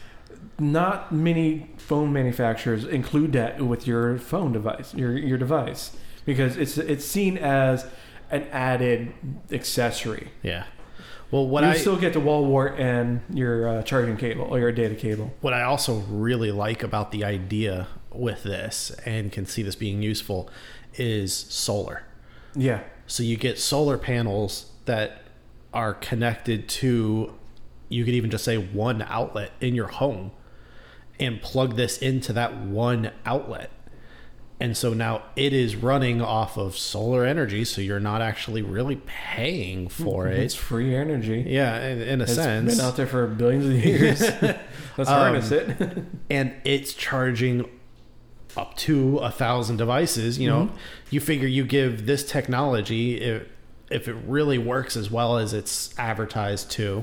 Not 0.58 1.12
many 1.12 1.70
phone 1.84 2.12
manufacturers 2.12 2.84
include 2.84 3.32
that 3.32 3.60
with 3.60 3.86
your 3.86 4.18
phone 4.18 4.52
device, 4.52 4.94
your 4.94 5.16
your 5.16 5.38
device, 5.38 5.96
because 6.24 6.56
it's 6.56 6.78
it's 6.78 7.04
seen 7.04 7.36
as 7.38 7.86
an 8.30 8.44
added 8.44 9.12
accessory. 9.52 10.30
Yeah. 10.42 10.64
Well, 11.30 11.46
what 11.46 11.64
you 11.64 11.70
I 11.70 11.76
still 11.76 11.96
get 11.96 12.12
the 12.12 12.20
wall 12.20 12.44
wart 12.46 12.78
and 12.78 13.20
your 13.32 13.68
uh, 13.68 13.82
charging 13.82 14.16
cable 14.16 14.44
or 14.44 14.58
your 14.58 14.72
data 14.72 14.94
cable. 14.94 15.32
what 15.40 15.52
I 15.52 15.62
also 15.62 16.00
really 16.08 16.52
like 16.52 16.82
about 16.82 17.10
the 17.10 17.24
idea 17.24 17.88
with 18.12 18.44
this 18.44 18.90
and 19.04 19.32
can 19.32 19.44
see 19.44 19.62
this 19.62 19.74
being 19.74 20.00
useful 20.00 20.48
is 20.94 21.34
solar. 21.34 22.04
Yeah, 22.54 22.80
So 23.06 23.24
you 23.24 23.36
get 23.36 23.58
solar 23.58 23.98
panels 23.98 24.70
that 24.84 25.22
are 25.72 25.92
connected 25.94 26.68
to 26.68 27.34
you 27.88 28.04
could 28.04 28.14
even 28.14 28.30
just 28.30 28.44
say 28.44 28.56
one 28.56 29.02
outlet 29.02 29.50
in 29.60 29.74
your 29.74 29.88
home 29.88 30.30
and 31.20 31.40
plug 31.40 31.76
this 31.76 31.98
into 31.98 32.32
that 32.32 32.56
one 32.58 33.10
outlet. 33.24 33.70
And 34.60 34.76
so 34.76 34.94
now 34.94 35.22
it 35.36 35.52
is 35.52 35.74
running 35.76 36.22
off 36.22 36.56
of 36.56 36.76
solar 36.76 37.24
energy, 37.24 37.64
so 37.64 37.80
you're 37.80 38.00
not 38.00 38.22
actually 38.22 38.62
really 38.62 38.96
paying 39.04 39.88
for 39.88 40.28
it. 40.28 40.38
it's 40.38 40.54
free 40.54 40.94
energy. 40.94 41.44
Yeah, 41.46 41.84
in, 41.86 42.00
in 42.00 42.20
a 42.20 42.24
It's 42.24 42.34
sense. 42.34 42.68
It's 42.72 42.78
been 42.80 42.86
out 42.86 42.96
there 42.96 43.06
for 43.08 43.26
billions 43.26 43.66
of 43.66 43.84
years. 43.84 44.20
Let's 44.96 45.10
harness 45.10 45.50
Um, 45.50 45.58
it. 45.58 46.04
and 46.30 46.54
it's 46.64 46.94
charging 46.94 47.68
up 48.56 48.76
to 48.76 49.18
a 49.18 49.32
thousand 49.32 49.78
devices 49.78 50.38
you 50.38 50.48
know 50.48 50.70
you 51.10 51.18
figure 51.18 51.48
you 51.48 51.64
give 51.64 52.06
this 52.06 52.24
technology 52.24 53.20
if, 53.20 53.48
if 53.90 54.06
it 54.06 54.14
really 54.28 54.58
works 54.58 54.96
as 54.96 55.10
well 55.10 55.38
as 55.38 55.52
it's 55.52 55.92
advertised 55.98 56.70
to 56.70 57.02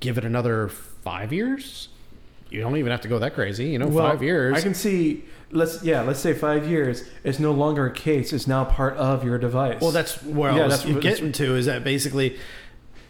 give 0.00 0.16
it 0.16 0.24
another 0.24 0.68
five 0.68 1.34
years 1.34 1.88
you 2.54 2.60
don't 2.60 2.76
even 2.76 2.90
have 2.90 3.00
to 3.02 3.08
go 3.08 3.18
that 3.18 3.34
crazy 3.34 3.66
you 3.66 3.78
know 3.78 3.88
Well, 3.88 4.10
five 4.10 4.22
years 4.22 4.56
I 4.56 4.60
can 4.60 4.74
see. 4.74 5.24
Let's 5.50 5.84
yeah. 5.84 6.02
Let's 6.02 6.18
say 6.18 6.32
five 6.34 6.68
years. 6.68 7.04
It's 7.22 7.38
no 7.38 7.52
longer 7.52 7.86
a 7.86 7.92
case. 7.92 8.32
It's 8.32 8.48
now 8.48 8.64
part 8.64 8.96
of 8.96 9.24
your 9.24 9.38
device. 9.38 9.80
well 9.80 9.92
that's 9.92 10.22
where 10.22 10.52
Yeah, 10.52 10.62
i 10.62 10.66
was 10.66 10.82
that's 10.82 10.92
what- 10.92 11.02
getting 11.02 11.32
to 11.32 11.56
is 11.56 11.66
that 11.66 11.84
basically 11.84 12.38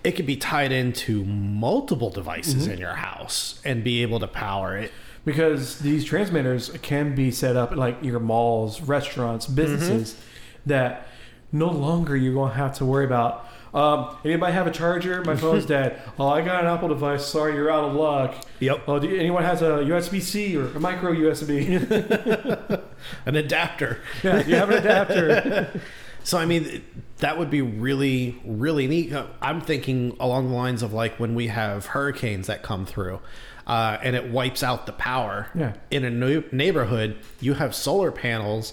it 0.03 0.13
could 0.13 0.27
be 0.27 0.37
tied 0.37 0.71
into 0.71 1.25
multiple 1.25 2.11
devices 2.11 2.65
mm-hmm. 2.65 2.73
in 2.73 2.79
your 2.79 2.95
house 2.95 3.61
and 3.65 3.83
be 3.83 4.03
able 4.03 4.21
to 4.21 4.29
power 4.29 4.77
it 4.77 4.93
because 5.25 5.79
these 5.79 6.05
transmitters 6.05 6.71
can 6.83 7.15
be 7.15 7.31
set 7.31 7.57
up 7.57 7.75
like 7.75 7.97
your 8.03 8.21
malls, 8.21 8.83
restaurants, 8.83 9.47
businesses 9.47 10.13
mm-hmm. 10.13 10.23
that 10.67 11.07
no 11.53 11.71
longer 11.71 12.17
you're 12.17 12.35
going 12.35 12.51
to 12.51 12.57
have 12.57 12.75
to 12.75 12.85
worry 12.85 13.07
about. 13.07 13.49
Um, 13.75 14.17
anybody 14.25 14.53
have 14.53 14.67
a 14.69 14.71
charger? 14.71 15.23
My 15.25 15.35
phone's 15.37 15.67
dead. 15.77 16.01
Oh, 16.19 16.29
I 16.29 16.43
got 16.43 16.63
an 16.65 16.71
Apple 16.71 16.89
device. 16.89 17.27
Sorry, 17.27 17.55
you're 17.55 17.71
out 17.71 17.85
of 17.85 17.95
luck. 17.95 18.35
yep 18.61 18.83
Oh, 18.87 18.99
do 19.01 19.15
anyone 19.15 19.43
has 19.43 19.63
a 19.63 19.79
USB 19.85 20.23
C 20.23 20.57
or 20.57 20.67
a 20.69 20.81
micro 20.81 21.13
USB? 21.13 21.81
an 23.27 23.37
adapter 23.37 24.01
yeah, 24.23 24.47
you 24.47 24.55
have 24.57 24.71
an 24.71 24.79
adapter. 24.79 25.81
So 26.27 26.39
I 26.39 26.47
mean, 26.47 26.83
that 27.19 27.37
would 27.39 27.51
be 27.51 27.61
really, 27.61 28.41
really 28.47 28.87
neat. 28.87 29.13
Uh, 29.13 29.27
I'm 29.43 29.61
thinking 29.61 30.17
along 30.19 30.49
the 30.49 30.55
lines 30.55 30.83
of 30.83 30.95
like 30.95 31.21
when 31.21 31.35
we 31.35 31.49
have 31.49 31.85
hurricanes 31.85 32.47
that 32.47 32.63
come 32.63 32.87
through. 32.87 33.21
uh, 33.67 33.99
and 34.03 34.17
it 34.17 34.31
wipes 34.31 34.63
out 34.63 34.87
the 34.87 34.93
power. 34.95 35.51
Yeah. 35.55 35.75
In 35.91 36.03
a 36.03 36.09
no- 36.09 36.43
neighborhood, 36.51 37.19
you 37.41 37.53
have 37.53 37.75
solar 37.75 38.11
panels. 38.11 38.73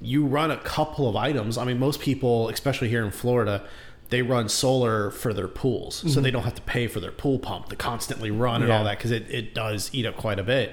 You 0.00 0.24
run 0.24 0.50
a 0.50 0.56
couple 0.56 1.10
of 1.10 1.14
items. 1.14 1.58
I 1.58 1.64
mean, 1.66 1.78
most 1.78 2.00
people, 2.00 2.48
especially 2.48 2.88
here 2.88 3.04
in 3.04 3.10
Florida, 3.10 3.66
they 4.12 4.22
run 4.22 4.48
solar 4.48 5.10
for 5.10 5.32
their 5.34 5.48
pools, 5.48 6.04
so 6.12 6.20
they 6.20 6.30
don't 6.30 6.44
have 6.44 6.54
to 6.54 6.62
pay 6.62 6.86
for 6.86 7.00
their 7.00 7.10
pool 7.12 7.38
pump 7.40 7.68
to 7.70 7.76
constantly 7.76 8.30
run 8.30 8.62
and 8.62 8.68
Yeah. 8.68 8.78
all 8.78 8.84
that 8.84 8.98
because 8.98 9.10
it, 9.10 9.26
it 9.28 9.54
does 9.54 9.90
eat 9.92 10.06
up 10.06 10.16
quite 10.16 10.38
a 10.38 10.44
bit. 10.44 10.72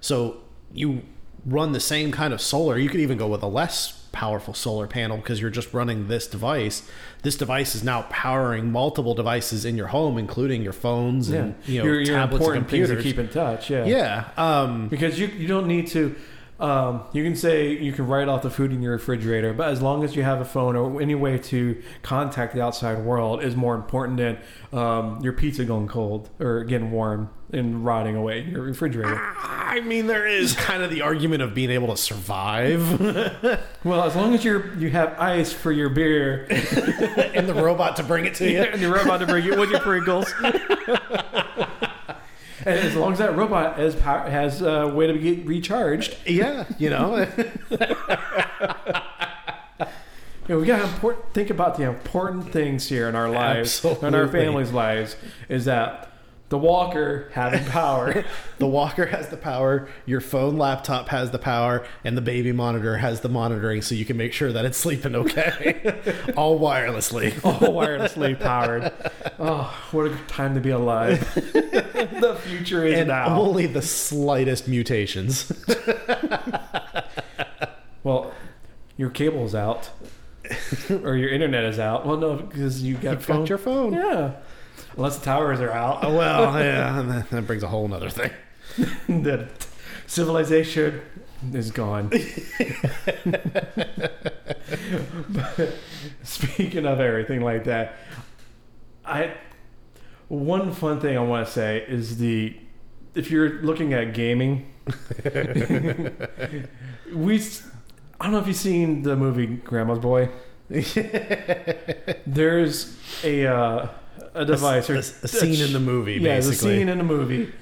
So 0.00 0.38
you 0.72 1.02
run 1.46 1.72
the 1.72 1.80
same 1.80 2.10
kind 2.10 2.32
of 2.34 2.40
solar. 2.40 2.76
You 2.78 2.88
could 2.88 3.00
even 3.00 3.16
go 3.18 3.28
with 3.28 3.42
a 3.42 3.46
less 3.46 3.92
powerful 4.12 4.54
solar 4.54 4.86
panel 4.88 5.16
because 5.18 5.40
you're 5.40 5.50
just 5.50 5.72
running 5.72 6.08
this 6.08 6.26
device. 6.26 6.82
This 7.22 7.36
device 7.36 7.74
is 7.74 7.84
now 7.84 8.02
powering 8.10 8.72
multiple 8.72 9.14
devices 9.14 9.64
in 9.64 9.76
your 9.76 9.88
home, 9.88 10.18
including 10.18 10.62
your 10.62 10.72
phones 10.72 11.30
Yeah. 11.30 11.38
and 11.40 11.54
you 11.66 11.78
know 11.78 11.84
your, 11.84 12.00
your 12.00 12.16
tablets 12.16 12.44
and 12.46 12.54
computers. 12.54 12.96
to 12.96 13.02
keep 13.02 13.18
in 13.18 13.28
touch. 13.28 13.70
Yeah. 13.70 13.84
yeah, 13.84 14.24
um, 14.36 14.88
Because 14.88 15.18
you 15.20 15.26
you 15.28 15.46
don't 15.46 15.66
need 15.68 15.86
to. 15.88 16.16
Um, 16.60 17.02
you 17.12 17.22
can 17.22 17.36
say 17.36 17.72
you 17.72 17.92
can 17.92 18.08
write 18.08 18.26
off 18.28 18.42
the 18.42 18.50
food 18.50 18.72
in 18.72 18.82
your 18.82 18.92
refrigerator, 18.92 19.52
but 19.52 19.68
as 19.68 19.80
long 19.80 20.02
as 20.02 20.16
you 20.16 20.24
have 20.24 20.40
a 20.40 20.44
phone 20.44 20.74
or 20.74 21.00
any 21.00 21.14
way 21.14 21.38
to 21.38 21.80
contact 22.02 22.52
the 22.54 22.60
outside 22.60 22.98
world 23.04 23.44
is 23.44 23.54
more 23.54 23.76
important 23.76 24.16
than 24.16 24.38
um, 24.72 25.20
your 25.22 25.32
pizza 25.32 25.64
going 25.64 25.86
cold 25.86 26.28
or 26.40 26.64
getting 26.64 26.90
warm 26.90 27.30
and 27.52 27.84
rotting 27.84 28.16
away 28.16 28.40
in 28.42 28.50
your 28.50 28.62
refrigerator. 28.62 29.18
I 29.38 29.80
mean, 29.80 30.06
there 30.08 30.26
is 30.26 30.54
kind 30.54 30.82
of 30.82 30.90
the 30.90 31.02
argument 31.02 31.42
of 31.42 31.54
being 31.54 31.70
able 31.70 31.88
to 31.88 31.96
survive 31.96 33.00
Well, 33.84 34.02
as 34.02 34.16
long 34.16 34.34
as 34.34 34.44
you're 34.44 34.74
you 34.74 34.90
have 34.90 35.18
ice 35.18 35.52
for 35.52 35.70
your 35.70 35.88
beer 35.88 36.46
and 37.34 37.48
the 37.48 37.54
robot 37.54 37.96
to 37.96 38.02
bring 38.02 38.26
it 38.26 38.34
to 38.34 38.50
you. 38.50 38.62
and 38.62 38.80
you're 38.80 38.98
to 38.98 39.26
bring 39.26 39.46
it 39.46 39.58
with 39.58 39.70
your 39.70 39.80
Pringles. 39.80 40.32
And 42.68 42.80
as 42.80 42.94
long 42.94 43.12
as 43.12 43.18
that 43.18 43.34
robot 43.34 43.78
has 43.78 43.96
power, 43.96 44.28
has 44.28 44.60
a 44.60 44.88
way 44.88 45.06
to 45.06 45.18
get 45.18 45.46
recharged, 45.46 46.18
Yeah, 46.26 46.66
you 46.78 46.90
know. 46.90 47.26
You 50.48 50.54
know, 50.54 50.60
we 50.62 50.66
gotta 50.66 50.84
important, 50.84 51.34
think 51.34 51.50
about 51.50 51.76
the 51.76 51.82
important 51.82 52.50
things 52.50 52.88
here 52.88 53.06
in 53.06 53.14
our 53.14 53.28
lives, 53.28 53.84
in 53.84 54.14
our 54.14 54.26
families' 54.28 54.72
lives, 54.72 55.14
is 55.50 55.66
that 55.66 56.10
the 56.50 56.58
walker 56.58 57.28
having 57.32 57.64
power. 57.70 58.24
The 58.58 58.66
walker 58.66 59.06
has 59.06 59.28
the 59.28 59.36
power, 59.36 59.88
your 60.06 60.20
phone 60.20 60.56
laptop 60.56 61.08
has 61.08 61.30
the 61.30 61.38
power, 61.38 61.86
and 62.04 62.16
the 62.16 62.22
baby 62.22 62.52
monitor 62.52 62.96
has 62.98 63.20
the 63.20 63.28
monitoring 63.28 63.82
so 63.82 63.94
you 63.94 64.04
can 64.06 64.16
make 64.16 64.32
sure 64.32 64.50
that 64.52 64.64
it's 64.64 64.78
sleeping 64.78 65.14
okay. 65.14 66.00
All 66.36 66.58
wirelessly. 66.58 67.32
all 67.44 67.72
wirelessly 67.74 68.38
powered. 68.40 68.92
Oh, 69.38 69.74
what 69.92 70.06
a 70.10 70.16
time 70.26 70.54
to 70.54 70.60
be 70.60 70.70
alive! 70.70 71.20
the 71.34 72.38
future 72.44 72.84
is 72.86 72.94
And 72.98 73.08
now. 73.08 73.38
only 73.38 73.66
the 73.66 73.82
slightest 73.82 74.68
mutations. 74.68 75.52
Well, 78.04 78.32
your 78.96 79.10
cable's 79.10 79.54
out, 79.54 79.90
or 80.90 81.16
your 81.16 81.28
internet 81.30 81.64
is 81.64 81.78
out. 81.78 82.06
Well, 82.06 82.16
no, 82.16 82.36
because 82.36 82.82
you 82.82 82.94
got 82.96 83.20
phone. 83.22 83.40
got 83.40 83.48
your 83.48 83.58
phone. 83.58 83.92
yeah, 83.92 84.32
unless 84.98 85.16
the 85.16 85.24
towers 85.24 85.60
are 85.60 85.70
out. 85.70 86.04
Oh, 86.04 86.14
well, 86.14 86.52
yeah, 86.62 87.22
that- 87.30 87.46
brings 87.46 87.62
a 87.62 87.68
whole 87.68 87.88
nother 87.88 88.10
thing. 88.10 88.30
the 89.08 89.48
civilization 90.06 91.00
is 91.52 91.70
gone. 91.70 92.08
but 95.28 95.74
speaking 96.22 96.84
of 96.84 97.00
everything 97.00 97.40
like 97.42 97.64
that, 97.64 97.96
I 99.04 99.34
one 100.26 100.72
fun 100.72 101.00
thing 101.00 101.16
I 101.16 101.20
want 101.20 101.46
to 101.46 101.52
say 101.52 101.84
is 101.88 102.18
the 102.18 102.56
if 103.14 103.30
you're 103.30 103.62
looking 103.62 103.94
at 103.94 104.12
gaming, 104.14 104.66
we 107.14 107.40
I 108.20 108.24
don't 108.24 108.32
know 108.32 108.38
if 108.40 108.46
you've 108.46 108.56
seen 108.56 109.02
the 109.02 109.16
movie 109.16 109.46
Grandma's 109.46 110.00
Boy. 110.00 110.28
There's 112.26 112.96
a 113.24 113.46
uh, 113.46 113.88
a 114.38 114.44
device 114.44 114.88
a, 114.88 114.94
or 114.94 114.96
a 114.96 115.02
scene 115.02 115.60
in 115.60 115.72
the 115.72 115.80
movie, 115.80 116.14
yeah, 116.14 116.36
basically. 116.36 116.70
the 116.70 116.76
scene 116.78 116.88
in 116.88 116.98
the 116.98 117.04
movie 117.04 117.52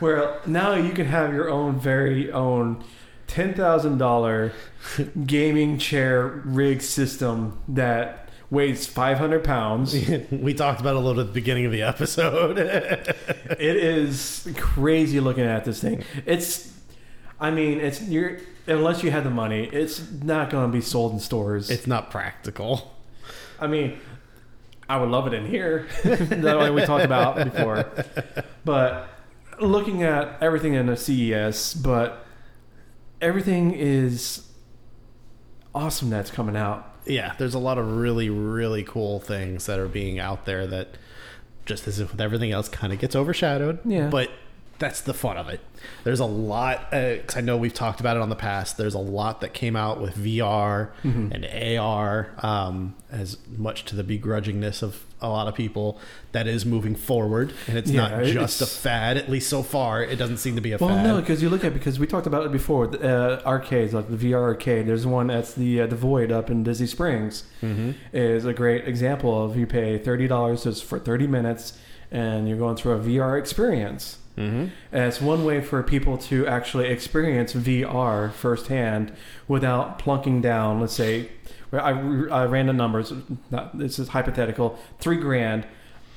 where 0.00 0.40
now 0.46 0.74
you 0.74 0.92
can 0.92 1.06
have 1.06 1.32
your 1.32 1.48
own 1.48 1.78
very 1.78 2.30
own 2.32 2.84
ten 3.26 3.54
thousand 3.54 3.98
dollar 3.98 4.52
gaming 5.26 5.78
chair 5.78 6.42
rig 6.44 6.82
system 6.82 7.58
that 7.68 8.28
weighs 8.50 8.86
five 8.86 9.18
hundred 9.18 9.44
pounds. 9.44 9.94
we 10.30 10.52
talked 10.52 10.80
about 10.80 10.96
a 10.96 10.98
little 10.98 11.20
at 11.20 11.28
the 11.28 11.32
beginning 11.32 11.66
of 11.66 11.72
the 11.72 11.82
episode. 11.82 12.58
it 12.58 13.76
is 13.76 14.48
crazy 14.56 15.20
looking 15.20 15.44
at 15.44 15.64
this 15.64 15.80
thing. 15.80 16.04
It's, 16.26 16.72
I 17.40 17.50
mean, 17.50 17.80
it's 17.80 18.02
you're 18.02 18.38
unless 18.66 19.02
you 19.02 19.10
have 19.10 19.24
the 19.24 19.30
money, 19.30 19.68
it's 19.72 20.10
not 20.10 20.50
going 20.50 20.70
to 20.70 20.72
be 20.72 20.82
sold 20.82 21.12
in 21.12 21.20
stores. 21.20 21.70
it's 21.70 21.86
not 21.86 22.10
practical. 22.10 22.96
I 23.60 23.66
mean, 23.68 23.98
I 24.88 24.98
would 24.98 25.08
love 25.10 25.26
it 25.26 25.34
in 25.34 25.46
here. 25.46 25.86
that 26.04 26.58
way 26.58 26.70
we 26.70 26.84
talked 26.84 27.04
about 27.04 27.36
before. 27.36 27.90
But 28.64 29.08
looking 29.60 30.02
at 30.02 30.42
everything 30.42 30.74
in 30.74 30.88
a 30.88 30.96
CES, 30.96 31.74
but 31.74 32.26
everything 33.20 33.72
is 33.72 34.48
awesome 35.74 36.10
that's 36.10 36.30
coming 36.30 36.56
out. 36.56 36.88
yeah, 37.06 37.34
there's 37.38 37.54
a 37.54 37.58
lot 37.58 37.78
of 37.78 37.96
really, 37.96 38.28
really 38.30 38.82
cool 38.82 39.20
things 39.20 39.66
that 39.66 39.78
are 39.78 39.88
being 39.88 40.18
out 40.18 40.44
there 40.44 40.66
that, 40.66 40.96
just 41.64 41.86
as 41.88 41.98
if 42.00 42.12
with 42.12 42.20
everything 42.20 42.50
else, 42.52 42.68
kind 42.68 42.92
of 42.92 42.98
gets 42.98 43.16
overshadowed. 43.16 43.78
Yeah. 43.84 44.08
But 44.08 44.30
that's 44.78 45.00
the 45.00 45.14
fun 45.14 45.36
of 45.36 45.48
it. 45.48 45.60
There's 46.04 46.20
a 46.20 46.24
lot, 46.24 46.90
because 46.90 47.36
I 47.36 47.40
know 47.40 47.56
we've 47.56 47.74
talked 47.74 48.00
about 48.00 48.16
it 48.16 48.22
on 48.22 48.28
the 48.28 48.36
past. 48.36 48.76
There's 48.76 48.94
a 48.94 48.98
lot 48.98 49.40
that 49.40 49.52
came 49.52 49.76
out 49.76 50.00
with 50.00 50.16
VR 50.16 50.90
and 51.04 51.44
AR, 51.78 52.30
um, 52.38 52.94
as 53.10 53.38
much 53.56 53.84
to 53.86 53.96
the 53.96 54.02
begrudgingness 54.04 54.82
of 54.82 55.04
a 55.20 55.28
lot 55.28 55.46
of 55.46 55.54
people, 55.54 56.00
that 56.32 56.46
is 56.48 56.66
moving 56.66 56.96
forward. 56.96 57.52
And 57.68 57.78
it's 57.78 57.90
Yeah, 57.90 58.08
not 58.08 58.24
just 58.24 58.60
a 58.60 58.66
fad, 58.66 59.16
at 59.16 59.28
least 59.30 59.48
so 59.48 59.62
far. 59.62 60.02
It 60.02 60.16
doesn't 60.16 60.38
seem 60.38 60.56
to 60.56 60.60
be 60.60 60.72
a 60.72 60.78
Well, 60.78 60.88
fad. 60.90 61.04
Well, 61.04 61.14
no, 61.16 61.20
because 61.20 61.42
you 61.42 61.48
look 61.50 61.62
at 61.64 61.72
because 61.74 62.00
we 62.00 62.06
talked 62.08 62.26
about 62.26 62.44
it 62.46 62.50
before. 62.52 62.86
Uh, 63.04 63.40
arcades 63.46 63.92
like 63.94 64.08
the 64.10 64.16
VR 64.32 64.42
arcade. 64.42 64.86
There's 64.86 65.06
one 65.06 65.28
that's 65.28 65.52
the 65.54 65.82
uh, 65.82 65.86
the 65.86 65.94
Void 65.96 66.32
up 66.32 66.50
in 66.50 66.64
Disney 66.64 66.86
Springs. 66.88 67.44
Mhm. 67.62 67.94
Is 68.12 68.44
a 68.44 68.52
great 68.52 68.86
example 68.88 69.44
of 69.44 69.56
you 69.56 69.66
pay 69.66 69.98
thirty 69.98 70.26
dollars 70.26 70.64
just 70.64 70.84
for 70.84 70.98
thirty 70.98 71.26
minutes, 71.28 71.74
and 72.10 72.48
you're 72.48 72.58
going 72.58 72.74
through 72.76 72.92
a 72.94 72.98
VR 72.98 73.38
experience. 73.38 74.18
Mm-hmm. 74.36 74.66
And 74.92 75.04
it's 75.04 75.20
one 75.20 75.44
way 75.44 75.60
for 75.60 75.82
people 75.82 76.16
to 76.18 76.46
actually 76.46 76.86
experience 76.88 77.52
VR 77.52 78.32
firsthand 78.32 79.12
without 79.46 79.98
plunking 79.98 80.40
down. 80.40 80.80
Let's 80.80 80.94
say, 80.94 81.28
I, 81.72 81.90
I 81.90 82.46
ran 82.46 82.66
the 82.66 82.72
numbers. 82.72 83.12
Not, 83.50 83.76
this 83.78 83.98
is 83.98 84.08
hypothetical. 84.08 84.78
Three 84.98 85.16
grand, 85.18 85.66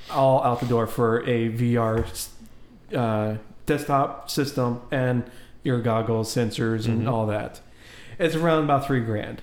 all 0.10 0.44
out 0.44 0.60
the 0.62 0.66
door 0.66 0.88
for 0.88 1.20
a 1.28 1.50
VR 1.50 2.30
uh, 2.96 3.36
desktop 3.66 4.30
system 4.30 4.82
and 4.92 5.24
your 5.64 5.82
goggles, 5.82 6.34
sensors, 6.34 6.86
and 6.86 7.04
Mhm. 7.04 7.12
all 7.12 7.26
that. 7.28 7.60
It's 8.20 8.36
around 8.36 8.64
about 8.64 8.86
three 8.86 9.02
grand. 9.02 9.42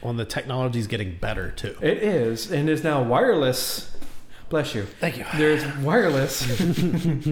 Well, 0.00 0.10
and 0.10 0.18
the 0.18 0.24
technology's 0.24 0.86
getting 0.86 1.16
better 1.16 1.50
too. 1.50 1.76
It 1.82 1.98
is, 1.98 2.50
and 2.50 2.70
is 2.70 2.82
now 2.82 3.02
wireless. 3.02 3.94
Bless 4.48 4.74
you. 4.74 4.84
Thank 4.84 5.18
you. 5.18 5.24
There's 5.36 5.64
wireless 5.78 6.42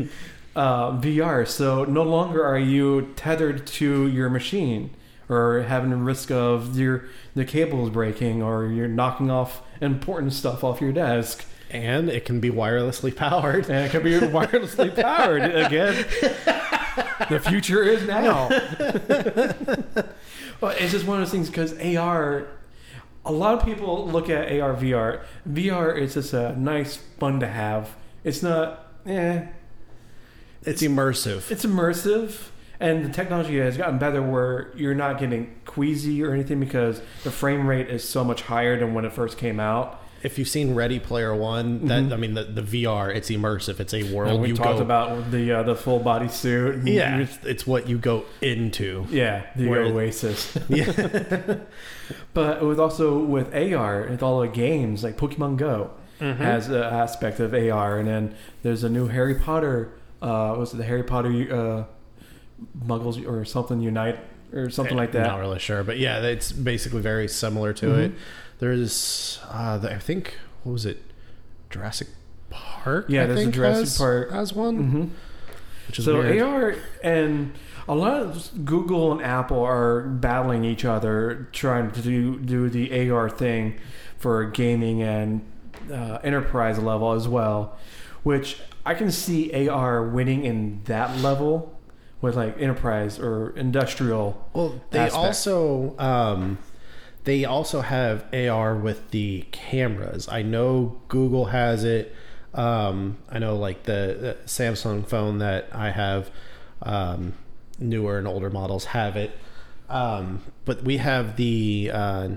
uh, 0.59 1.01
VR, 1.01 1.47
so 1.47 1.85
no 1.85 2.03
longer 2.03 2.45
are 2.45 2.59
you 2.59 3.13
tethered 3.15 3.65
to 3.65 4.09
your 4.09 4.29
machine 4.29 4.91
or 5.29 5.63
having 5.63 5.93
a 5.93 5.97
risk 5.97 6.33
of 6.33 6.77
your 6.77 7.05
the 7.37 7.45
cables 7.45 7.91
breaking 7.91 8.43
or 8.43 8.67
you're 8.67 8.89
knocking 8.89 9.31
off 9.31 9.63
important 9.81 10.33
stuff 10.33 10.65
off 10.65 10.81
your 10.81 10.91
desk. 10.91 11.45
And 11.71 12.09
it 12.09 12.25
can 12.25 12.41
be 12.41 12.51
wirelessly 12.51 13.15
powered. 13.15 13.71
And 13.71 13.87
it 13.87 13.93
can 13.93 14.03
be 14.03 14.19
wirelessly 14.19 15.01
powered 15.01 15.43
again. 15.45 16.05
The 17.29 17.39
future 17.39 17.85
is 17.85 18.05
now. 18.05 18.49
well, 20.61 20.75
it's 20.77 20.91
just 20.91 21.07
one 21.07 21.21
of 21.21 21.27
those 21.27 21.31
things 21.31 21.49
because 21.49 21.79
AR. 21.79 22.49
A 23.25 23.33
lot 23.33 23.55
of 23.55 23.65
people 23.65 24.09
look 24.09 24.29
at 24.31 24.51
AR, 24.59 24.75
VR. 24.75 25.23
VR 25.49 25.97
is 25.97 26.15
just 26.15 26.33
a 26.33 26.59
nice, 26.59 26.97
fun 26.97 27.39
to 27.41 27.47
have. 27.47 27.95
It's 28.25 28.43
not, 28.43 28.87
eh, 29.07 29.47
It's 30.65 30.83
immersive. 30.83 31.51
it's 31.51 31.65
immersive 31.65 32.49
and 32.81 33.05
the 33.05 33.09
technology 33.09 33.59
has 33.59 33.77
gotten 33.77 33.99
better 33.99 34.23
where 34.23 34.71
you're 34.77 34.95
not 34.95 35.19
getting 35.19 35.53
queasy 35.65 36.23
or 36.23 36.33
anything 36.33 36.61
because 36.61 37.01
the 37.25 37.31
frame 37.31 37.67
rate 37.67 37.89
is 37.89 38.09
so 38.09 38.23
much 38.23 38.43
higher 38.43 38.79
than 38.79 38.95
when 38.95 39.05
it 39.05 39.13
first 39.13 39.37
came 39.39 39.59
out 39.61 40.01
If 40.23 40.37
you've 40.39 40.49
seen 40.49 40.75
Ready 40.75 40.99
Player 40.99 41.33
One, 41.35 41.87
that 41.87 42.03
Mhm. 42.05 42.13
I 42.13 42.17
mean, 42.17 42.35
the, 42.35 42.43
the 42.45 42.61
VR, 42.63 43.09
it's 43.15 43.31
immersive. 43.31 43.79
It's 43.79 43.95
a 43.95 44.03
world 44.13 44.33
and 44.33 44.43
we 44.43 44.49
you 44.49 44.55
talked 44.57 44.79
go. 44.79 44.83
about 44.83 45.31
the 45.31 45.53
uh, 45.53 45.63
the 45.63 45.77
full 45.77 46.01
body 46.01 46.27
suit 46.29 46.75
and 46.75 46.89
yeah, 46.89 47.19
it's, 47.19 47.39
it's 47.45 47.67
what 47.69 47.89
you 47.89 47.99
go 47.99 48.25
into. 48.41 49.07
yeah 49.11 49.43
the 49.57 49.69
Where- 49.69 49.83
oasis 49.83 50.59
Yeah. 50.69 50.91
but 52.35 52.65
with 52.65 52.79
also 52.81 53.19
with 53.19 53.55
ar 53.55 54.07
with 54.11 54.23
all 54.23 54.41
the 54.41 54.49
games 54.49 55.03
like 55.05 55.17
pokemon 55.17 55.57
go 55.57 55.91
Mm-hmm. 56.21 56.43
has 56.43 56.67
an 56.69 56.83
aspect 56.83 57.39
of 57.39 57.55
ar 57.55 57.97
and 58.01 58.09
then 58.09 58.35
there's 58.65 58.83
a 58.83 58.89
new 58.89 59.07
harry 59.07 59.37
potter 59.37 59.93
uh, 60.23 60.55
was 60.59 60.75
it 60.75 60.79
the 60.79 60.85
Harry 60.85 61.03
Potter 61.05 61.29
uh, 61.31 61.85
Muggles 62.87 63.27
or 63.27 63.45
something 63.45 63.81
Unite 63.81 64.19
or 64.53 64.71
something 64.71 64.97
like 64.97 65.11
I'm 65.15 65.23
that? 65.23 65.27
Not 65.29 65.41
really 65.41 65.59
sure, 65.59 65.85
but 65.85 65.99
yeah, 65.99 66.21
it's 66.23 66.53
basically 66.53 67.01
very 67.01 67.29
similar 67.29 67.73
to 67.75 67.87
Mhm. 67.87 67.99
it. 67.99 68.13
There's, 68.59 69.39
uh, 69.51 69.79
the, 69.79 69.95
I 69.95 69.99
think, 69.99 70.35
what 70.65 70.73
was 70.73 70.85
it, 70.87 71.01
Jurassic 71.71 72.09
Park? 72.51 73.07
Yeah, 73.09 73.23
I 73.23 73.27
there's 73.27 73.39
a 73.39 73.43
think, 73.43 73.55
Jurassic 73.55 73.81
has, 73.85 73.99
Park. 73.99 74.31
has 74.33 74.53
one, 74.53 74.77
hmm 74.91 75.05
which 75.87 75.99
is 76.01 76.05
So 76.05 76.19
weird. 76.19 76.43
AR 76.43 76.75
and 77.03 77.53
a 77.89 77.95
lot 77.95 78.21
of 78.21 78.65
Google 78.67 79.13
and 79.13 79.23
Apple 79.23 79.63
are 79.63 80.03
battling 80.03 80.65
each 80.65 80.85
other, 80.85 81.49
trying 81.53 81.91
to 81.93 82.03
do 82.03 82.39
do 82.39 82.69
the 82.69 83.09
AR 83.11 83.31
thing 83.31 83.77
for 84.19 84.45
gaming 84.45 85.03
and 85.03 85.41
uh, 85.91 86.19
enterprise 86.23 86.79
level 86.79 87.13
as 87.13 87.27
well. 87.29 87.79
Which 88.23 88.59
I 88.89 88.95
can 88.95 89.11
see 89.11 89.69
AR 89.69 90.03
winning 90.03 90.47
in 90.47 90.81
that 90.85 91.19
level 91.19 91.79
with 92.23 92.37
like 92.37 92.59
enterprise 92.59 93.19
or 93.19 93.51
industrial. 93.51 94.49
Well, 94.55 94.81
they 94.93 95.01
aspect. 95.01 95.15
also 95.15 95.95
um, 95.99 96.57
they 97.25 97.45
also 97.45 97.83
have 97.83 98.25
AR 98.33 98.75
with 98.75 99.11
the 99.11 99.45
cameras. 99.53 100.27
I 100.27 100.41
know 100.41 101.03
Google 101.09 101.45
has 101.45 101.85
it. 101.85 102.15
Um, 102.55 103.19
I 103.31 103.39
know 103.39 103.57
like 103.57 103.83
the, 103.83 104.17
the 104.19 104.37
Samsung 104.47 105.07
phone 105.07 105.37
that 105.37 105.69
I 105.71 105.91
have, 105.91 106.31
um, 106.81 107.35
newer 107.79 108.17
and 108.17 108.27
older 108.27 108.49
models 108.49 108.87
have 108.87 109.17
it. 109.17 109.33
Um, 109.91 110.41
but 110.65 110.83
we 110.83 110.97
have 110.97 111.37
the 111.37 111.91
uh, 111.93 112.29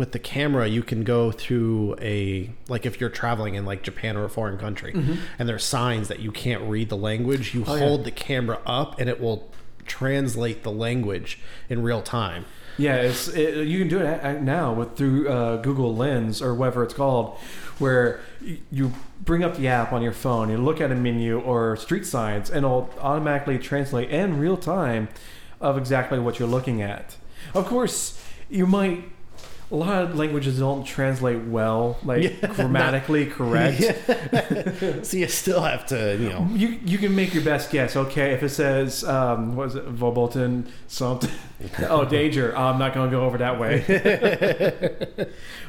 with 0.00 0.12
the 0.12 0.18
camera, 0.18 0.66
you 0.66 0.82
can 0.82 1.04
go 1.04 1.30
through 1.30 1.94
a 2.00 2.50
like 2.68 2.86
if 2.86 2.98
you're 3.00 3.10
traveling 3.10 3.54
in 3.54 3.64
like 3.66 3.82
Japan 3.82 4.16
or 4.16 4.24
a 4.24 4.30
foreign 4.30 4.56
country, 4.58 4.92
and 5.38 5.46
there's 5.48 5.62
signs 5.64 6.08
that 6.08 6.20
you 6.20 6.32
can't 6.32 6.62
read 6.62 6.88
the 6.88 6.96
language. 6.96 7.54
You 7.54 7.64
Oh, 7.66 7.74
yeah. 7.74 7.80
hold 7.86 8.04
the 8.04 8.10
camera 8.10 8.58
up, 8.64 8.98
and 8.98 9.10
it 9.10 9.20
will 9.20 9.50
translate 9.86 10.62
the 10.62 10.72
language 10.72 11.38
in 11.68 11.82
real 11.82 12.00
time. 12.00 12.46
Yeah, 12.78 12.96
it's 12.96 13.28
it, 13.28 13.66
you 13.66 13.78
can 13.78 13.88
do 13.88 13.98
it 14.00 14.40
now 14.42 14.72
with 14.72 14.96
through 14.96 15.28
uh, 15.28 15.56
Google 15.58 15.94
Lens 15.94 16.40
or 16.40 16.54
whatever 16.54 16.82
it's 16.82 16.94
called, 16.94 17.36
where 17.78 18.20
you 18.70 18.92
bring 19.22 19.44
up 19.44 19.56
the 19.58 19.68
app 19.68 19.92
on 19.92 20.00
your 20.00 20.12
phone, 20.12 20.48
you 20.48 20.56
look 20.56 20.80
at 20.80 20.90
a 20.90 20.94
menu 20.94 21.38
or 21.40 21.76
street 21.76 22.06
signs, 22.06 22.48
and 22.48 22.64
it'll 22.64 22.88
automatically 23.00 23.58
translate 23.58 24.08
in 24.08 24.38
real 24.38 24.56
time 24.56 25.08
of 25.60 25.76
exactly 25.76 26.18
what 26.18 26.38
you're 26.38 26.48
looking 26.48 26.80
at. 26.80 27.16
Of 27.52 27.66
course, 27.66 28.18
you 28.48 28.66
might. 28.66 29.04
A 29.72 29.76
lot 29.76 30.02
of 30.02 30.16
languages 30.16 30.58
don't 30.58 30.84
translate 30.84 31.44
well, 31.44 31.96
like 32.02 32.22
Yeah, 32.42 32.48
grammatically 32.54 33.26
correct. 33.26 33.80
so 35.06 35.16
you 35.16 35.28
still 35.28 35.60
have 35.60 35.86
to, 35.86 36.16
you 36.16 36.28
know. 36.28 36.48
You 36.52 36.80
you 36.84 36.98
can 36.98 37.14
make 37.14 37.34
your 37.34 37.44
best 37.44 37.70
guess. 37.70 37.94
Okay, 37.94 38.32
if 38.32 38.42
it 38.42 38.48
says 38.48 39.04
um, 39.04 39.54
what 39.54 39.68
is 39.68 39.74
it, 39.76 39.94
Vobolton 39.94 40.68
something? 40.88 41.30
oh, 41.88 42.04
danger! 42.04 42.56
I'm 42.56 42.80
not 42.80 42.94
going 42.94 43.10
to 43.10 43.16
go 43.16 43.24
over 43.24 43.38
that 43.38 43.60
way. 43.60 43.84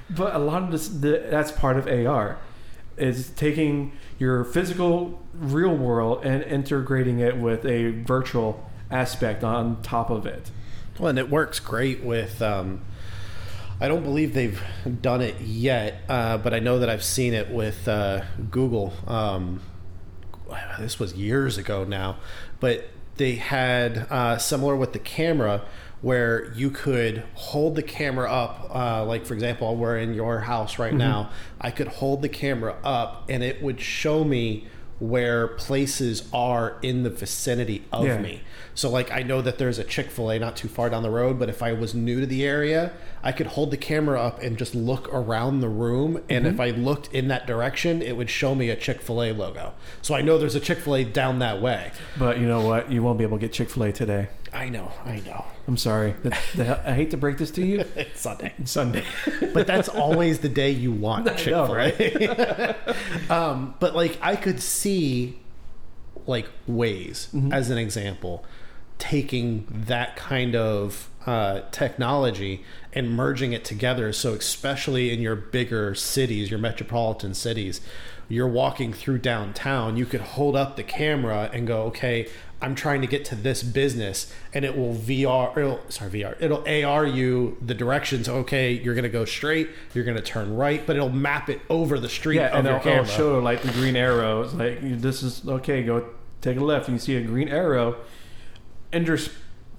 but 0.10 0.36
a 0.36 0.40
lot 0.40 0.64
of 0.64 0.72
this, 0.72 0.88
the, 0.88 1.28
that's 1.30 1.52
part 1.52 1.78
of 1.78 1.88
AR, 1.88 2.40
is 2.98 3.30
taking 3.30 3.92
your 4.18 4.44
physical 4.44 5.22
real 5.34 5.76
world 5.76 6.26
and 6.26 6.42
integrating 6.44 7.20
it 7.20 7.38
with 7.38 7.66
a 7.66 7.92
virtual 8.02 8.68
aspect 8.90 9.44
on 9.44 9.80
top 9.84 10.10
of 10.10 10.26
it. 10.26 10.50
Well, 10.98 11.10
and 11.10 11.20
it 11.20 11.30
works 11.30 11.60
great 11.60 12.04
with. 12.04 12.42
Um, 12.42 12.82
I 13.82 13.88
don't 13.88 14.04
believe 14.04 14.36
they've 14.36 14.62
done 15.02 15.22
it 15.22 15.42
yet, 15.42 16.04
uh, 16.08 16.38
but 16.38 16.54
I 16.54 16.60
know 16.60 16.80
that 16.80 16.90
I've 16.90 17.04
seen 17.04 17.34
it 17.34 17.50
with 17.50 17.88
uh, 17.88 18.22
Google. 18.52 18.94
Um, 19.08 19.62
this 20.80 21.00
was 21.00 21.14
years 21.16 21.58
ago 21.58 21.84
now, 21.84 22.18
but 22.60 22.90
they 23.16 23.36
had 23.36 24.06
uh, 24.10 24.38
similar 24.38 24.76
with 24.76 24.94
the 24.94 25.00
camera 25.00 25.64
where 26.02 26.52
you 26.54 26.70
could 26.70 27.24
hold 27.34 27.76
the 27.76 27.84
camera 27.84 28.32
up. 28.32 28.70
Uh, 28.74 29.06
like, 29.06 29.26
for 29.26 29.34
example, 29.34 29.76
we're 29.76 29.98
in 29.98 30.14
your 30.14 30.40
house 30.40 30.80
right 30.80 30.94
now. 30.94 31.30
I 31.60 31.72
could 31.72 31.88
hold 31.88 32.22
the 32.22 32.30
camera 32.30 32.76
up 32.84 33.26
and 33.30 33.44
it 33.44 33.62
would 33.62 33.80
show 33.80 34.24
me 34.24 34.68
where 35.02 35.48
places 35.48 36.30
are 36.32 36.78
in 36.84 37.02
the 37.02 37.10
vicinity 37.10 37.84
of 37.92 38.06
Yeah. 38.06 38.20
me. 38.20 38.42
So, 38.76 38.88
like, 38.88 39.12
I 39.12 39.24
know 39.24 39.42
that 39.42 39.58
there's 39.58 39.80
a 39.80 39.84
Chick 39.84 40.12
fil 40.12 40.30
A 40.30 40.38
not 40.38 40.56
too 40.56 40.68
far 40.68 40.92
down 40.92 41.02
the 41.02 41.10
road, 41.10 41.40
but 41.40 41.50
if 41.50 41.64
I 41.64 41.74
was 41.74 41.96
new 41.96 42.20
to 42.20 42.28
the 42.28 42.46
area, 42.46 42.92
I 43.24 43.32
could 43.32 43.48
hold 43.48 43.72
the 43.72 43.78
camera 43.78 44.22
up 44.22 44.44
and 44.44 44.58
just 44.58 44.76
look 44.76 45.12
around 45.12 45.62
the 45.62 45.70
room. 45.70 46.22
And 46.30 46.46
if 46.46 46.54
mm-hmm. 46.54 46.62
I 46.62 46.70
looked 46.70 47.12
in 47.12 47.30
that 47.30 47.48
direction, 47.48 48.04
it 48.04 48.16
would 48.16 48.30
show 48.30 48.54
me 48.54 48.70
a 48.70 48.76
Chick 48.76 49.02
fil 49.02 49.24
A 49.24 49.32
logo. 49.32 49.74
So 50.04 50.14
I 50.14 50.22
know 50.22 50.38
there's 50.38 50.56
a 50.56 50.60
Chick 50.60 50.78
fil 50.78 50.96
A 50.96 51.04
down 51.04 51.40
that 51.40 51.60
way. 51.60 51.92
But 52.20 52.40
you 52.40 52.48
know 52.48 52.62
what? 52.62 52.92
You 52.92 53.02
won't 53.02 53.18
be 53.18 53.24
able 53.24 53.38
to 53.38 53.42
get 53.42 53.54
Chick 53.54 53.72
Fil 53.72 53.86
A 53.86 53.92
today. 53.92 54.28
I 54.54 54.70
know, 54.70 54.92
I 55.06 55.22
know. 55.26 55.46
I'm 55.68 55.78
sorry. 55.78 56.14
The, 56.24 56.38
the, 56.56 56.90
I 56.90 56.94
hate 56.94 57.12
to 57.12 57.18
break 57.18 57.38
this 57.38 57.52
to 57.52 57.66
you. 57.66 57.86
It's 57.96 58.22
Sunday. 58.22 58.54
It's 58.58 58.72
Sunday. 58.72 59.06
But 59.54 59.68
that's 59.68 59.88
always 59.90 60.40
the 60.40 60.50
day 60.50 60.72
you 60.72 60.92
want 60.92 61.30
I 61.30 61.36
Chick 61.36 61.54
fil 61.54 61.76
A. 61.78 62.76
um, 63.30 63.76
but, 63.80 63.96
like, 63.96 64.18
I 64.22 64.36
could 64.36 64.62
see, 64.62 65.40
like, 66.28 66.48
Waze, 66.70 67.54
as 67.54 67.70
an 67.70 67.78
example, 67.78 68.44
taking 68.98 69.68
that 69.70 70.16
kind 70.16 70.56
of 70.56 71.10
uh, 71.26 71.62
technology 71.72 72.64
and 72.94 73.10
merging 73.12 73.54
it 73.54 73.64
together. 73.64 74.12
So, 74.12 74.34
especially 74.34 75.14
in 75.14 75.22
your 75.22 75.36
bigger 75.36 75.96
cities, 75.96 76.50
your 76.50 76.60
metropolitan 76.60 77.34
cities, 77.34 77.80
you're 78.32 78.48
walking 78.48 78.94
through 78.94 79.20
downtown, 79.20 79.98
you 79.98 80.06
could 80.06 80.22
hold 80.22 80.56
up 80.56 80.76
the 80.76 80.84
camera 80.84 81.50
and 81.54 81.68
go, 81.68 81.84
okay, 81.84 82.28
I'm 82.62 82.76
trying 82.76 83.02
to 83.02 83.08
get 83.08 83.26
to 83.26 83.36
this 83.36 83.64
business, 83.64 84.32
and 84.54 84.64
it 84.64 84.78
will 84.78 84.94
VR, 84.94 85.58
it'll, 85.58 85.80
sorry, 85.90 86.12
VR, 86.12 86.36
it'll 86.40 86.64
AR 86.68 87.06
you 87.06 87.58
the 87.60 87.74
directions. 87.74 88.30
Okay, 88.30 88.74
you're 88.74 88.94
going 88.94 89.04
to 89.04 89.10
go 89.10 89.26
straight, 89.26 89.70
you're 89.94 90.04
going 90.04 90.18
to 90.18 90.24
turn 90.24 90.56
right, 90.56 90.86
but 90.86 90.96
it'll 90.96 91.10
map 91.10 91.50
it 91.50 91.60
over 91.70 92.00
the 92.00 92.10
street 92.10 92.36
Yeah, 92.36 92.56
and 92.56 92.68
it'll, 92.68 92.88
it'll 92.88 93.06
show 93.06 93.40
like 93.40 93.64
the 93.64 93.72
green 93.72 93.96
arrows. 93.96 94.54
Like 94.54 94.80
this 95.02 95.24
is 95.24 95.48
okay. 95.48 95.84
Go 95.84 96.06
take 96.42 96.58
a 96.58 96.64
left. 96.64 96.88
You 96.88 97.00
see 97.00 97.16
a 97.16 97.24
green 97.24 97.50
arrow 97.50 97.98
inter- 98.94 99.18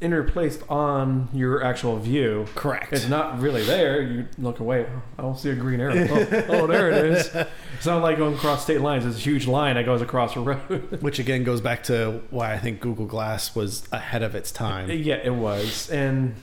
interplaced 0.03 0.63
on 0.69 1.29
your 1.33 1.63
actual 1.65 1.99
view. 1.99 2.47
Correct. 2.55 2.93
It's 2.93 3.09
not 3.09 3.41
really 3.41 3.63
there. 3.63 4.03
You 4.03 4.27
look 4.37 4.61
away. 4.61 4.87
"Oh, 4.89 5.03
I 5.19 5.23
don't 5.23 5.39
see 5.39 5.51
a 5.51 5.55
green 5.55 5.81
arrow. 5.81 5.95
Oh, 6.11 6.45
oh, 6.49 6.67
there 6.67 6.91
it 6.91 7.05
is. 7.05 7.35
It's 7.77 7.87
not 7.87 8.03
like 8.03 8.19
going 8.19 8.35
across 8.35 8.63
state 8.65 8.81
lines. 8.81 9.07
It's 9.07 9.17
a 9.17 9.21
huge 9.21 9.47
line 9.47 9.77
that 9.77 9.85
goes 9.87 10.03
across 10.03 10.35
the 10.35 10.41
road. 10.41 10.99
Which 11.01 11.19
again 11.19 11.45
goes 11.45 11.61
back 11.61 11.83
to 11.85 12.23
why 12.31 12.53
I 12.53 12.59
think 12.59 12.81
Google 12.81 13.07
Glass 13.07 13.55
was 13.55 13.87
ahead 13.93 14.23
of 14.23 14.35
its 14.35 14.53
time. 14.53 14.91
yeah, 14.91 15.17
it 15.23 15.35
was. 15.35 15.91
And 15.91 16.35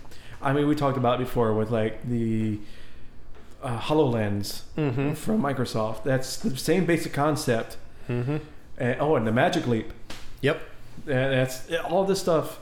I 0.42 0.54
mean, 0.54 0.68
we 0.68 0.76
talked 0.76 0.98
about 0.98 1.20
it 1.22 1.26
before 1.26 1.54
with 1.54 1.70
like 1.70 2.08
the 2.08 2.60
uh, 3.62 3.80
Hololens 3.80 4.62
Mm-hmm. 4.78 5.14
from 5.14 5.42
Microsoft. 5.42 6.04
That's 6.04 6.38
the 6.38 6.56
same 6.58 6.86
basic 6.86 7.14
concept. 7.14 7.78
Mm-hmm. 8.08 8.38
And, 8.78 9.02
oh, 9.02 9.16
and 9.18 9.28
the 9.28 9.32
Magic 9.34 9.68
Leap. 9.68 9.92
Yep. 10.42 10.62
And 11.08 11.34
that's 11.34 11.70
all 11.90 12.06
this 12.06 12.20
stuff 12.22 12.60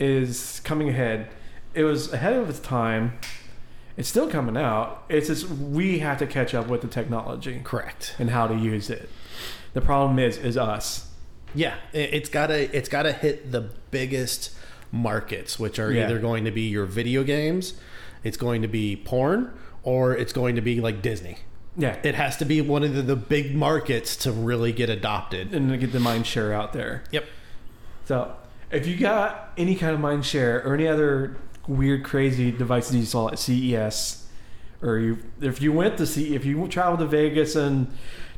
is 0.00 0.60
coming 0.64 0.88
ahead. 0.88 1.28
It 1.74 1.84
was 1.84 2.12
ahead 2.12 2.32
of 2.32 2.50
its 2.50 2.58
time. 2.58 3.18
It's 3.96 4.08
still 4.08 4.28
coming 4.30 4.56
out. 4.56 5.04
It's 5.08 5.26
just 5.28 5.46
we 5.48 5.98
have 6.00 6.18
to 6.18 6.26
catch 6.26 6.54
up 6.54 6.66
with 6.68 6.80
the 6.80 6.88
technology 6.88 7.60
Correct. 7.62 8.16
and 8.18 8.30
how 8.30 8.46
to 8.46 8.54
use 8.56 8.88
it. 8.90 9.08
The 9.74 9.80
problem 9.80 10.18
is 10.18 10.36
is 10.38 10.56
us. 10.56 11.08
Yeah, 11.54 11.74
it- 11.92 12.14
it's 12.14 12.28
gotta 12.28 12.74
it's 12.76 12.88
gotta 12.88 13.12
hit 13.12 13.52
the 13.52 13.70
biggest 13.90 14.54
markets, 14.90 15.58
which 15.58 15.78
are 15.78 15.92
Yeah. 15.92 16.04
either 16.06 16.18
going 16.18 16.44
to 16.44 16.50
be 16.50 16.62
your 16.62 16.86
video 16.86 17.22
games, 17.22 17.74
it's 18.24 18.36
going 18.36 18.62
to 18.62 18.68
be 18.68 18.96
porn, 18.96 19.52
or 19.84 20.16
it's 20.16 20.32
going 20.32 20.56
to 20.56 20.60
be 20.60 20.80
like 20.80 21.02
Disney. 21.02 21.38
Yeah. 21.76 21.96
It 22.02 22.16
has 22.16 22.36
to 22.38 22.44
be 22.44 22.60
one 22.60 22.82
of 22.82 22.94
the, 22.94 23.02
the 23.02 23.14
big 23.16 23.54
markets 23.54 24.16
to 24.16 24.32
really 24.32 24.72
get 24.72 24.90
adopted. 24.90 25.54
and 25.54 25.70
to 25.70 25.76
get 25.76 25.92
the 25.92 26.00
mind 26.00 26.26
share 26.26 26.52
out 26.52 26.72
there. 26.72 27.04
Yep. 27.12 27.24
So 28.06 28.34
if 28.70 28.86
you 28.86 28.96
got 28.96 29.52
any 29.56 29.74
kind 29.74 29.94
of 29.94 30.00
mind 30.00 30.24
share 30.24 30.64
or 30.64 30.74
any 30.74 30.86
other 30.86 31.36
weird, 31.66 32.04
crazy 32.04 32.50
devices 32.50 32.96
you 32.96 33.04
saw 33.04 33.28
at 33.28 33.38
CES, 33.38 34.26
or 34.82 34.98
you 34.98 35.18
if 35.40 35.60
you 35.60 35.72
went 35.72 35.98
to 35.98 36.06
see 36.06 36.34
if 36.34 36.44
you 36.44 36.66
traveled 36.68 37.00
to 37.00 37.06
Vegas 37.06 37.56
and 37.56 37.88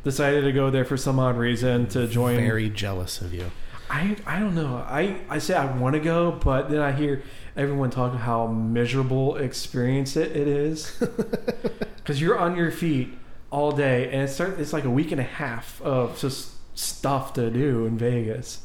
decided 0.04 0.42
to 0.42 0.52
go 0.52 0.70
there 0.70 0.84
for 0.84 0.96
some 0.96 1.18
odd 1.18 1.36
reason 1.36 1.86
to 1.88 2.06
join 2.06 2.36
Very 2.36 2.68
jealous 2.68 3.20
of 3.20 3.32
you. 3.32 3.50
I 3.88 4.16
I 4.26 4.38
don't 4.38 4.54
know. 4.54 4.84
I 4.88 5.20
I 5.28 5.38
say 5.38 5.54
I 5.54 5.64
want 5.76 5.94
to 5.94 6.00
go, 6.00 6.32
but 6.32 6.70
then 6.70 6.80
I 6.80 6.92
hear 6.92 7.22
everyone 7.56 7.90
talking 7.90 8.18
how 8.18 8.46
miserable 8.46 9.36
experience 9.36 10.16
it, 10.16 10.34
it 10.34 10.48
is 10.48 10.96
because 11.96 12.20
you're 12.20 12.38
on 12.38 12.56
your 12.56 12.70
feet 12.70 13.12
all 13.50 13.70
day 13.72 14.10
and 14.10 14.22
it 14.22 14.28
start, 14.28 14.58
it's 14.58 14.72
like 14.72 14.84
a 14.84 14.90
week 14.90 15.12
and 15.12 15.20
a 15.20 15.24
half 15.24 15.80
of 15.82 16.18
just 16.18 16.52
stuff 16.76 17.34
to 17.34 17.50
do 17.50 17.84
in 17.84 17.98
Vegas. 17.98 18.62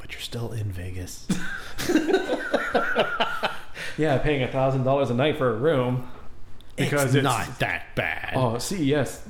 But 0.00 0.12
you're 0.12 0.20
still 0.20 0.52
in 0.52 0.72
Vegas. 0.72 1.28
Yeah, 4.00 4.16
paying 4.16 4.42
a 4.42 4.48
thousand 4.48 4.84
dollars 4.84 5.10
a 5.10 5.14
night 5.14 5.36
for 5.36 5.50
a 5.50 5.54
room 5.54 6.08
because 6.76 7.14
it's, 7.14 7.16
it's, 7.16 7.24
not 7.24 7.58
that 7.58 7.94
bad. 7.94 8.32
Oh, 8.34 8.56
CES. 8.56 9.28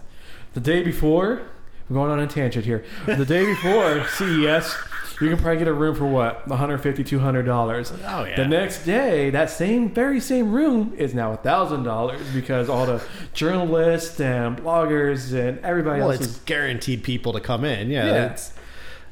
The 0.55 0.61
day 0.61 0.85
before, 0.85 1.43
we're 1.89 1.95
going 1.95 2.11
on 2.11 2.21
a 2.21 2.27
tangent 2.29 2.65
here. 2.65 2.85
The 3.05 3.25
day 3.25 3.47
before 3.47 4.07
CES, 4.17 4.77
you 5.21 5.29
can 5.29 5.39
probably 5.39 5.59
get 5.59 5.67
a 5.67 5.73
room 5.73 5.97
for 5.97 6.07
what 6.07 6.47
150 6.47 7.03
200 7.03 7.43
dollars. 7.43 7.93
Oh 8.07 8.25
yeah. 8.25 8.37
The 8.37 8.47
next 8.47 8.85
day, 8.85 9.31
that 9.31 9.51
same 9.51 9.93
very 9.93 10.21
same 10.21 10.53
room 10.53 10.95
is 10.97 11.15
now 11.15 11.33
a 11.33 11.37
thousand 11.37 11.83
dollars 11.83 12.23
because 12.33 12.69
all 12.69 12.87
the 12.87 13.03
journalists 13.33 14.21
and 14.21 14.57
bloggers 14.57 15.33
and 15.33 15.59
everybody 15.65 16.01
well, 16.01 16.13
else 16.13 16.21
it's 16.21 16.37
is. 16.37 16.39
guaranteed 16.45 17.03
people 17.03 17.33
to 17.33 17.41
come 17.41 17.65
in. 17.65 17.91
Yeah. 17.91 18.07
Yeah. 18.07 18.33
It's 18.33 18.53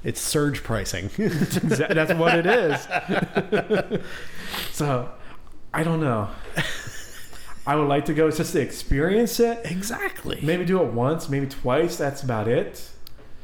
it's 0.04 0.20
surge 0.20 0.62
pricing. 0.62 1.10
That's 1.16 2.14
what 2.14 2.34
it 2.38 2.46
is. 2.46 4.00
so, 4.72 5.10
I 5.74 5.82
don't 5.82 6.00
know. 6.00 6.28
I 7.66 7.76
would 7.76 7.88
like 7.88 8.06
to 8.06 8.14
go 8.14 8.30
just 8.30 8.52
to 8.52 8.60
experience 8.60 9.40
it. 9.40 9.60
exactly. 9.64 10.38
Maybe 10.42 10.64
do 10.64 10.82
it 10.82 10.92
once, 10.92 11.28
maybe 11.28 11.46
twice. 11.46 11.96
That's 11.96 12.22
about 12.22 12.48
it. 12.48 12.88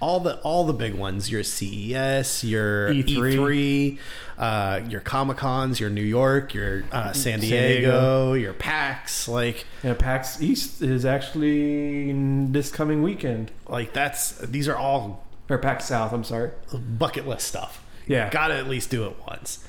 all 0.01 0.21
the 0.21 0.39
all 0.41 0.65
the 0.65 0.73
big 0.73 0.95
ones 0.95 1.31
your 1.31 1.43
CES, 1.43 2.45
your 2.45 2.89
E3. 2.91 3.05
E3, 3.05 3.99
uh, 4.39 4.81
your 4.89 5.01
Comic 5.01 5.37
Cons, 5.37 5.79
your 5.79 5.91
New 5.91 6.03
York, 6.03 6.55
your 6.55 6.85
uh, 6.93 7.13
San 7.13 7.41
San 7.41 7.41
Diego, 7.41 8.33
your 8.33 8.53
PAX, 8.55 9.29
like 9.29 9.67
And 9.83 9.99
PAX 9.99 10.41
East 10.41 10.81
is 10.83 11.05
actually 11.05 12.13
this 12.51 12.71
coming 12.71 13.03
weekend, 13.03 13.51
like 13.69 13.93
that's 13.93 14.33
these 14.39 14.69
are 14.69 14.77
all 14.77 15.24
or 15.49 15.59
PAX 15.59 15.87
South. 15.87 16.13
I'm 16.13 16.25
sorry. 16.25 16.51
bucket 16.73 17.27
list 17.27 17.47
stuff. 17.49 17.85
Yeah. 18.07 18.31
Got 18.31 18.49
to 18.49 18.55
at 18.55 18.69
least 18.69 18.91
do 18.91 19.05
it 19.07 19.17
once. 19.27 19.65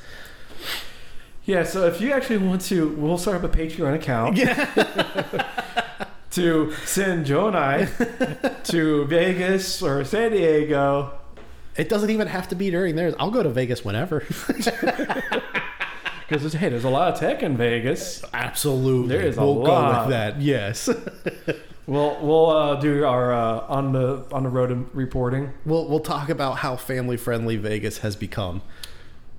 Yeah. 1.46 1.64
So 1.64 1.86
if 1.88 2.02
you 2.02 2.12
actually 2.12 2.40
want 2.40 2.62
to, 2.62 2.90
we'll 2.90 3.18
start 3.18 3.44
up 3.44 3.54
a 3.54 3.58
Patreon 3.58 3.96
account. 3.96 4.38
Yeah. 4.38 5.46
to 6.32 6.74
send 6.86 7.26
Joe 7.26 7.48
and 7.48 7.58
I 7.58 7.86
to 8.66 9.06
Vegas 9.06 9.82
or 9.82 10.04
San 10.04 10.32
Diego. 10.32 11.18
It 11.78 11.90
doesn't 11.90 12.10
even 12.10 12.28
have 12.28 12.50
to 12.50 12.56
be 12.56 12.70
during 12.70 12.96
theirs. 12.96 13.14
I'll 13.20 13.32
go 13.32 13.44
to 13.44 13.50
Vegas 13.50 13.84
whenever. 13.84 14.26
Because 16.28 16.54
hey, 16.54 16.70
there's 16.70 16.84
a 16.84 16.90
lot 16.90 17.14
of 17.14 17.20
tech 17.20 17.44
in 17.44 17.56
Vegas. 17.56 18.24
Absolutely. 18.34 19.16
There 19.16 19.28
is 19.28 19.38
a 19.38 19.42
we'll 19.42 19.64
go 19.64 19.72
lot. 19.72 20.08
with 20.08 20.10
that. 20.10 20.42
Yes. 20.42 20.90
We'll 21.88 22.18
we'll 22.20 22.50
uh, 22.50 22.76
do 22.76 23.06
our 23.06 23.32
uh, 23.32 23.66
on 23.68 23.92
the 23.94 24.26
on 24.32 24.44
the 24.44 24.50
road 24.50 24.90
reporting. 24.94 25.54
we'll 25.66 25.88
we'll 25.88 26.00
talk 26.00 26.30
about 26.30 26.58
how 26.60 26.76
family 26.76 27.16
friendly 27.18 27.58
Vegas 27.58 28.00
has 28.00 28.16
become. 28.16 28.62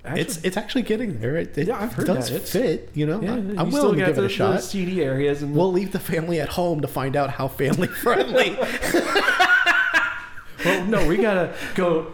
Actually, 0.05 0.21
it's 0.21 0.37
it's 0.45 0.57
actually 0.57 0.83
getting 0.83 1.19
there. 1.19 1.35
It, 1.35 1.57
it 1.57 1.67
Yeah, 1.67 1.81
I've 1.81 1.91
heard 1.93 2.05
does 2.07 2.29
that. 2.29 2.35
It's- 2.35 2.51
fit. 2.53 2.89
You 2.93 3.05
know, 3.05 3.21
yeah, 3.21 3.33
I- 3.33 3.69
still 3.69 3.81
willing 3.81 3.99
to 3.99 4.05
give 4.05 4.15
the, 4.15 4.23
it 4.23 4.27
a 4.27 4.29
shot. 4.29 4.55
The 4.55 4.61
seedy 4.61 5.03
areas 5.03 5.41
and 5.43 5.53
We'll 5.53 5.73
leave 5.73 5.91
the 5.91 5.99
family 5.99 6.39
at 6.39 6.49
home 6.49 6.79
to 6.81 6.87
find 6.87 7.17
out 7.17 7.31
how 7.31 7.49
family 7.49 7.89
friendly. 7.89 8.55
well, 10.63 10.85
no, 10.85 11.05
we 11.05 11.17
gotta 11.17 11.53
go 11.75 12.13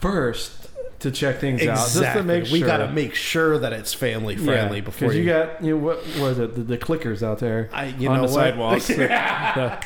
first 0.00 0.65
to 1.00 1.10
check 1.10 1.38
things 1.40 1.60
out 1.66 1.76
just 1.76 1.94
to 2.16 2.22
make 2.22 2.46
sure. 2.46 2.52
We 2.54 2.60
got 2.60 2.78
to 2.78 2.90
make 2.90 3.14
sure 3.14 3.58
that 3.58 3.72
it's 3.72 3.92
family 3.94 4.36
friendly 4.36 4.80
before 4.80 5.12
you. 5.12 5.20
you 5.22 5.26
got 5.26 5.62
you 5.62 5.70
know 5.76 5.84
what 5.84 5.98
was 6.18 6.38
it 6.38 6.54
the, 6.54 6.62
the 6.62 6.78
clickers 6.78 7.22
out 7.22 7.38
there 7.38 7.68
I, 7.72 7.86
you 7.86 8.08
on 8.08 8.16
know 8.22 8.26
the 8.26 8.32
what? 8.34 8.40
sidewalks. 8.82 8.86
The- 8.88 9.78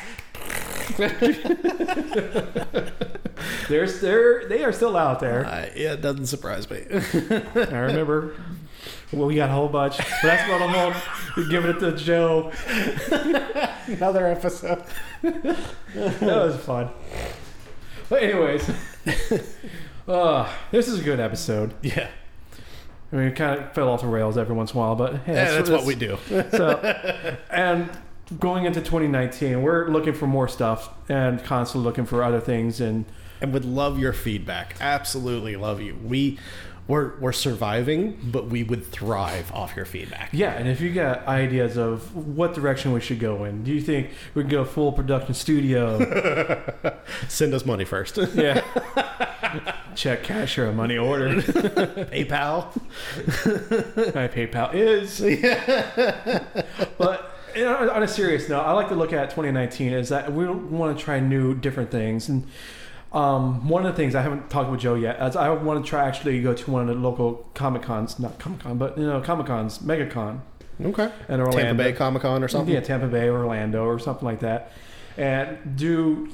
the- 0.97 2.91
There's 3.69 4.01
they're 4.01 4.47
they 4.47 4.63
are 4.63 4.71
still 4.71 4.97
out 4.97 5.19
there. 5.19 5.45
Uh, 5.45 5.69
yeah, 5.75 5.93
it 5.93 6.01
doesn't 6.01 6.27
surprise 6.27 6.69
me. 6.69 6.83
I 6.91 7.77
remember. 7.79 8.35
Well, 9.11 9.27
we 9.27 9.35
got 9.35 9.49
a 9.49 9.53
whole 9.53 9.67
bunch. 9.67 9.97
But 9.97 10.07
that's 10.23 10.49
what 10.49 10.61
I'm 10.61 10.75
on. 10.75 11.49
Giving 11.49 11.71
it 11.71 11.79
to 11.79 11.95
Joe. 11.95 12.51
Another 13.87 14.27
episode. 14.27 14.83
That 15.21 16.21
was 16.21 16.55
fun. 16.57 16.89
But 18.09 18.23
anyways, 18.23 18.69
uh, 20.07 20.51
this 20.71 20.87
is 20.87 20.99
a 20.99 21.03
good 21.03 21.19
episode. 21.19 21.73
Yeah, 21.83 22.09
I 23.11 23.15
mean, 23.15 23.27
it 23.27 23.35
kind 23.35 23.59
of 23.59 23.73
fell 23.73 23.89
off 23.89 24.01
the 24.01 24.07
rails 24.07 24.37
every 24.37 24.55
once 24.55 24.71
in 24.71 24.77
a 24.77 24.79
while, 24.79 24.95
but 24.95 25.15
hey, 25.23 25.33
yeah 25.33 25.51
that's 25.51 25.69
what 25.69 25.85
we 25.85 25.95
do. 25.95 26.17
So, 26.51 26.79
and 27.49 27.89
going 28.39 28.65
into 28.65 28.79
2019, 28.79 29.61
we're 29.61 29.89
looking 29.89 30.13
for 30.13 30.27
more 30.27 30.47
stuff 30.47 30.89
and 31.09 31.43
constantly 31.43 31.85
looking 31.85 32.05
for 32.05 32.23
other 32.23 32.39
things. 32.39 32.79
And 32.79 33.05
and 33.41 33.51
would 33.53 33.65
love 33.65 33.99
your 33.99 34.13
feedback. 34.13 34.75
Absolutely 34.79 35.55
love 35.55 35.81
you. 35.81 35.95
We 35.95 36.39
we're 36.87 37.17
we're 37.19 37.31
surviving, 37.33 38.17
but 38.23 38.47
we 38.47 38.63
would 38.63 38.85
thrive 38.85 39.51
off 39.51 39.75
your 39.75 39.85
feedback. 39.85 40.29
yeah, 40.31 40.51
and 40.53 40.69
if 40.69 40.79
you 40.79 40.93
got 40.93 41.27
ideas 41.27 41.77
of 41.77 42.15
what 42.15 42.53
direction 42.53 42.91
we 42.93 43.01
should 43.01 43.19
go 43.19 43.43
in, 43.43 43.63
do 43.63 43.71
you 43.71 43.81
think 43.81 44.11
we 44.35 44.43
can 44.43 44.51
go 44.51 44.63
full 44.63 44.91
production 44.93 45.33
studio? 45.33 45.99
Send 47.27 47.53
us 47.53 47.65
money 47.65 47.85
first. 47.85 48.17
yeah. 48.35 48.61
Check, 49.95 50.23
cash, 50.23 50.57
or 50.57 50.65
a 50.65 50.73
money 50.73 50.97
order. 50.97 51.35
PayPal. 51.41 52.75
My 54.15 54.27
PayPal 54.27 54.73
is. 54.73 55.19
but 56.97 57.35
you 57.55 57.63
know, 57.63 57.89
on 57.91 58.03
a 58.03 58.07
serious 58.07 58.47
note, 58.49 58.61
I 58.61 58.71
like 58.71 58.89
to 58.89 58.95
look 58.95 59.13
at 59.13 59.29
2019 59.31 59.93
is 59.93 60.09
that 60.09 60.31
we 60.31 60.47
want 60.47 60.97
to 60.97 61.03
try 61.03 61.19
new, 61.19 61.53
different 61.53 61.91
things. 61.91 62.29
And 62.29 62.47
um, 63.11 63.67
one 63.67 63.85
of 63.85 63.91
the 63.91 63.97
things 63.97 64.15
I 64.15 64.21
haven't 64.21 64.49
talked 64.49 64.71
with 64.71 64.79
Joe 64.79 64.95
yet 64.95 65.21
is 65.21 65.35
I 65.35 65.49
want 65.49 65.83
to 65.83 65.89
try 65.89 66.07
actually 66.07 66.41
go 66.41 66.53
to 66.53 66.71
one 66.71 66.81
of 66.83 66.87
the 66.87 66.95
local 67.01 67.49
Comic 67.53 67.81
Cons, 67.81 68.19
not 68.19 68.39
Comic 68.39 68.59
Con, 68.61 68.77
but 68.77 68.97
you 68.97 69.05
know 69.05 69.19
Comic 69.21 69.47
Cons, 69.47 69.79
MegaCon 69.79 70.39
Okay. 70.81 71.11
in 71.29 71.39
Orlando. 71.39 71.61
Tampa 71.61 71.83
Bay 71.83 71.93
Comic 71.93 72.21
Con 72.21 72.43
or 72.43 72.47
something. 72.47 72.73
Yeah, 72.73 72.79
Tampa 72.81 73.07
Bay, 73.07 73.27
or 73.27 73.39
Orlando, 73.39 73.85
or 73.85 73.99
something 73.99 74.25
like 74.25 74.39
that, 74.39 74.71
and 75.17 75.75
do 75.75 76.29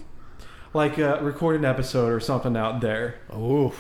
like 0.78 0.98
a 0.98 1.20
recorded 1.22 1.66
episode 1.66 2.12
or 2.14 2.20
something 2.22 2.56
out 2.56 2.80
there. 2.80 3.16
Ooh, 3.34 3.74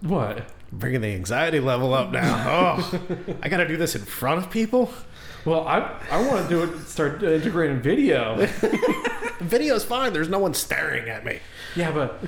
What? 0.00 0.44
bringing 0.74 1.02
the 1.02 1.08
anxiety 1.14 1.60
level 1.60 1.92
up 1.92 2.10
now. 2.12 2.78
Oh, 2.92 3.04
I 3.42 3.48
got 3.48 3.58
to 3.58 3.68
do 3.68 3.76
this 3.76 3.94
in 3.94 4.02
front 4.02 4.38
of 4.44 4.50
people. 4.50 4.92
Well, 5.44 5.66
I 5.66 5.98
I 6.10 6.26
want 6.26 6.48
to 6.48 6.48
do 6.48 6.62
it. 6.62 6.86
Start 6.86 7.22
integrating 7.22 7.80
video. 7.80 8.36
Video's 9.40 9.84
fine. 9.84 10.12
There's 10.12 10.28
no 10.28 10.38
one 10.38 10.54
staring 10.54 11.08
at 11.10 11.24
me. 11.24 11.40
Yeah, 11.74 11.90
but 11.90 12.20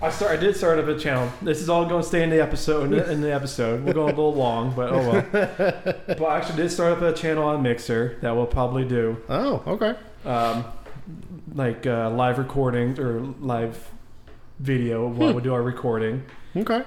I 0.00 0.10
start. 0.10 0.32
I 0.32 0.36
did 0.36 0.56
start 0.56 0.78
up 0.78 0.86
a 0.86 0.96
channel. 0.98 1.30
This 1.42 1.60
is 1.60 1.68
all 1.68 1.84
going 1.86 2.02
to 2.02 2.06
stay 2.08 2.22
in 2.22 2.30
the 2.30 2.40
episode. 2.40 2.84
In 2.84 2.90
the, 2.92 3.10
in 3.10 3.20
the 3.20 3.32
episode, 3.34 3.84
we're 3.84 3.92
going 3.94 4.12
a 4.14 4.16
little 4.16 4.32
long, 4.34 4.72
but 4.74 4.90
oh 4.92 4.98
well. 5.10 5.26
but 6.06 6.22
I 6.22 6.38
actually 6.38 6.56
did 6.62 6.70
start 6.70 6.92
up 6.92 7.02
a 7.02 7.12
channel 7.12 7.44
on 7.44 7.62
Mixer 7.62 8.16
that 8.22 8.34
we'll 8.36 8.46
probably 8.46 8.84
do, 8.84 9.16
Oh, 9.28 9.62
okay. 9.66 9.94
um, 10.24 10.64
like 11.54 11.86
uh, 11.86 12.10
live 12.10 12.38
recording 12.38 12.98
or 12.98 13.20
live 13.40 13.90
video 14.58 15.08
while 15.08 15.34
we 15.34 15.42
do 15.42 15.52
our 15.52 15.62
recording. 15.62 16.22
Okay. 16.56 16.82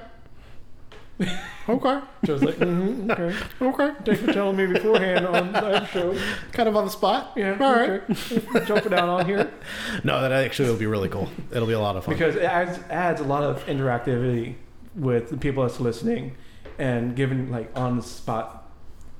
okay. 1.70 2.02
Joe's 2.26 2.44
like, 2.44 2.56
mm-hmm, 2.56 3.12
okay. 3.12 3.36
Okay. 3.62 3.96
Thanks 4.06 4.22
for 4.22 4.34
telling 4.34 4.58
me 4.58 4.68
beforehand 4.68 5.26
on 5.26 5.52
the 5.52 5.86
show. 5.88 6.18
Kind 6.52 6.70
of 6.70 6.76
on 6.76 6.86
the 6.86 6.92
spot. 6.92 7.34
Yeah, 7.36 7.58
All 7.60 7.74
right. 7.74 8.02
okay. 8.10 8.66
Jumping 8.66 8.92
down 8.92 9.10
on 9.10 9.26
here. 9.26 9.52
No, 10.04 10.22
that 10.22 10.32
actually 10.32 10.70
will 10.70 10.78
be 10.78 10.88
really 10.88 11.10
cool. 11.10 11.30
It'll 11.52 11.68
be 11.68 11.74
a 11.74 11.80
lot 11.80 11.96
of 11.96 12.06
fun. 12.06 12.16
because 12.16 12.36
it 12.36 12.44
adds, 12.44 12.80
adds 12.90 13.22
a 13.22 13.26
lot 13.26 13.44
of 13.44 13.66
interactivity 13.66 14.56
with 14.96 15.30
the 15.30 15.38
people 15.38 15.64
that's 15.64 15.80
listening 15.80 16.36
and 16.78 17.16
giving 17.16 17.52
like 17.52 17.72
on 17.76 17.98
the 17.98 18.04
spot 18.04 18.65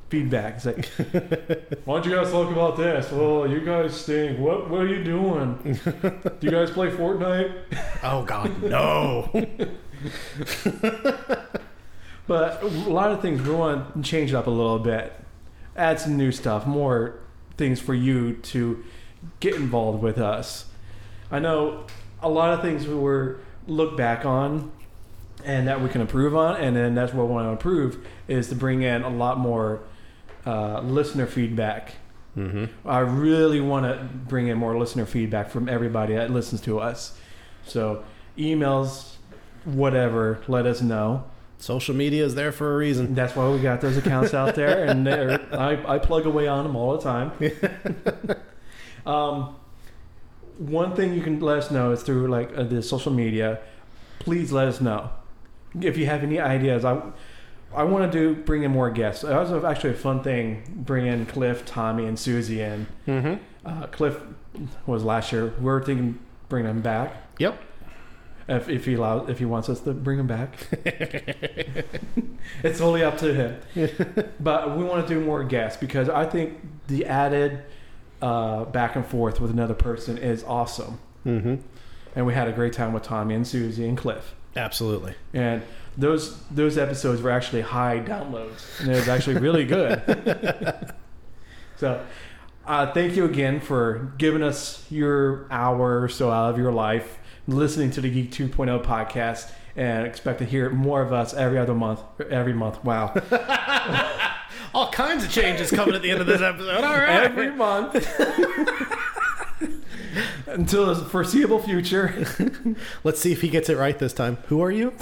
feedback. 0.10 0.56
It's 0.56 0.66
like, 0.66 0.86
why 1.86 1.96
don't 1.96 2.06
you 2.06 2.16
guys 2.16 2.32
talk 2.32 2.52
about 2.52 2.78
this? 2.78 3.12
Well, 3.12 3.50
you 3.50 3.62
guys 3.62 4.00
stink. 4.00 4.40
What 4.40 4.70
what 4.70 4.82
are 4.82 4.88
you 4.88 5.04
doing? 5.04 5.58
Do 5.84 6.38
you 6.42 6.52
guys 6.52 6.72
play 6.72 6.90
Fortnite? 6.90 7.54
oh 8.04 8.24
God, 8.24 8.64
no. 8.64 9.30
But 12.28 12.64
a 12.64 12.68
lot 12.68 13.12
of 13.12 13.22
things 13.22 13.42
we 13.42 13.54
want 13.54 13.94
to 13.94 14.02
change 14.02 14.32
it 14.32 14.36
up 14.36 14.48
a 14.48 14.52
little 14.52 14.80
bit, 14.80 15.14
add 15.76 16.00
some 16.00 16.18
new 16.18 16.32
stuff, 16.32 16.66
more 16.66 17.20
things 17.58 17.80
for 17.80 17.94
you 17.94 18.34
to 18.34 18.84
get 19.40 19.56
involved 19.56 20.02
with 20.02 20.18
us. 20.18 20.66
I 21.32 21.40
know 21.40 21.86
a 22.22 22.30
lot 22.30 22.54
of 22.54 22.62
things 22.62 22.88
we 22.88 22.96
were 22.96 23.40
look 23.68 23.96
back 23.96 24.26
on 24.26 24.72
and 25.44 25.68
that 25.68 25.82
we 25.82 25.90
can 25.90 26.02
improve 26.02 26.36
on, 26.36 26.60
and 26.60 26.76
then 26.76 26.96
that's 26.96 27.14
what 27.14 27.28
we 27.28 27.34
want 27.34 27.46
to 27.46 27.52
improve 27.52 28.06
is 28.28 28.50
to 28.50 28.56
bring 28.56 28.82
in 28.82 29.04
a 29.04 29.10
lot 29.10 29.38
more 29.38 29.82
uh, 30.46 30.82
listener 30.82 31.26
feedback. 31.26 31.94
mm-hmm. 32.38 32.66
I 32.88 33.00
really 33.00 33.60
want 33.60 33.86
to 33.86 34.04
bring 34.28 34.48
in 34.48 34.58
more 34.58 34.78
listener 34.78 35.06
feedback 35.06 35.50
from 35.50 35.68
everybody 35.68 36.16
that 36.16 36.32
listens 36.32 36.62
to 36.62 36.80
us. 36.80 37.18
So 37.66 38.04
emails, 38.38 39.16
whatever, 39.64 40.42
let 40.48 40.66
us 40.66 40.82
know. 40.82 41.26
Social 41.58 41.96
media 41.96 42.26
is 42.26 42.36
there 42.36 42.52
for 42.52 42.74
a 42.74 42.78
reason. 42.78 43.16
That's 43.16 43.36
why 43.36 43.50
we 43.50 43.60
got 43.60 43.82
those 43.82 43.98
accounts 43.98 44.34
out 44.34 44.56
there, 44.56 44.86
and 44.86 45.08
I, 45.10 45.96
I 45.96 46.00
plug 46.00 46.26
away 46.26 46.48
on 46.48 46.66
them 46.66 46.76
all 46.76 46.98
the 46.98 47.04
time. 47.04 47.32
um, 49.06 49.56
one 50.58 50.96
thing 50.96 51.14
you 51.14 51.22
can 51.22 51.40
let 51.40 51.60
us 51.60 51.72
know 51.72 51.92
is 51.92 52.04
through 52.04 52.28
like 52.28 52.56
uh, 52.58 52.64
the 52.64 52.82
social 52.82 53.12
media. 53.12 53.60
Please 54.20 54.52
let 54.52 54.68
us 54.68 54.82
know 54.82 55.10
if 55.82 55.98
you 55.98 56.06
have 56.06 56.24
any 56.24 56.40
ideas. 56.40 56.86
I 56.86 57.02
I 57.76 57.84
want 57.84 58.12
to 58.12 58.18
do 58.18 58.42
bring 58.42 58.64
in 58.64 58.72
more 58.72 58.90
guests. 58.90 59.24
That 59.24 59.38
was 59.50 59.64
actually 59.64 59.92
a 59.92 59.98
fun 59.98 60.24
thing. 60.24 60.64
Bring 60.76 61.06
in 61.08 61.26
Cliff, 61.26 61.66
Tommy, 61.66 62.06
and 62.06 62.18
Susie 62.18 62.62
in. 62.62 62.88
Mm-hmm. 63.08 63.36
Uh, 63.68 63.88
Cliff 63.88 64.18
was 64.86 65.04
last 65.04 65.32
year. 65.32 65.54
We 65.60 65.70
are 65.70 65.84
thinking 65.84 66.20
bring 66.48 66.66
him 66.66 66.82
back 66.82 67.14
Yep. 67.40 67.60
if, 68.48 68.70
if 68.70 68.86
he 68.86 68.94
allows 68.94 69.30
if 69.30 69.40
he 69.40 69.46
wants 69.46 69.68
us 69.70 69.80
to 69.82 69.94
bring 69.94 70.20
him 70.20 70.28
back. 70.28 70.68
it's 72.64 72.82
only 72.82 73.04
up 73.04 73.18
to 73.20 73.34
him. 73.34 73.60
but 74.40 74.78
we 74.78 74.84
want 74.84 75.08
to 75.08 75.14
do 75.14 75.20
more 75.20 75.44
guests 75.44 75.80
because 75.80 76.10
I 76.10 76.26
think 76.26 76.60
the 76.88 77.06
added 77.06 77.64
uh, 78.22 78.66
back 78.66 78.96
and 78.96 79.06
forth 79.06 79.42
with 79.42 79.52
another 79.52 79.74
person 79.74 80.18
is 80.18 80.44
awesome. 80.44 81.00
Mm-hmm. 81.26 81.56
And 82.16 82.26
we 82.26 82.34
had 82.34 82.48
a 82.48 82.54
great 82.54 82.74
time 82.74 82.94
with 82.94 83.04
Tommy 83.04 83.36
and 83.36 83.46
Susie 83.46 83.88
and 83.88 83.98
Cliff. 83.98 84.36
Absolutely. 84.56 85.16
And 85.34 85.62
those 85.98 86.40
those 86.52 86.78
episodes 86.78 87.22
were 87.22 87.32
actually 87.32 87.62
high 87.62 88.00
downloads, 88.00 88.80
and 88.80 88.90
it 88.90 88.96
was 88.96 89.08
actually 89.08 89.38
really 89.38 89.66
good. 89.66 90.94
so, 91.78 92.06
uh, 92.66 92.92
thank 92.94 93.16
you 93.16 93.26
again 93.26 93.60
for 93.60 94.14
giving 94.18 94.44
us 94.44 94.86
your 94.90 95.48
hour 95.52 96.02
or 96.02 96.10
so 96.10 96.32
out 96.32 96.50
of 96.52 96.58
your 96.58 96.72
life 96.72 97.20
listening 97.48 97.92
to 97.92 98.02
the 98.02 98.10
Geek 98.10 98.32
2.0 98.32 98.84
podcast, 98.84 99.52
and 99.76 100.08
expect 100.08 100.40
to 100.40 100.46
hear 100.46 100.70
more 100.70 101.02
of 101.02 101.14
us 101.14 101.34
every 101.34 101.58
other 101.58 101.76
month. 101.76 102.02
Every 102.30 102.54
month, 102.54 102.84
wow, 102.84 103.14
All 104.74 104.92
kinds 104.92 105.24
of 105.24 105.32
changes 105.32 105.72
coming 105.72 105.96
at 105.96 106.02
the 106.02 106.12
end 106.12 106.22
of 106.22 106.28
this 106.28 106.42
episode. 106.42 106.84
All 106.84 106.96
right. 106.96 107.24
every 107.24 107.52
month. 107.52 107.96
Until 110.48 110.94
the 110.94 111.06
foreseeable 111.06 111.62
future, 111.62 112.26
Let's 113.04 113.20
see 113.20 113.32
if 113.32 113.42
he 113.42 113.50
gets 113.50 113.70
it 113.70 113.78
right 113.78 113.98
this 113.98 114.14
time. 114.14 114.38
Who 114.48 114.62
are 114.62 114.72
you? 114.72 114.94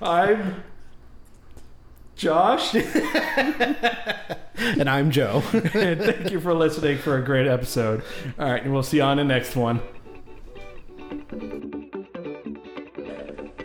I'm 0.00 0.62
Josh. 2.16 2.74
And 4.58 4.88
I'm 4.88 5.10
Joe. 5.10 5.42
and 5.52 5.62
thank 6.00 6.30
you 6.30 6.40
for 6.40 6.54
listening 6.54 6.98
for 6.98 7.18
a 7.18 7.22
great 7.22 7.46
episode. 7.46 8.02
All 8.38 8.50
right, 8.50 8.62
and 8.62 8.72
we'll 8.72 8.82
see 8.82 8.98
you 8.98 9.02
on 9.02 9.18
the 9.18 9.24
next 9.24 9.54
one. 9.54 9.80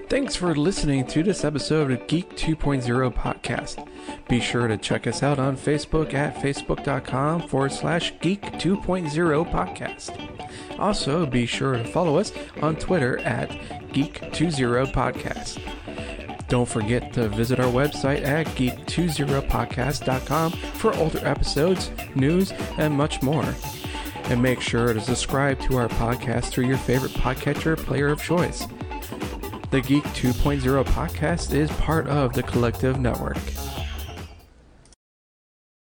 Thanks 0.09 0.35
for 0.35 0.53
listening 0.53 1.07
to 1.07 1.23
this 1.23 1.45
episode 1.45 1.91
of 1.91 2.05
Geek 2.07 2.35
2.0 2.35 3.13
podcast. 3.15 3.87
Be 4.27 4.41
sure 4.41 4.67
to 4.67 4.77
check 4.77 5.07
us 5.07 5.23
out 5.23 5.39
on 5.39 5.55
Facebook 5.55 6.13
at 6.13 6.35
facebook.com 6.35 7.47
forward 7.47 7.71
slash 7.71 8.13
geek 8.19 8.41
2.0 8.41 9.49
podcast. 9.49 10.79
Also, 10.79 11.25
be 11.25 11.45
sure 11.45 11.77
to 11.77 11.85
follow 11.85 12.17
us 12.17 12.33
on 12.61 12.75
Twitter 12.75 13.19
at 13.19 13.49
geek20 13.93 14.91
podcast. 14.91 16.20
Don't 16.51 16.67
forget 16.67 17.13
to 17.13 17.29
visit 17.29 17.61
our 17.61 17.71
website 17.71 18.25
at 18.25 18.45
geek20podcast.com 18.45 20.51
for 20.51 20.93
older 20.97 21.25
episodes, 21.25 21.89
news, 22.13 22.51
and 22.77 22.93
much 22.93 23.21
more. 23.21 23.55
And 24.25 24.43
make 24.43 24.59
sure 24.59 24.93
to 24.93 24.99
subscribe 24.99 25.61
to 25.61 25.77
our 25.77 25.87
podcast 25.87 26.47
through 26.47 26.67
your 26.67 26.77
favorite 26.77 27.13
podcatcher 27.13 27.77
player 27.77 28.09
of 28.09 28.21
choice. 28.21 28.67
The 29.69 29.79
Geek 29.79 30.03
2.0 30.03 30.83
podcast 30.87 31.53
is 31.53 31.71
part 31.71 32.07
of 32.07 32.33
the 32.33 32.43
Collective 32.43 32.99
Network. 32.99 33.37